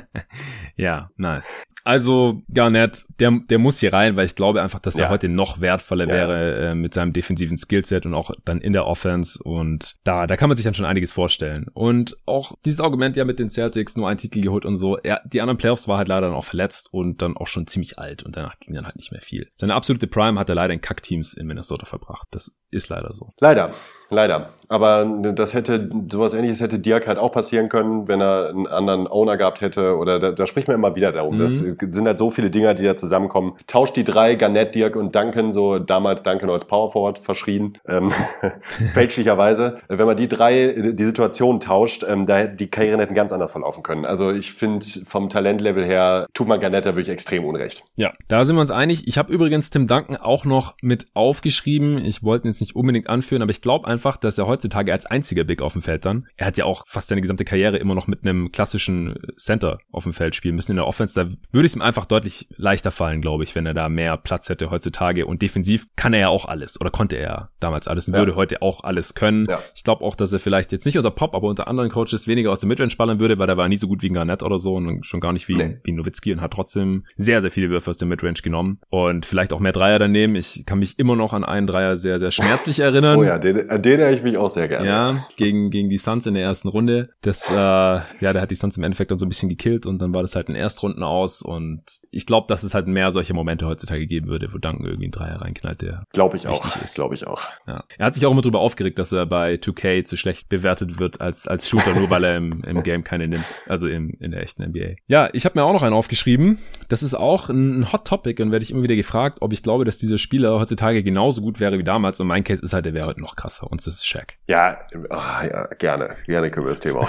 ja, 0.76 1.10
nice. 1.16 1.58
Also 1.86 2.42
Garnett, 2.52 3.06
der, 3.20 3.38
der 3.48 3.58
muss 3.60 3.78
hier 3.78 3.92
rein, 3.92 4.16
weil 4.16 4.26
ich 4.26 4.34
glaube 4.34 4.60
einfach, 4.60 4.80
dass 4.80 4.98
ja. 4.98 5.04
er 5.04 5.10
heute 5.10 5.28
noch 5.28 5.60
wertvoller 5.60 6.08
ja. 6.08 6.12
wäre 6.12 6.70
äh, 6.70 6.74
mit 6.74 6.92
seinem 6.92 7.12
defensiven 7.12 7.56
Skillset 7.56 8.06
und 8.06 8.14
auch 8.14 8.32
dann 8.44 8.60
in 8.60 8.72
der 8.72 8.86
Offense. 8.86 9.40
Und 9.40 9.94
da, 10.02 10.26
da 10.26 10.36
kann 10.36 10.48
man 10.48 10.56
sich 10.56 10.64
dann 10.64 10.74
schon 10.74 10.84
einiges 10.84 11.12
vorstellen. 11.12 11.66
Und 11.74 12.16
auch 12.26 12.56
dieses 12.64 12.80
Argument 12.80 13.14
ja 13.14 13.24
mit 13.24 13.38
den 13.38 13.48
Celtics, 13.48 13.96
nur 13.96 14.08
einen 14.08 14.18
Titel 14.18 14.40
geholt 14.40 14.64
und 14.64 14.74
so. 14.74 14.96
Er, 14.98 15.20
die 15.26 15.40
anderen 15.40 15.58
Playoffs 15.58 15.86
war 15.86 15.98
halt 15.98 16.08
leider 16.08 16.26
dann 16.26 16.34
auch 16.34 16.44
verletzt 16.44 16.92
und 16.92 17.22
dann 17.22 17.36
auch 17.36 17.46
schon 17.46 17.68
ziemlich 17.68 18.00
alt 18.00 18.24
und 18.24 18.36
danach 18.36 18.58
ging 18.58 18.74
dann 18.74 18.84
halt 18.84 18.96
nicht 18.96 19.12
mehr 19.12 19.20
viel. 19.20 19.48
Seine 19.54 19.74
absolute 19.76 20.08
Prime 20.08 20.40
hat 20.40 20.48
er 20.48 20.56
leider 20.56 20.74
in 20.74 20.80
Kackteams 20.80 21.34
in 21.34 21.46
Minnesota 21.46 21.86
verbracht. 21.86 22.26
Das 22.32 22.56
ist 22.72 22.88
leider 22.88 23.12
so. 23.12 23.32
Leider. 23.38 23.72
Leider. 24.10 24.50
Aber 24.68 25.04
das 25.04 25.54
hätte, 25.54 25.90
sowas 26.10 26.34
ähnliches 26.34 26.60
hätte 26.60 26.78
Dirk 26.78 27.06
halt 27.06 27.18
auch 27.18 27.30
passieren 27.30 27.68
können, 27.68 28.08
wenn 28.08 28.20
er 28.20 28.48
einen 28.48 28.66
anderen 28.66 29.06
Owner 29.06 29.36
gehabt 29.36 29.60
hätte. 29.60 29.96
Oder 29.96 30.18
da, 30.18 30.32
da 30.32 30.46
spricht 30.46 30.68
man 30.68 30.76
immer 30.76 30.94
wieder 30.96 31.12
darum. 31.12 31.36
Mhm. 31.36 31.40
Das 31.40 31.58
sind 31.58 32.06
halt 32.06 32.18
so 32.18 32.30
viele 32.30 32.50
Dinger, 32.50 32.74
die 32.74 32.84
da 32.84 32.96
zusammenkommen. 32.96 33.54
Tauscht 33.66 33.96
die 33.96 34.04
drei, 34.04 34.34
Garnett, 34.34 34.74
Dirk 34.74 34.96
und 34.96 35.14
Duncan, 35.14 35.52
so 35.52 35.78
damals 35.78 36.22
Duncan 36.22 36.50
als 36.50 36.64
Power 36.64 36.90
Forward 36.90 37.18
verschrien, 37.18 37.78
ähm, 37.86 38.10
fälschlicherweise. 38.92 39.78
Wenn 39.88 40.06
man 40.06 40.16
die 40.16 40.28
drei, 40.28 40.92
die 40.92 41.04
Situation 41.04 41.60
tauscht, 41.60 42.04
ähm, 42.08 42.26
da 42.26 42.38
hätte 42.38 42.56
die 42.56 42.68
Karrieren 42.68 43.00
hätten 43.00 43.14
ganz 43.14 43.32
anders 43.32 43.52
verlaufen 43.52 43.82
können. 43.82 44.04
Also 44.04 44.30
ich 44.30 44.52
finde, 44.52 44.84
vom 45.06 45.28
Talentlevel 45.28 45.84
her 45.84 46.26
tut 46.34 46.48
man 46.48 46.60
Garnett 46.60 46.86
da 46.86 46.90
wirklich 46.96 47.08
extrem 47.08 47.44
unrecht. 47.44 47.84
Ja, 47.96 48.12
da 48.28 48.44
sind 48.44 48.56
wir 48.56 48.60
uns 48.60 48.70
einig. 48.70 49.06
Ich 49.06 49.18
habe 49.18 49.32
übrigens 49.32 49.70
Tim 49.70 49.86
Duncan 49.86 50.16
auch 50.16 50.44
noch 50.44 50.74
mit 50.82 51.06
aufgeschrieben. 51.14 52.04
Ich 52.04 52.22
wollte 52.22 52.46
ihn 52.46 52.50
jetzt 52.50 52.60
nicht 52.60 52.74
unbedingt 52.74 53.08
anführen, 53.08 53.42
aber 53.42 53.50
ich 53.50 53.60
glaube 53.60 53.86
einfach, 53.96 54.18
dass 54.18 54.36
er 54.36 54.46
heutzutage 54.46 54.92
als 54.92 55.06
einziger 55.06 55.44
Big 55.44 55.62
auf 55.62 55.72
dem 55.72 55.80
Feld 55.80 56.04
dann, 56.04 56.26
er 56.36 56.46
hat 56.46 56.58
ja 56.58 56.66
auch 56.66 56.86
fast 56.86 57.08
seine 57.08 57.22
gesamte 57.22 57.46
Karriere 57.46 57.78
immer 57.78 57.94
noch 57.94 58.06
mit 58.06 58.22
einem 58.22 58.52
klassischen 58.52 59.14
Center 59.38 59.78
auf 59.90 60.04
dem 60.04 60.12
Feld 60.12 60.34
spielen 60.34 60.54
müssen 60.54 60.72
in 60.72 60.76
der 60.76 60.86
Offense. 60.86 61.14
Da 61.14 61.30
würde 61.50 61.64
es 61.64 61.74
ihm 61.74 61.80
einfach 61.80 62.04
deutlich 62.04 62.46
leichter 62.56 62.90
fallen, 62.90 63.22
glaube 63.22 63.44
ich, 63.44 63.54
wenn 63.54 63.64
er 63.64 63.72
da 63.72 63.88
mehr 63.88 64.18
Platz 64.18 64.50
hätte 64.50 64.70
heutzutage. 64.70 65.24
Und 65.24 65.40
defensiv 65.40 65.86
kann 65.96 66.12
er 66.12 66.20
ja 66.20 66.28
auch 66.28 66.44
alles 66.44 66.78
oder 66.78 66.90
konnte 66.90 67.16
er 67.16 67.50
damals 67.58 67.88
alles 67.88 68.06
und 68.08 68.14
ja. 68.14 68.20
würde 68.20 68.36
heute 68.36 68.60
auch 68.60 68.84
alles 68.84 69.14
können. 69.14 69.46
Ja. 69.48 69.60
Ich 69.74 69.82
glaube 69.82 70.04
auch, 70.04 70.14
dass 70.14 70.30
er 70.32 70.40
vielleicht 70.40 70.72
jetzt 70.72 70.84
nicht 70.84 70.98
unter 70.98 71.10
Pop, 71.10 71.34
aber 71.34 71.48
unter 71.48 71.68
anderen 71.68 71.90
Coaches 71.90 72.28
weniger 72.28 72.52
aus 72.52 72.60
dem 72.60 72.68
Midrange 72.68 72.96
ballern 72.98 73.18
würde, 73.18 73.38
weil 73.38 73.48
er 73.48 73.56
war 73.56 73.68
nie 73.68 73.78
so 73.78 73.88
gut 73.88 74.02
wie 74.02 74.10
Garnett 74.10 74.42
oder 74.42 74.58
so 74.58 74.74
und 74.74 75.06
schon 75.06 75.20
gar 75.20 75.32
nicht 75.32 75.48
wie, 75.48 75.56
nee. 75.56 75.78
wie 75.84 75.92
Nowitzki 75.92 76.32
und 76.32 76.42
hat 76.42 76.52
trotzdem 76.52 77.04
sehr, 77.16 77.40
sehr 77.40 77.50
viele 77.50 77.70
Würfe 77.70 77.88
aus 77.90 77.96
dem 77.96 78.08
Midrange 78.08 78.40
genommen 78.42 78.78
und 78.90 79.24
vielleicht 79.24 79.54
auch 79.54 79.60
mehr 79.60 79.72
Dreier 79.72 79.98
daneben. 79.98 80.36
Ich 80.36 80.64
kann 80.66 80.78
mich 80.78 80.98
immer 80.98 81.16
noch 81.16 81.32
an 81.32 81.44
einen 81.44 81.66
Dreier 81.66 81.96
sehr, 81.96 82.18
sehr 82.18 82.30
schmerzlich 82.30 82.80
erinnern. 82.80 83.18
Oh 83.18 83.24
ja, 83.24 83.38
den, 83.38 83.70
an 83.70 83.80
den 83.86 84.00
erinnere 84.00 84.18
ich 84.18 84.22
mich 84.22 84.36
auch 84.36 84.50
sehr 84.50 84.68
gerne. 84.68 84.86
Ja, 84.86 85.16
gegen, 85.36 85.70
gegen 85.70 85.88
die 85.88 85.98
Suns 85.98 86.26
in 86.26 86.34
der 86.34 86.42
ersten 86.42 86.68
Runde. 86.68 87.10
Das, 87.22 87.48
äh, 87.50 87.54
ja, 87.54 88.02
der 88.20 88.42
hat 88.42 88.50
die 88.50 88.56
Suns 88.56 88.76
im 88.76 88.82
Endeffekt 88.82 89.10
dann 89.10 89.18
so 89.18 89.26
ein 89.26 89.28
bisschen 89.28 89.48
gekillt 89.48 89.86
und 89.86 90.00
dann 90.02 90.12
war 90.12 90.22
das 90.22 90.36
halt 90.36 90.48
ein 90.48 90.54
Erstrunden 90.54 91.02
aus 91.02 91.42
und 91.42 91.82
ich 92.10 92.26
glaube, 92.26 92.46
dass 92.48 92.62
es 92.62 92.74
halt 92.74 92.86
mehr 92.86 93.10
solche 93.12 93.34
Momente 93.34 93.66
heutzutage 93.66 94.06
geben 94.06 94.28
würde, 94.28 94.52
wo 94.52 94.58
Duncan 94.58 94.84
irgendwie 94.84 95.06
einen 95.06 95.12
Dreier 95.12 95.40
reinknallt, 95.40 95.82
der 95.82 96.04
Glaube 96.12 96.36
ich 96.36 96.48
auch. 96.48 96.64
Ist. 96.82 96.94
Glaube 96.94 97.14
ich 97.14 97.26
auch. 97.26 97.42
Ja. 97.66 97.84
Er 97.98 98.06
hat 98.06 98.14
sich 98.14 98.26
auch 98.26 98.32
immer 98.32 98.42
drüber 98.42 98.60
aufgeregt, 98.60 98.98
dass 98.98 99.12
er 99.12 99.26
bei 99.26 99.54
2K 99.54 100.04
zu 100.04 100.16
schlecht 100.16 100.48
bewertet 100.48 100.98
wird 100.98 101.20
als, 101.20 101.46
als 101.46 101.68
Shooter, 101.68 101.94
nur 101.94 102.10
weil 102.10 102.24
er 102.24 102.36
im, 102.36 102.62
im 102.64 102.82
Game 102.82 103.04
keine 103.04 103.28
nimmt. 103.28 103.46
Also 103.66 103.86
im, 103.86 104.10
in 104.20 104.30
der 104.32 104.42
echten 104.42 104.64
NBA. 104.64 104.96
Ja, 105.06 105.28
ich 105.32 105.44
habe 105.44 105.58
mir 105.58 105.64
auch 105.64 105.72
noch 105.72 105.82
einen 105.82 105.94
aufgeschrieben. 105.94 106.58
Das 106.88 107.02
ist 107.02 107.14
auch 107.14 107.48
ein 107.48 107.92
Hot 107.92 108.06
Topic 108.06 108.42
und 108.42 108.50
werde 108.50 108.62
ich 108.62 108.70
immer 108.70 108.82
wieder 108.82 108.96
gefragt, 108.96 109.38
ob 109.40 109.52
ich 109.52 109.62
glaube, 109.62 109.84
dass 109.84 109.98
dieser 109.98 110.18
Spieler 110.18 110.58
heutzutage 110.58 111.02
genauso 111.02 111.42
gut 111.42 111.60
wäre 111.60 111.78
wie 111.78 111.84
damals. 111.84 112.18
Und 112.20 112.26
mein 112.26 112.44
Case 112.44 112.62
ist 112.62 112.72
halt, 112.72 112.86
der 112.86 112.94
wäre 112.94 113.06
heute 113.06 113.20
noch 113.20 113.36
krasser. 113.36 113.70
Und 113.70 113.75
das 113.84 113.94
ist 113.94 114.06
Shaq. 114.06 114.34
Ja, 114.46 114.78
oh, 114.94 115.14
ja 115.14 115.66
gerne. 115.78 116.16
Gerne 116.26 116.50
können 116.50 116.66
wir 116.66 116.70
das 116.70 116.80
Thema 116.80 117.08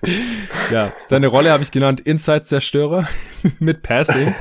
Ja, 0.72 0.92
seine 1.06 1.28
Rolle 1.28 1.50
habe 1.50 1.62
ich 1.62 1.70
genannt 1.70 2.00
Inside-Zerstörer 2.00 3.06
mit 3.60 3.82
Passing. 3.82 4.34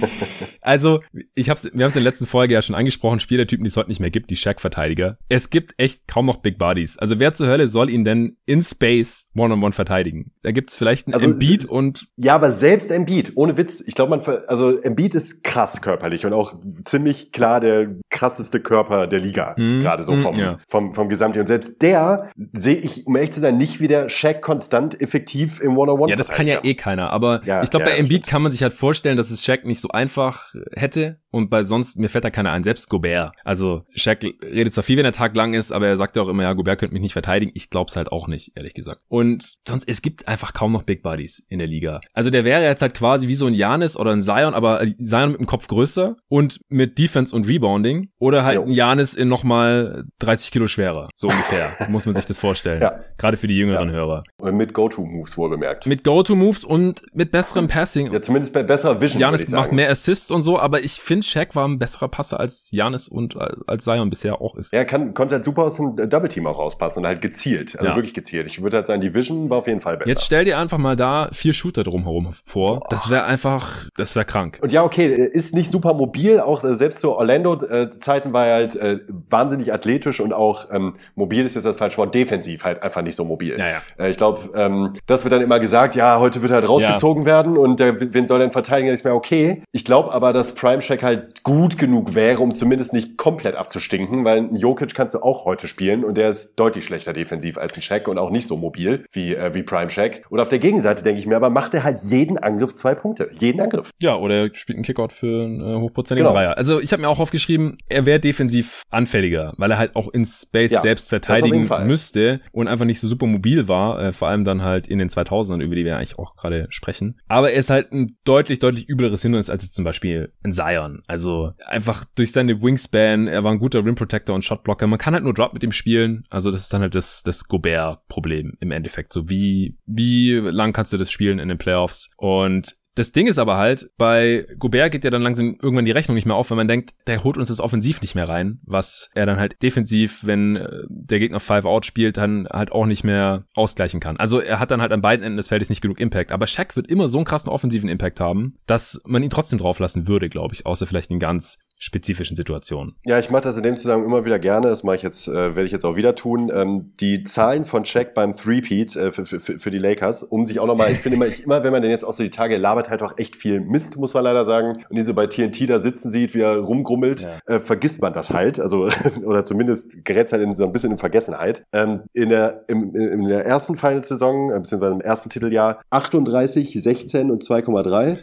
also, 0.60 1.02
ich 1.34 1.50
hab's, 1.50 1.64
wir 1.64 1.84
haben 1.84 1.90
es 1.90 1.96
in 1.96 2.02
der 2.02 2.10
letzten 2.10 2.26
Folge 2.26 2.54
ja 2.54 2.62
schon 2.62 2.74
angesprochen, 2.74 3.20
Spielertypen, 3.20 3.64
die 3.64 3.68
es 3.68 3.76
heute 3.76 3.88
nicht 3.88 4.00
mehr 4.00 4.10
gibt, 4.10 4.30
die 4.30 4.36
Shaq-Verteidiger. 4.36 5.18
Es 5.28 5.50
gibt 5.50 5.74
echt 5.78 6.06
kaum 6.06 6.26
noch 6.26 6.38
Big 6.38 6.58
Bodies. 6.58 6.98
Also 6.98 7.18
wer 7.18 7.32
zur 7.34 7.48
Hölle 7.48 7.68
soll 7.68 7.90
ihn 7.90 8.04
denn 8.04 8.36
in 8.46 8.60
Space 8.60 9.30
One-on-One 9.34 9.54
-on 9.54 9.70
-one 9.70 9.72
verteidigen? 9.72 10.33
Da 10.44 10.52
gibt's 10.52 10.76
vielleicht 10.76 11.06
einen 11.06 11.14
also, 11.14 11.26
Embiid 11.26 11.64
und... 11.64 12.06
Ja, 12.16 12.34
aber 12.34 12.52
selbst 12.52 12.90
Embiid, 12.90 13.32
ohne 13.34 13.56
Witz. 13.56 13.82
Ich 13.86 13.94
glaube, 13.94 14.10
man, 14.10 14.36
also 14.46 14.78
Embiid 14.78 15.14
ist 15.14 15.42
krass 15.42 15.80
körperlich 15.80 16.26
und 16.26 16.34
auch 16.34 16.52
ziemlich 16.84 17.32
klar 17.32 17.60
der 17.60 17.94
krasseste 18.10 18.60
Körper 18.60 19.06
der 19.06 19.20
Liga. 19.20 19.54
Mm, 19.56 19.80
gerade 19.80 20.02
so 20.02 20.14
vom, 20.16 20.34
mm, 20.34 20.38
ja. 20.38 20.58
vom, 20.68 20.92
vom 20.92 21.08
Gesamten. 21.08 21.40
Und 21.40 21.46
selbst 21.46 21.80
der 21.80 22.30
sehe 22.52 22.76
ich, 22.76 23.06
um 23.06 23.16
ehrlich 23.16 23.32
zu 23.32 23.40
sein, 23.40 23.56
nicht 23.56 23.80
wie 23.80 23.88
der 23.88 24.10
Shaq 24.10 24.42
konstant 24.42 25.00
effektiv 25.00 25.62
im 25.62 25.78
One-on-One. 25.78 26.10
Ja, 26.10 26.16
das 26.16 26.28
kann 26.28 26.46
ja 26.46 26.62
eh 26.62 26.74
keiner. 26.74 27.10
Aber 27.10 27.40
ja, 27.46 27.62
ich 27.62 27.70
glaube, 27.70 27.86
ja, 27.86 27.92
bei 27.92 27.96
Embiid 27.96 28.26
kann 28.26 28.42
man 28.42 28.52
sich 28.52 28.62
halt 28.62 28.74
vorstellen, 28.74 29.16
dass 29.16 29.30
es 29.30 29.42
Shaq 29.42 29.64
nicht 29.64 29.80
so 29.80 29.88
einfach 29.88 30.52
hätte. 30.74 31.20
Und 31.30 31.50
bei 31.50 31.64
sonst, 31.64 31.98
mir 31.98 32.08
fällt 32.08 32.24
da 32.24 32.30
keiner 32.30 32.52
ein, 32.52 32.62
selbst 32.62 32.88
Gobert. 32.88 33.34
Also 33.42 33.82
Shaq 33.94 34.22
redet 34.22 34.72
zwar 34.72 34.84
viel, 34.84 34.96
wenn 34.98 35.02
der 35.02 35.12
Tag 35.12 35.34
lang 35.34 35.54
ist, 35.54 35.72
aber 35.72 35.88
er 35.88 35.96
sagt 35.96 36.16
ja 36.16 36.22
auch 36.22 36.28
immer, 36.28 36.44
ja, 36.44 36.52
Gobert 36.52 36.78
könnte 36.78 36.92
mich 36.92 37.02
nicht 37.02 37.12
verteidigen. 37.12 37.50
Ich 37.56 37.70
glaub's 37.70 37.96
halt 37.96 38.12
auch 38.12 38.28
nicht, 38.28 38.52
ehrlich 38.54 38.74
gesagt. 38.74 39.00
Und 39.08 39.56
sonst, 39.66 39.88
es 39.88 40.00
gibt 40.00 40.28
einfach 40.34 40.52
kaum 40.52 40.72
noch 40.72 40.82
Big 40.82 41.02
Buddies 41.02 41.46
in 41.48 41.60
der 41.60 41.68
Liga. 41.68 42.00
Also 42.12 42.28
der 42.28 42.44
wäre 42.44 42.62
jetzt 42.64 42.82
halt 42.82 42.92
quasi 42.94 43.28
wie 43.28 43.36
so 43.36 43.46
ein 43.46 43.54
Janis 43.54 43.96
oder 43.96 44.10
ein 44.10 44.20
Zion, 44.20 44.52
aber 44.52 44.84
Zion 45.00 45.30
mit 45.30 45.38
dem 45.38 45.46
Kopf 45.46 45.68
größer 45.68 46.16
und 46.28 46.60
mit 46.68 46.98
Defense 46.98 47.34
und 47.34 47.46
Rebounding. 47.46 48.08
Oder 48.18 48.44
halt 48.44 48.56
jo. 48.56 48.62
ein 48.64 48.70
Janis 48.70 49.14
in 49.14 49.28
nochmal 49.28 50.04
30 50.18 50.50
Kilo 50.50 50.66
schwerer. 50.66 51.08
So 51.14 51.28
ungefähr. 51.28 51.76
muss 51.88 52.04
man 52.04 52.16
sich 52.16 52.26
das 52.26 52.38
vorstellen. 52.38 52.82
Ja. 52.82 53.00
Gerade 53.16 53.36
für 53.36 53.46
die 53.46 53.56
jüngeren 53.56 53.90
ja. 53.90 53.94
Hörer. 53.94 54.24
Und 54.38 54.56
mit 54.56 54.74
Go-To-Moves 54.74 55.38
wohl 55.38 55.50
bemerkt. 55.50 55.86
Mit 55.86 56.02
Go-To-Moves 56.02 56.64
und 56.64 57.02
mit 57.12 57.30
besserem 57.30 57.68
Passing. 57.68 58.12
Ja, 58.12 58.20
zumindest 58.20 58.52
bei 58.52 58.64
besserer 58.64 59.00
Vision. 59.00 59.20
Janis 59.20 59.48
macht 59.50 59.70
mehr 59.70 59.88
Assists 59.88 60.32
und 60.32 60.42
so, 60.42 60.58
aber 60.58 60.82
ich 60.82 60.94
finde, 60.94 61.24
Shaq 61.24 61.54
war 61.54 61.68
ein 61.68 61.78
besserer 61.78 62.08
Passer 62.08 62.40
als 62.40 62.70
Janis 62.72 63.06
und 63.06 63.36
äh, 63.36 63.50
als 63.68 63.84
Zion 63.84 64.10
bisher 64.10 64.40
auch 64.40 64.56
ist. 64.56 64.72
Er 64.72 64.84
kann, 64.84 65.14
konnte 65.14 65.36
halt 65.36 65.44
super 65.44 65.62
aus 65.62 65.76
dem 65.76 65.94
Double 65.94 66.28
Team 66.28 66.48
auch 66.48 66.58
rauspassen 66.58 67.02
und 67.02 67.06
halt 67.06 67.20
gezielt. 67.20 67.78
Also 67.78 67.90
ja. 67.90 67.96
wirklich 67.96 68.14
gezielt. 68.14 68.48
Ich 68.48 68.60
würde 68.60 68.78
halt 68.78 68.86
sagen, 68.86 69.00
die 69.00 69.14
Vision 69.14 69.48
war 69.50 69.58
auf 69.58 69.68
jeden 69.68 69.80
Fall 69.80 69.96
besser. 69.96 70.08
Jetzt 70.08 70.23
stell 70.24 70.44
dir 70.44 70.58
einfach 70.58 70.78
mal 70.78 70.96
da 70.96 71.28
vier 71.32 71.52
Shooter 71.52 71.84
drumherum 71.84 72.30
vor. 72.44 72.80
Oh. 72.82 72.86
Das 72.90 73.10
wäre 73.10 73.24
einfach, 73.24 73.88
das 73.96 74.16
wäre 74.16 74.24
krank. 74.24 74.58
Und 74.62 74.72
ja, 74.72 74.82
okay, 74.82 75.06
ist 75.06 75.54
nicht 75.54 75.70
super 75.70 75.94
mobil. 75.94 76.40
Auch 76.40 76.64
äh, 76.64 76.74
selbst 76.74 77.00
zu 77.00 77.12
Orlando-Zeiten 77.12 78.32
war 78.32 78.46
er 78.46 78.54
halt 78.54 78.76
äh, 78.76 79.00
wahnsinnig 79.30 79.72
athletisch 79.72 80.20
und 80.20 80.32
auch 80.32 80.70
ähm, 80.70 80.94
mobil 81.14 81.44
ist 81.44 81.54
jetzt 81.54 81.64
das 81.64 81.76
falsche 81.76 81.98
Wort, 81.98 82.14
defensiv 82.14 82.64
halt 82.64 82.82
einfach 82.82 83.02
nicht 83.02 83.16
so 83.16 83.24
mobil. 83.24 83.56
Ja, 83.58 83.68
ja. 83.68 83.82
Äh, 83.98 84.10
ich 84.10 84.16
glaube, 84.16 84.50
ähm, 84.54 84.92
das 85.06 85.24
wird 85.24 85.32
dann 85.32 85.42
immer 85.42 85.60
gesagt, 85.60 85.94
ja, 85.94 86.18
heute 86.18 86.42
wird 86.42 86.52
halt 86.52 86.68
rausgezogen 86.68 87.24
ja. 87.24 87.26
werden 87.26 87.56
und 87.56 87.80
der, 87.80 88.14
wen 88.14 88.26
soll 88.26 88.40
denn 88.40 88.50
verteidigen? 88.50 88.94
ist 88.94 89.04
mir 89.04 89.12
okay. 89.12 89.62
Ich 89.72 89.84
glaube 89.84 90.12
aber, 90.12 90.32
dass 90.32 90.54
Prime 90.54 90.78
Check 90.78 91.02
halt 91.02 91.42
gut 91.42 91.76
genug 91.76 92.14
wäre, 92.14 92.40
um 92.40 92.54
zumindest 92.54 92.92
nicht 92.92 93.16
komplett 93.16 93.56
abzustinken, 93.56 94.24
weil 94.24 94.38
ein 94.38 94.56
Jokic 94.56 94.94
kannst 94.94 95.14
du 95.14 95.20
auch 95.20 95.44
heute 95.44 95.68
spielen 95.68 96.04
und 96.04 96.16
der 96.16 96.30
ist 96.30 96.56
deutlich 96.56 96.84
schlechter 96.84 97.12
defensiv 97.12 97.58
als 97.58 97.76
ein 97.76 97.82
Shaq 97.82 98.08
und 98.08 98.18
auch 98.18 98.30
nicht 98.30 98.48
so 98.48 98.56
mobil 98.56 99.04
wie, 99.12 99.34
äh, 99.34 99.54
wie 99.54 99.62
Prime 99.62 99.90
Shaq. 100.14 100.30
Und 100.30 100.40
auf 100.40 100.48
der 100.48 100.58
Gegenseite 100.58 101.02
denke 101.02 101.20
ich 101.20 101.26
mir, 101.26 101.36
aber 101.36 101.50
macht 101.50 101.74
er 101.74 101.84
halt 101.84 101.98
jeden 102.02 102.38
Angriff 102.38 102.74
zwei 102.74 102.94
Punkte. 102.94 103.30
Jeden 103.38 103.60
Angriff. 103.60 103.90
Ja, 104.00 104.16
oder 104.16 104.34
er 104.34 104.54
spielt 104.54 104.76
einen 104.76 104.84
Kickout 104.84 105.12
für 105.12 105.44
einen 105.44 105.60
äh, 105.60 105.80
hochprozentigen 105.80 106.26
genau. 106.26 106.34
Dreier. 106.34 106.56
Also 106.56 106.80
ich 106.80 106.92
habe 106.92 107.02
mir 107.02 107.08
auch 107.08 107.20
aufgeschrieben, 107.20 107.78
er 107.88 108.06
wäre 108.06 108.20
defensiv 108.20 108.82
anfälliger, 108.90 109.52
weil 109.56 109.70
er 109.70 109.78
halt 109.78 109.96
auch 109.96 110.08
in 110.08 110.24
Space 110.24 110.72
ja, 110.72 110.80
selbst 110.80 111.08
verteidigen 111.08 111.68
müsste 111.86 112.40
und 112.52 112.68
einfach 112.68 112.84
nicht 112.84 113.00
so 113.00 113.08
super 113.08 113.26
mobil 113.26 113.68
war, 113.68 114.00
äh, 114.00 114.12
vor 114.12 114.28
allem 114.28 114.44
dann 114.44 114.62
halt 114.62 114.88
in 114.88 114.98
den 114.98 115.08
2000ern, 115.08 115.60
über 115.60 115.74
die 115.74 115.84
wir 115.84 115.96
eigentlich 115.96 116.18
auch 116.18 116.36
gerade 116.36 116.66
sprechen. 116.70 117.20
Aber 117.28 117.50
er 117.50 117.58
ist 117.58 117.70
halt 117.70 117.92
ein 117.92 118.16
deutlich, 118.24 118.58
deutlich 118.58 118.88
übleres 118.88 119.22
Hindernis 119.22 119.50
als 119.50 119.62
jetzt 119.62 119.74
zum 119.74 119.84
Beispiel 119.84 120.32
ein 120.42 120.52
Zion. 120.52 121.02
Also 121.06 121.52
einfach 121.66 122.04
durch 122.14 122.32
seine 122.32 122.62
Wingspan, 122.62 123.26
er 123.26 123.44
war 123.44 123.52
ein 123.52 123.58
guter 123.58 123.84
Rim 123.84 123.94
Protector 123.94 124.34
und 124.34 124.44
Shotblocker. 124.44 124.86
Man 124.86 124.98
kann 124.98 125.14
halt 125.14 125.24
nur 125.24 125.34
Drop 125.34 125.54
mit 125.54 125.62
ihm 125.62 125.72
spielen. 125.72 126.24
Also 126.30 126.50
das 126.50 126.62
ist 126.62 126.72
dann 126.72 126.82
halt 126.82 126.94
das, 126.94 127.22
das 127.22 127.48
Gobert-Problem 127.48 128.56
im 128.60 128.70
Endeffekt. 128.70 129.12
So 129.12 129.28
wie, 129.28 129.76
wie 129.96 130.34
lang 130.34 130.72
kannst 130.72 130.92
du 130.92 130.96
das 130.96 131.10
spielen 131.10 131.38
in 131.38 131.48
den 131.48 131.58
Playoffs? 131.58 132.10
Und 132.16 132.76
das 132.94 133.10
Ding 133.10 133.26
ist 133.26 133.38
aber 133.38 133.56
halt, 133.56 133.88
bei 133.98 134.46
Gobert 134.58 134.92
geht 134.92 135.04
ja 135.04 135.10
dann 135.10 135.22
langsam 135.22 135.56
irgendwann 135.60 135.84
die 135.84 135.90
Rechnung 135.90 136.14
nicht 136.14 136.26
mehr 136.26 136.36
auf, 136.36 136.50
wenn 136.50 136.56
man 136.56 136.68
denkt, 136.68 136.94
der 137.06 137.24
holt 137.24 137.36
uns 137.36 137.48
das 137.48 137.60
offensiv 137.60 138.00
nicht 138.00 138.14
mehr 138.14 138.28
rein, 138.28 138.60
was 138.64 139.10
er 139.14 139.26
dann 139.26 139.38
halt 139.38 139.60
defensiv, 139.62 140.20
wenn 140.24 140.56
äh, 140.56 140.82
der 140.88 141.18
Gegner 141.18 141.40
Five 141.40 141.64
Out 141.64 141.86
spielt, 141.86 142.16
dann 142.16 142.46
halt 142.48 142.70
auch 142.70 142.86
nicht 142.86 143.02
mehr 143.02 143.46
ausgleichen 143.54 143.98
kann. 143.98 144.16
Also 144.16 144.38
er 144.38 144.60
hat 144.60 144.70
dann 144.70 144.80
halt 144.80 144.92
an 144.92 145.02
beiden 145.02 145.24
Enden 145.24 145.36
des 145.36 145.48
Feldes 145.48 145.70
nicht 145.70 145.80
genug 145.80 145.98
Impact. 145.98 146.30
Aber 146.30 146.46
Shaq 146.46 146.76
wird 146.76 146.88
immer 146.88 147.08
so 147.08 147.18
einen 147.18 147.24
krassen 147.24 147.50
offensiven 147.50 147.88
Impact 147.88 148.20
haben, 148.20 148.54
dass 148.66 149.00
man 149.06 149.22
ihn 149.22 149.30
trotzdem 149.30 149.58
drauflassen 149.58 150.06
würde, 150.06 150.28
glaube 150.28 150.54
ich, 150.54 150.64
außer 150.64 150.86
vielleicht 150.86 151.10
in 151.10 151.18
ganz 151.18 151.58
spezifischen 151.84 152.34
Situationen. 152.34 152.94
Ja, 153.04 153.18
ich 153.18 153.30
mache 153.30 153.42
das 153.42 153.58
in 153.58 153.62
dem 153.62 153.76
Zusammenhang 153.76 154.08
immer 154.10 154.24
wieder 154.24 154.38
gerne. 154.38 154.68
Das 154.68 154.84
mache 154.84 154.96
ich 154.96 155.02
jetzt, 155.02 155.28
äh, 155.28 155.34
werde 155.34 155.64
ich 155.64 155.72
jetzt 155.72 155.84
auch 155.84 155.96
wieder 155.96 156.14
tun. 156.14 156.50
Ähm, 156.52 156.92
die 156.98 157.24
Zahlen 157.24 157.66
von 157.66 157.84
Check 157.84 158.14
beim 158.14 158.34
Threepeat 158.34 158.96
äh, 158.96 159.12
für, 159.12 159.26
für, 159.26 159.58
für 159.58 159.70
die 159.70 159.78
Lakers, 159.78 160.22
um 160.22 160.46
sich 160.46 160.60
auch 160.60 160.66
nochmal, 160.66 160.92
ich 160.92 161.00
finde 161.00 161.16
immer, 161.16 161.26
ich, 161.26 161.42
immer, 161.42 161.62
wenn 161.62 161.72
man 161.72 161.82
den 161.82 161.90
jetzt 161.90 162.04
auch 162.04 162.14
so 162.14 162.22
die 162.22 162.30
Tage 162.30 162.56
labert, 162.56 162.88
halt 162.88 163.02
auch 163.02 163.18
echt 163.18 163.36
viel 163.36 163.60
Mist, 163.60 163.98
muss 163.98 164.14
man 164.14 164.24
leider 164.24 164.46
sagen. 164.46 164.82
Und 164.88 164.96
ihn 164.96 165.04
so 165.04 165.12
bei 165.12 165.26
TNT 165.26 165.68
da 165.68 165.78
sitzen 165.78 166.10
sieht, 166.10 166.34
wie 166.34 166.40
er 166.40 166.56
rumgrummelt, 166.56 167.20
ja. 167.20 167.38
äh, 167.54 167.60
vergisst 167.60 168.00
man 168.00 168.14
das 168.14 168.30
halt. 168.30 168.58
Also, 168.58 168.88
oder 169.26 169.44
zumindest 169.44 170.06
gerät 170.06 170.32
halt 170.32 170.40
in 170.40 170.54
so 170.54 170.64
ein 170.64 170.72
bisschen 170.72 170.92
in 170.92 170.98
Vergessenheit. 170.98 171.64
Ähm, 171.74 172.04
in 172.14 172.30
der, 172.30 172.64
im, 172.68 172.94
in 172.94 173.26
der 173.26 173.44
ersten 173.44 173.76
Finals-Saison, 173.76 174.52
äh, 174.52 174.54
beziehungsweise 174.54 174.94
im 174.94 175.00
ersten 175.02 175.28
Titeljahr, 175.28 175.82
38, 175.90 176.82
16 176.82 177.30
und 177.30 177.42
2,3, 177.42 178.20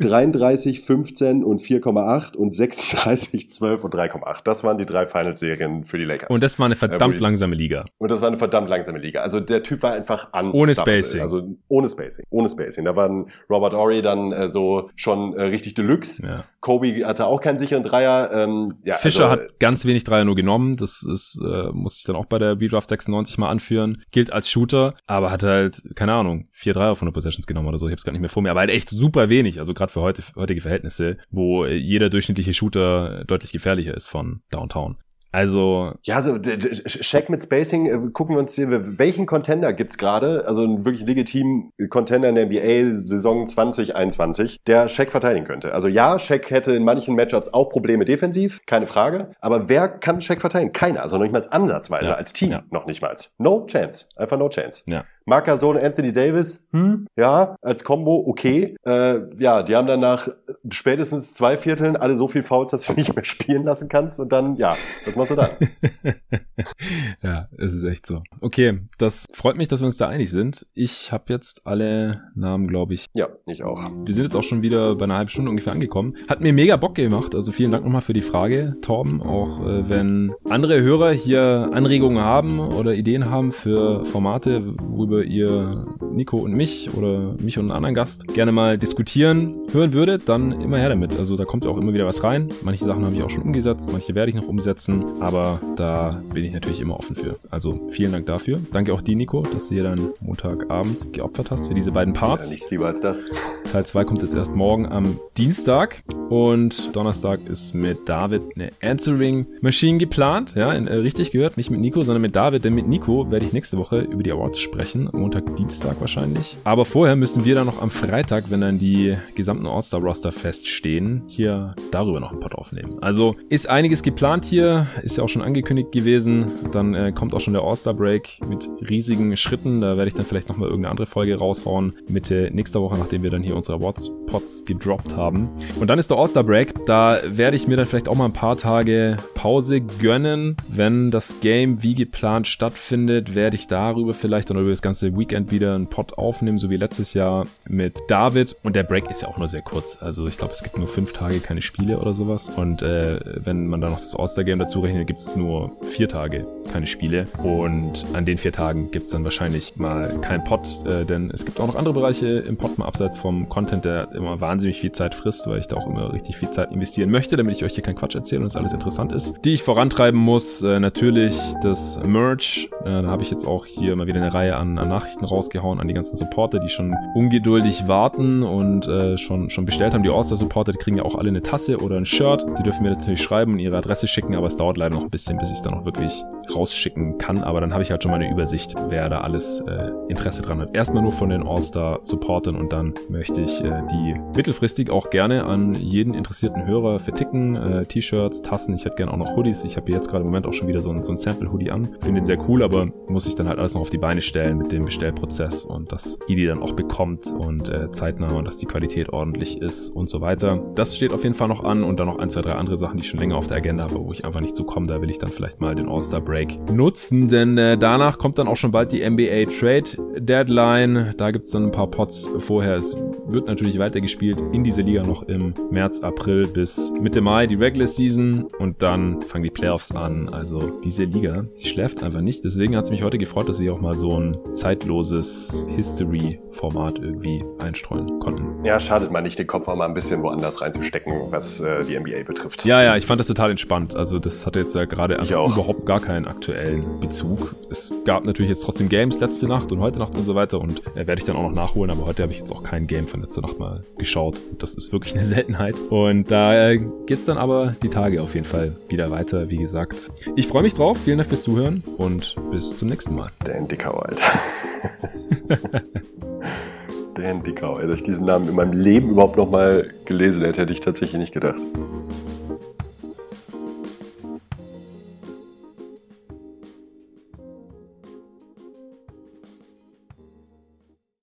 33, 0.00 0.80
15 0.80 1.44
und 1.44 1.60
4,8 1.60 2.36
und 2.36 2.52
6 2.52 3.03
30, 3.04 3.50
12 3.50 3.84
und 3.84 3.94
3,8. 3.94 4.42
Das 4.44 4.64
waren 4.64 4.78
die 4.78 4.86
drei 4.86 5.06
Finals-Serien 5.06 5.84
für 5.84 5.98
die 5.98 6.04
Lakers. 6.04 6.30
Und 6.30 6.42
das 6.42 6.58
war 6.58 6.66
eine 6.66 6.76
verdammt 6.76 7.16
äh, 7.16 7.22
langsame 7.22 7.54
Liga. 7.54 7.84
Und 7.98 8.10
das 8.10 8.20
war 8.20 8.28
eine 8.28 8.36
verdammt 8.36 8.68
langsame 8.68 8.98
Liga. 8.98 9.20
Also 9.20 9.40
der 9.40 9.62
Typ 9.62 9.82
war 9.82 9.92
einfach 9.92 10.32
an. 10.32 10.50
Ohne 10.52 10.74
Spacing. 10.74 11.20
Also 11.20 11.56
ohne 11.68 11.88
Spacing. 11.88 12.24
Ohne 12.30 12.48
Spacing. 12.48 12.84
Da 12.84 12.96
waren 12.96 13.26
Robert 13.50 13.74
Ory 13.74 14.02
dann 14.02 14.32
äh, 14.32 14.48
so 14.48 14.90
schon 14.96 15.34
äh, 15.34 15.42
richtig 15.42 15.74
Deluxe. 15.74 16.22
Ja. 16.26 16.44
Kobe 16.60 17.06
hatte 17.06 17.26
auch 17.26 17.40
keinen 17.40 17.58
sicheren 17.58 17.82
Dreier. 17.82 18.30
Ähm, 18.32 18.72
ja, 18.84 18.94
Fischer 18.94 19.28
also, 19.28 19.42
hat 19.42 19.60
ganz 19.60 19.84
wenig 19.84 20.04
Dreier 20.04 20.24
nur 20.24 20.34
genommen. 20.34 20.76
Das 20.76 21.02
ist, 21.02 21.40
äh, 21.44 21.70
muss 21.72 21.98
ich 21.98 22.04
dann 22.04 22.16
auch 22.16 22.26
bei 22.26 22.38
der 22.38 22.60
Redraft 22.60 22.88
96 22.88 23.38
mal 23.38 23.50
anführen. 23.50 24.02
Gilt 24.12 24.32
als 24.32 24.50
Shooter, 24.50 24.94
aber 25.06 25.30
hat 25.30 25.42
halt, 25.42 25.82
keine 25.94 26.14
Ahnung, 26.14 26.48
vier 26.52 26.72
Dreier 26.72 26.96
von 26.96 27.06
der 27.06 27.12
Possessions 27.12 27.46
genommen 27.46 27.68
oder 27.68 27.78
so. 27.78 27.86
Ich 27.86 27.92
hab's 27.92 28.04
gar 28.04 28.12
nicht 28.12 28.20
mehr 28.20 28.30
vor 28.30 28.42
mir. 28.42 28.50
Aber 28.50 28.60
halt 28.60 28.70
echt 28.70 28.90
super 28.90 29.28
wenig. 29.28 29.58
Also 29.58 29.74
gerade 29.74 29.92
für 29.92 30.00
heute, 30.00 30.22
heutige 30.36 30.60
Verhältnisse, 30.60 31.18
wo 31.30 31.66
jeder 31.66 32.08
durchschnittliche 32.08 32.54
Shooter 32.54 32.83
Shooter 32.84 33.24
deutlich 33.24 33.52
gefährlicher 33.52 33.94
ist 33.94 34.08
von 34.08 34.42
Downtown. 34.50 34.96
Also. 35.32 35.92
Ja, 36.04 36.14
also 36.14 36.38
Check 36.38 37.28
mit 37.28 37.42
Spacing, 37.42 37.86
äh, 37.86 38.10
gucken 38.12 38.36
wir 38.36 38.38
uns 38.38 38.54
hier, 38.54 38.68
welchen 38.98 39.26
Contender 39.26 39.72
gibt's 39.72 39.98
gerade, 39.98 40.46
also 40.46 40.62
einen 40.62 40.84
wirklich 40.84 41.04
legitimen 41.04 41.72
Contender 41.90 42.28
in 42.28 42.36
der 42.36 42.46
NBA 42.46 43.00
Saison 43.08 43.48
2021, 43.48 44.58
der 44.68 44.86
Shaq 44.86 45.10
verteidigen 45.10 45.44
könnte. 45.44 45.74
Also 45.74 45.88
ja, 45.88 46.20
Shaq 46.20 46.52
hätte 46.52 46.76
in 46.76 46.84
manchen 46.84 47.16
Matchups 47.16 47.52
auch 47.52 47.68
Probleme 47.70 48.04
defensiv, 48.04 48.60
keine 48.66 48.86
Frage. 48.86 49.32
Aber 49.40 49.68
wer 49.68 49.88
kann 49.88 50.20
Shaq 50.20 50.40
verteidigen? 50.40 50.72
Keiner. 50.72 51.02
Also 51.02 51.16
noch 51.16 51.24
nicht 51.24 51.32
mal 51.32 51.44
ansatzweise, 51.50 52.10
ja. 52.10 52.14
als 52.14 52.32
Team 52.32 52.52
ja. 52.52 52.62
noch 52.70 52.86
nicht 52.86 53.02
mal. 53.02 53.16
No 53.38 53.66
chance. 53.66 54.06
Einfach 54.14 54.38
no 54.38 54.48
chance. 54.48 54.84
Ja. 54.86 55.04
Mark 55.26 55.46
Gasol 55.46 55.78
Anthony 55.78 56.12
Davis, 56.12 56.68
hm, 56.72 57.06
ja, 57.16 57.56
als 57.62 57.82
Combo 57.82 58.24
okay. 58.26 58.76
Äh, 58.84 59.20
ja, 59.38 59.62
die 59.62 59.74
haben 59.74 59.86
dann 59.86 60.00
nach 60.00 60.28
spätestens 60.70 61.32
zwei 61.32 61.56
Vierteln 61.56 61.96
alle 61.96 62.16
so 62.16 62.28
viel 62.28 62.42
Fouls, 62.42 62.70
dass 62.70 62.86
du 62.86 62.92
nicht 62.96 63.14
mehr 63.14 63.24
spielen 63.24 63.64
lassen 63.64 63.88
kannst 63.88 64.20
und 64.20 64.32
dann, 64.32 64.56
ja, 64.56 64.76
was 65.06 65.16
machst 65.16 65.30
du 65.30 65.36
dann? 65.36 65.50
ja, 67.22 67.48
es 67.56 67.72
ist 67.72 67.84
echt 67.84 68.06
so. 68.06 68.22
Okay, 68.40 68.80
das 68.98 69.26
freut 69.32 69.56
mich, 69.56 69.68
dass 69.68 69.80
wir 69.80 69.86
uns 69.86 69.96
da 69.96 70.08
einig 70.08 70.30
sind. 70.30 70.66
Ich 70.74 71.10
habe 71.10 71.32
jetzt 71.32 71.66
alle 71.66 72.22
Namen, 72.34 72.68
glaube 72.68 72.92
ich. 72.94 73.06
Ja, 73.14 73.28
ich 73.46 73.62
auch. 73.62 73.90
Wir 74.04 74.14
sind 74.14 74.24
jetzt 74.24 74.36
auch 74.36 74.42
schon 74.42 74.60
wieder 74.60 74.94
bei 74.96 75.04
einer 75.04 75.16
halben 75.16 75.30
Stunde 75.30 75.50
ungefähr 75.50 75.72
angekommen. 75.72 76.16
Hat 76.28 76.40
mir 76.40 76.52
mega 76.52 76.76
Bock 76.76 76.96
gemacht, 76.96 77.34
also 77.34 77.50
vielen 77.50 77.72
Dank 77.72 77.84
nochmal 77.84 78.02
für 78.02 78.12
die 78.12 78.20
Frage, 78.20 78.76
Torben. 78.82 79.22
Auch 79.22 79.60
äh, 79.60 79.88
wenn 79.88 80.34
andere 80.48 80.82
Hörer 80.82 81.12
hier 81.12 81.70
Anregungen 81.72 82.22
haben 82.22 82.60
oder 82.60 82.94
Ideen 82.94 83.30
haben 83.30 83.52
für 83.52 84.04
Formate, 84.04 84.74
worüber 84.78 85.13
worüber 85.14 85.24
ihr 85.24 85.86
Nico 86.12 86.38
und 86.38 86.52
mich 86.52 86.92
oder 86.94 87.34
mich 87.38 87.58
und 87.58 87.66
einen 87.66 87.72
anderen 87.72 87.94
Gast 87.94 88.28
gerne 88.34 88.52
mal 88.52 88.78
diskutieren 88.78 89.54
hören 89.72 89.92
würdet, 89.92 90.28
dann 90.28 90.60
immer 90.60 90.78
her 90.78 90.88
damit. 90.88 91.18
Also 91.18 91.36
da 91.36 91.44
kommt 91.44 91.66
auch 91.66 91.76
immer 91.76 91.92
wieder 91.92 92.06
was 92.06 92.22
rein. 92.22 92.48
Manche 92.62 92.84
Sachen 92.84 93.04
habe 93.04 93.14
ich 93.14 93.22
auch 93.22 93.30
schon 93.30 93.42
umgesetzt, 93.42 93.90
manche 93.92 94.14
werde 94.14 94.30
ich 94.30 94.36
noch 94.36 94.46
umsetzen, 94.46 95.04
aber 95.20 95.60
da 95.76 96.22
bin 96.32 96.44
ich 96.44 96.52
natürlich 96.52 96.80
immer 96.80 96.98
offen 96.98 97.16
für. 97.16 97.36
Also 97.50 97.80
vielen 97.90 98.12
Dank 98.12 98.26
dafür. 98.26 98.60
Danke 98.72 98.92
auch 98.92 99.00
dir, 99.00 99.16
Nico, 99.16 99.42
dass 99.42 99.68
du 99.68 99.74
hier 99.74 99.84
deinen 99.84 100.10
Montagabend 100.20 101.12
geopfert 101.12 101.50
hast 101.50 101.66
für 101.68 101.74
diese 101.74 101.92
beiden 101.92 102.14
Parts. 102.14 102.46
Ja, 102.46 102.54
nichts 102.54 102.70
lieber 102.70 102.86
als 102.86 103.00
das. 103.00 103.24
Teil 103.70 103.86
2 103.86 104.04
kommt 104.04 104.22
jetzt 104.22 104.34
erst 104.34 104.54
morgen 104.54 104.86
am 104.86 105.18
Dienstag 105.36 106.02
und 106.28 106.94
Donnerstag 106.94 107.40
ist 107.48 107.74
mit 107.74 108.08
David 108.08 108.42
eine 108.54 108.70
Answering 108.82 109.46
Machine 109.60 109.98
geplant. 109.98 110.54
Ja, 110.54 110.72
äh, 110.72 110.94
richtig 110.94 111.30
gehört, 111.30 111.56
nicht 111.56 111.70
mit 111.70 111.80
Nico, 111.80 112.02
sondern 112.02 112.22
mit 112.22 112.36
David, 112.36 112.64
denn 112.64 112.74
mit 112.74 112.86
Nico 112.86 113.30
werde 113.30 113.46
ich 113.46 113.52
nächste 113.52 113.78
Woche 113.78 114.00
über 114.00 114.22
die 114.22 114.32
Awards 114.32 114.60
sprechen 114.60 115.03
Montag, 115.12 115.56
Dienstag 115.56 116.00
wahrscheinlich. 116.00 116.56
Aber 116.64 116.84
vorher 116.84 117.16
müssen 117.16 117.44
wir 117.44 117.54
dann 117.54 117.66
noch 117.66 117.80
am 117.82 117.90
Freitag, 117.90 118.50
wenn 118.50 118.60
dann 118.60 118.78
die 118.78 119.16
gesamten 119.34 119.66
All-Star-Roster 119.66 120.32
feststehen, 120.32 121.22
hier 121.26 121.74
darüber 121.90 122.20
noch 122.20 122.32
ein 122.32 122.40
Pod 122.40 122.54
aufnehmen. 122.54 122.98
Also 123.00 123.36
ist 123.48 123.68
einiges 123.68 124.02
geplant 124.02 124.44
hier, 124.44 124.86
ist 125.02 125.16
ja 125.16 125.24
auch 125.24 125.28
schon 125.28 125.42
angekündigt 125.42 125.92
gewesen. 125.92 126.46
Dann 126.72 126.94
äh, 126.94 127.12
kommt 127.12 127.34
auch 127.34 127.40
schon 127.40 127.54
der 127.54 127.62
All-Star-Break 127.62 128.40
mit 128.48 128.68
riesigen 128.88 129.36
Schritten. 129.36 129.80
Da 129.80 129.96
werde 129.96 130.08
ich 130.08 130.14
dann 130.14 130.26
vielleicht 130.26 130.48
nochmal 130.48 130.68
irgendeine 130.68 130.90
andere 130.90 131.06
Folge 131.06 131.36
raushauen. 131.36 131.94
Mitte 132.08 132.50
nächster 132.52 132.80
Woche, 132.80 132.98
nachdem 132.98 133.22
wir 133.22 133.30
dann 133.30 133.42
hier 133.42 133.56
unsere 133.56 133.78
Awards-Pods 133.78 134.64
gedroppt 134.64 135.16
haben. 135.16 135.48
Und 135.80 135.88
dann 135.88 135.98
ist 135.98 136.10
der 136.10 136.18
All-Star-Break. 136.18 136.86
Da 136.86 137.20
werde 137.26 137.56
ich 137.56 137.66
mir 137.66 137.76
dann 137.76 137.86
vielleicht 137.86 138.08
auch 138.08 138.14
mal 138.14 138.26
ein 138.26 138.32
paar 138.32 138.56
Tage 138.56 139.16
Pause 139.34 139.80
gönnen. 139.80 140.56
Wenn 140.68 141.10
das 141.10 141.40
Game 141.40 141.82
wie 141.82 141.94
geplant 141.94 142.46
stattfindet, 142.46 143.34
werde 143.34 143.56
ich 143.56 143.66
darüber 143.66 144.14
vielleicht 144.14 144.50
dann 144.50 144.58
über 144.58 144.70
das 144.70 144.82
ganze 144.82 144.93
ganze 144.94 145.18
Weekend 145.18 145.50
wieder 145.50 145.74
einen 145.74 145.88
Pod 145.88 146.16
aufnehmen, 146.18 146.58
so 146.58 146.70
wie 146.70 146.76
letztes 146.76 147.14
Jahr 147.14 147.48
mit 147.68 147.98
David. 148.06 148.54
Und 148.62 148.76
der 148.76 148.84
Break 148.84 149.10
ist 149.10 149.22
ja 149.22 149.28
auch 149.28 149.38
nur 149.38 149.48
sehr 149.48 149.62
kurz. 149.62 149.98
Also 150.00 150.28
ich 150.28 150.38
glaube, 150.38 150.52
es 150.52 150.62
gibt 150.62 150.78
nur 150.78 150.86
fünf 150.86 151.12
Tage 151.12 151.40
keine 151.40 151.62
Spiele 151.62 151.98
oder 151.98 152.14
sowas. 152.14 152.48
Und 152.48 152.82
äh, 152.82 153.18
wenn 153.44 153.66
man 153.66 153.80
dann 153.80 153.90
noch 153.90 153.98
das 153.98 154.14
All-Star-Game 154.14 154.60
dazu 154.60 154.78
rechnet, 154.78 155.08
gibt 155.08 155.18
es 155.18 155.34
nur 155.34 155.72
vier 155.82 156.08
Tage 156.08 156.46
keine 156.72 156.86
Spiele. 156.86 157.26
Und 157.42 158.04
an 158.12 158.24
den 158.24 158.38
vier 158.38 158.52
Tagen 158.52 158.92
gibt 158.92 159.04
es 159.04 159.10
dann 159.10 159.24
wahrscheinlich 159.24 159.74
mal 159.74 160.20
keinen 160.20 160.44
Pod, 160.44 160.60
äh, 160.86 161.04
denn 161.04 161.32
es 161.32 161.44
gibt 161.44 161.58
auch 161.58 161.66
noch 161.66 161.74
andere 161.74 161.94
Bereiche 161.94 162.26
im 162.26 162.56
Pod, 162.56 162.78
mal 162.78 162.86
abseits 162.86 163.18
vom 163.18 163.48
Content, 163.48 163.84
der 163.84 164.12
immer 164.12 164.40
wahnsinnig 164.40 164.78
viel 164.78 164.92
Zeit 164.92 165.16
frisst, 165.16 165.48
weil 165.48 165.58
ich 165.58 165.66
da 165.66 165.76
auch 165.76 165.88
immer 165.88 166.12
richtig 166.12 166.36
viel 166.36 166.50
Zeit 166.50 166.70
investieren 166.70 167.10
möchte, 167.10 167.36
damit 167.36 167.56
ich 167.56 167.64
euch 167.64 167.74
hier 167.74 167.82
keinen 167.82 167.96
Quatsch 167.96 168.14
erzähle 168.14 168.42
und 168.42 168.46
es 168.46 168.54
alles 168.54 168.72
interessant 168.72 169.12
ist. 169.12 169.34
Die 169.44 169.54
ich 169.54 169.64
vorantreiben 169.64 170.20
muss, 170.20 170.62
äh, 170.62 170.78
natürlich 170.78 171.36
das 171.62 172.00
Merch. 172.04 172.68
Äh, 172.84 173.02
da 173.02 173.08
habe 173.08 173.22
ich 173.22 173.30
jetzt 173.32 173.44
auch 173.44 173.66
hier 173.66 173.96
mal 173.96 174.06
wieder 174.06 174.20
eine 174.20 174.32
Reihe 174.32 174.56
an 174.56 174.78
an 174.84 174.90
Nachrichten 174.90 175.24
rausgehauen 175.24 175.80
an 175.80 175.88
die 175.88 175.94
ganzen 175.94 176.16
Supporter, 176.16 176.58
die 176.58 176.68
schon 176.68 176.94
ungeduldig 177.14 177.88
warten 177.88 178.42
und 178.42 178.86
äh, 178.86 179.18
schon, 179.18 179.50
schon 179.50 179.64
bestellt 179.64 179.94
haben. 179.94 180.02
Die 180.02 180.10
All-Star-Supporter, 180.10 180.72
kriegen 180.72 180.98
ja 180.98 181.04
auch 181.04 181.16
alle 181.16 181.28
eine 181.28 181.42
Tasse 181.42 181.78
oder 181.78 181.96
ein 181.96 182.04
Shirt. 182.04 182.44
Die 182.58 182.62
dürfen 182.62 182.82
mir 182.82 182.90
natürlich 182.90 183.22
schreiben 183.22 183.54
und 183.54 183.58
ihre 183.58 183.76
Adresse 183.76 184.06
schicken, 184.06 184.34
aber 184.34 184.46
es 184.46 184.56
dauert 184.56 184.76
leider 184.76 184.94
noch 184.94 185.02
ein 185.02 185.10
bisschen, 185.10 185.38
bis 185.38 185.48
ich 185.48 185.56
es 185.56 185.62
dann 185.62 185.74
auch 185.74 185.84
wirklich 185.84 186.22
rausschicken 186.54 187.18
kann. 187.18 187.42
Aber 187.42 187.60
dann 187.60 187.72
habe 187.72 187.82
ich 187.82 187.90
halt 187.90 188.02
schon 188.02 188.12
mal 188.12 188.20
eine 188.20 188.30
Übersicht, 188.30 188.74
wer 188.88 189.08
da 189.08 189.20
alles 189.20 189.60
äh, 189.60 189.90
Interesse 190.08 190.42
dran 190.42 190.60
hat. 190.60 190.76
Erstmal 190.76 191.02
nur 191.02 191.12
von 191.12 191.30
den 191.30 191.46
All-Star-Supportern 191.46 192.56
und 192.56 192.72
dann 192.72 192.94
möchte 193.08 193.40
ich 193.40 193.62
äh, 193.62 193.82
die 193.90 194.14
mittelfristig 194.36 194.90
auch 194.90 195.10
gerne 195.10 195.44
an 195.44 195.74
jeden 195.74 196.14
interessierten 196.14 196.66
Hörer 196.66 196.98
verticken. 196.98 197.56
Äh, 197.56 197.84
T-Shirts, 197.84 198.42
Tassen. 198.42 198.74
Ich 198.74 198.84
hätte 198.84 198.96
gerne 198.96 199.12
auch 199.12 199.16
noch 199.16 199.36
Hoodies. 199.36 199.64
Ich 199.64 199.76
habe 199.76 199.90
jetzt 199.90 200.08
gerade 200.08 200.20
im 200.20 200.26
Moment 200.26 200.46
auch 200.46 200.52
schon 200.52 200.68
wieder 200.68 200.82
so 200.82 200.90
ein, 200.90 201.02
so 201.02 201.12
ein 201.12 201.16
Sample-Hoodie 201.16 201.70
an. 201.70 201.88
Finde 202.00 202.20
den 202.20 202.24
sehr 202.24 202.38
cool, 202.48 202.62
aber 202.62 202.86
muss 203.08 203.26
ich 203.26 203.34
dann 203.34 203.48
halt 203.48 203.58
alles 203.58 203.74
noch 203.74 203.82
auf 203.82 203.90
die 203.90 203.98
Beine 203.98 204.20
stellen 204.20 204.63
mit 204.64 204.72
dem 204.72 204.84
Bestellprozess 204.86 205.64
und 205.64 205.92
dass 205.92 206.18
ihr 206.26 206.36
die 206.36 206.46
dann 206.46 206.62
auch 206.62 206.72
bekommt 206.72 207.26
und 207.26 207.68
äh, 207.68 207.90
zeitnah 207.90 208.32
und 208.34 208.46
dass 208.46 208.56
die 208.56 208.66
Qualität 208.66 209.10
ordentlich 209.10 209.60
ist 209.60 209.90
und 209.90 210.08
so 210.08 210.20
weiter. 210.20 210.62
Das 210.74 210.96
steht 210.96 211.12
auf 211.12 211.22
jeden 211.22 211.34
Fall 211.34 211.48
noch 211.48 211.62
an 211.64 211.82
und 211.82 212.00
dann 212.00 212.06
noch 212.06 212.18
ein, 212.18 212.30
zwei, 212.30 212.40
drei 212.40 212.54
andere 212.54 212.76
Sachen, 212.76 212.96
die 212.96 213.02
ich 213.02 213.10
schon 213.10 213.20
länger 213.20 213.36
auf 213.36 213.46
der 213.46 213.58
Agenda 213.58 213.84
habe, 213.84 214.02
wo 214.02 214.10
ich 214.12 214.24
einfach 214.24 214.40
nicht 214.40 214.56
zukomme. 214.56 214.86
Da 214.86 215.00
will 215.02 215.10
ich 215.10 215.18
dann 215.18 215.30
vielleicht 215.30 215.60
mal 215.60 215.74
den 215.74 215.88
All-Star 215.88 216.20
Break 216.20 216.72
nutzen, 216.72 217.28
denn 217.28 217.58
äh, 217.58 217.76
danach 217.76 218.18
kommt 218.18 218.38
dann 218.38 218.48
auch 218.48 218.56
schon 218.56 218.70
bald 218.70 218.92
die 218.92 219.08
NBA 219.08 219.44
Trade 219.52 219.84
Deadline. 220.18 221.14
Da 221.16 221.30
gibt's 221.30 221.50
dann 221.50 221.64
ein 221.64 221.70
paar 221.70 221.90
Pots 221.90 222.30
vorher. 222.38 222.76
Es 222.76 222.96
wird 223.26 223.46
natürlich 223.46 223.78
weitergespielt 223.78 224.42
in 224.52 224.64
dieser 224.64 224.82
Liga 224.82 225.02
noch 225.02 225.24
im 225.24 225.52
März, 225.70 226.00
April 226.00 226.46
bis 226.46 226.92
Mitte 227.00 227.20
Mai 227.20 227.46
die 227.46 227.56
Regular 227.56 227.86
Season 227.86 228.46
und 228.58 228.80
dann 228.82 229.20
fangen 229.20 229.44
die 229.44 229.50
Playoffs 229.50 229.92
an. 229.92 230.30
Also 230.30 230.80
diese 230.82 231.04
Liga, 231.04 231.44
sie 231.52 231.66
schläft 231.66 232.02
einfach 232.02 232.22
nicht. 232.22 232.44
Deswegen 232.44 232.76
hat 232.76 232.84
es 232.84 232.90
mich 232.90 233.02
heute 233.02 233.18
gefreut, 233.18 233.48
dass 233.48 233.60
wir 233.60 233.74
auch 233.74 233.80
mal 233.80 233.94
so 233.94 234.18
ein 234.18 234.38
zeitloses 234.54 235.66
History-Format 235.74 236.98
irgendwie 236.98 237.44
einstreuen 237.60 238.20
konnten. 238.20 238.64
Ja, 238.64 238.80
schadet 238.80 239.10
mal 239.10 239.20
nicht, 239.20 239.38
den 239.38 239.46
Kopf 239.46 239.68
auch 239.68 239.76
mal 239.76 239.86
ein 239.86 239.94
bisschen 239.94 240.22
woanders 240.22 240.60
reinzustecken, 240.60 241.30
was 241.30 241.60
äh, 241.60 241.84
die 241.84 241.98
NBA 241.98 242.22
betrifft. 242.24 242.64
Ja, 242.64 242.82
ja, 242.82 242.96
ich 242.96 243.06
fand 243.06 243.20
das 243.20 243.26
total 243.26 243.50
entspannt. 243.50 243.94
Also 243.96 244.18
das 244.18 244.46
hatte 244.46 244.60
jetzt 244.60 244.74
ja 244.74 244.84
gerade 244.84 245.16
überhaupt 245.16 245.86
gar 245.86 246.00
keinen 246.00 246.26
aktuellen 246.26 247.00
Bezug. 247.00 247.54
Es 247.70 247.92
gab 248.04 248.24
natürlich 248.24 248.50
jetzt 248.50 248.62
trotzdem 248.62 248.88
Games 248.88 249.20
letzte 249.20 249.48
Nacht 249.48 249.72
und 249.72 249.80
heute 249.80 249.98
Nacht 249.98 250.14
und 250.14 250.24
so 250.24 250.34
weiter 250.34 250.60
und 250.60 250.80
äh, 250.96 251.06
werde 251.06 251.18
ich 251.18 251.24
dann 251.24 251.36
auch 251.36 251.42
noch 251.42 251.54
nachholen, 251.54 251.90
aber 251.90 252.06
heute 252.06 252.22
habe 252.22 252.32
ich 252.32 252.38
jetzt 252.38 252.52
auch 252.52 252.62
kein 252.62 252.86
Game 252.86 253.06
von 253.06 253.20
letzter 253.20 253.42
Nacht 253.42 253.58
mal 253.58 253.84
geschaut. 253.98 254.40
Das 254.58 254.74
ist 254.74 254.92
wirklich 254.92 255.14
eine 255.14 255.24
Seltenheit. 255.24 255.76
Und 255.90 256.30
da 256.30 256.70
äh, 256.70 256.80
geht's 257.06 257.24
dann 257.24 257.38
aber 257.38 257.74
die 257.82 257.88
Tage 257.88 258.22
auf 258.22 258.34
jeden 258.34 258.46
Fall 258.46 258.76
wieder 258.88 259.10
weiter, 259.10 259.50
wie 259.50 259.58
gesagt. 259.58 260.10
Ich 260.36 260.46
freue 260.46 260.62
mich 260.62 260.74
drauf. 260.74 260.98
Vielen 261.04 261.18
Dank 261.18 261.28
fürs 261.28 261.42
Zuhören 261.42 261.82
und 261.96 262.36
bis 262.50 262.76
zum 262.76 262.88
nächsten 262.88 263.14
Mal. 263.14 263.30
Dan 263.44 263.68
Dickau, 263.68 263.98
Alter. 263.98 264.22
Dan 267.14 267.42
Dickau, 267.42 267.78
dass 267.78 267.96
ich 267.96 268.02
diesen 268.02 268.26
Namen 268.26 268.48
in 268.48 268.56
meinem 268.56 268.72
Leben 268.72 269.10
überhaupt 269.10 269.36
noch 269.36 269.50
mal 269.50 269.92
gelesen 270.04 270.44
hätte, 270.44 270.62
hätte 270.62 270.72
ich 270.72 270.80
tatsächlich 270.80 271.20
nicht 271.20 271.32
gedacht. 271.32 271.60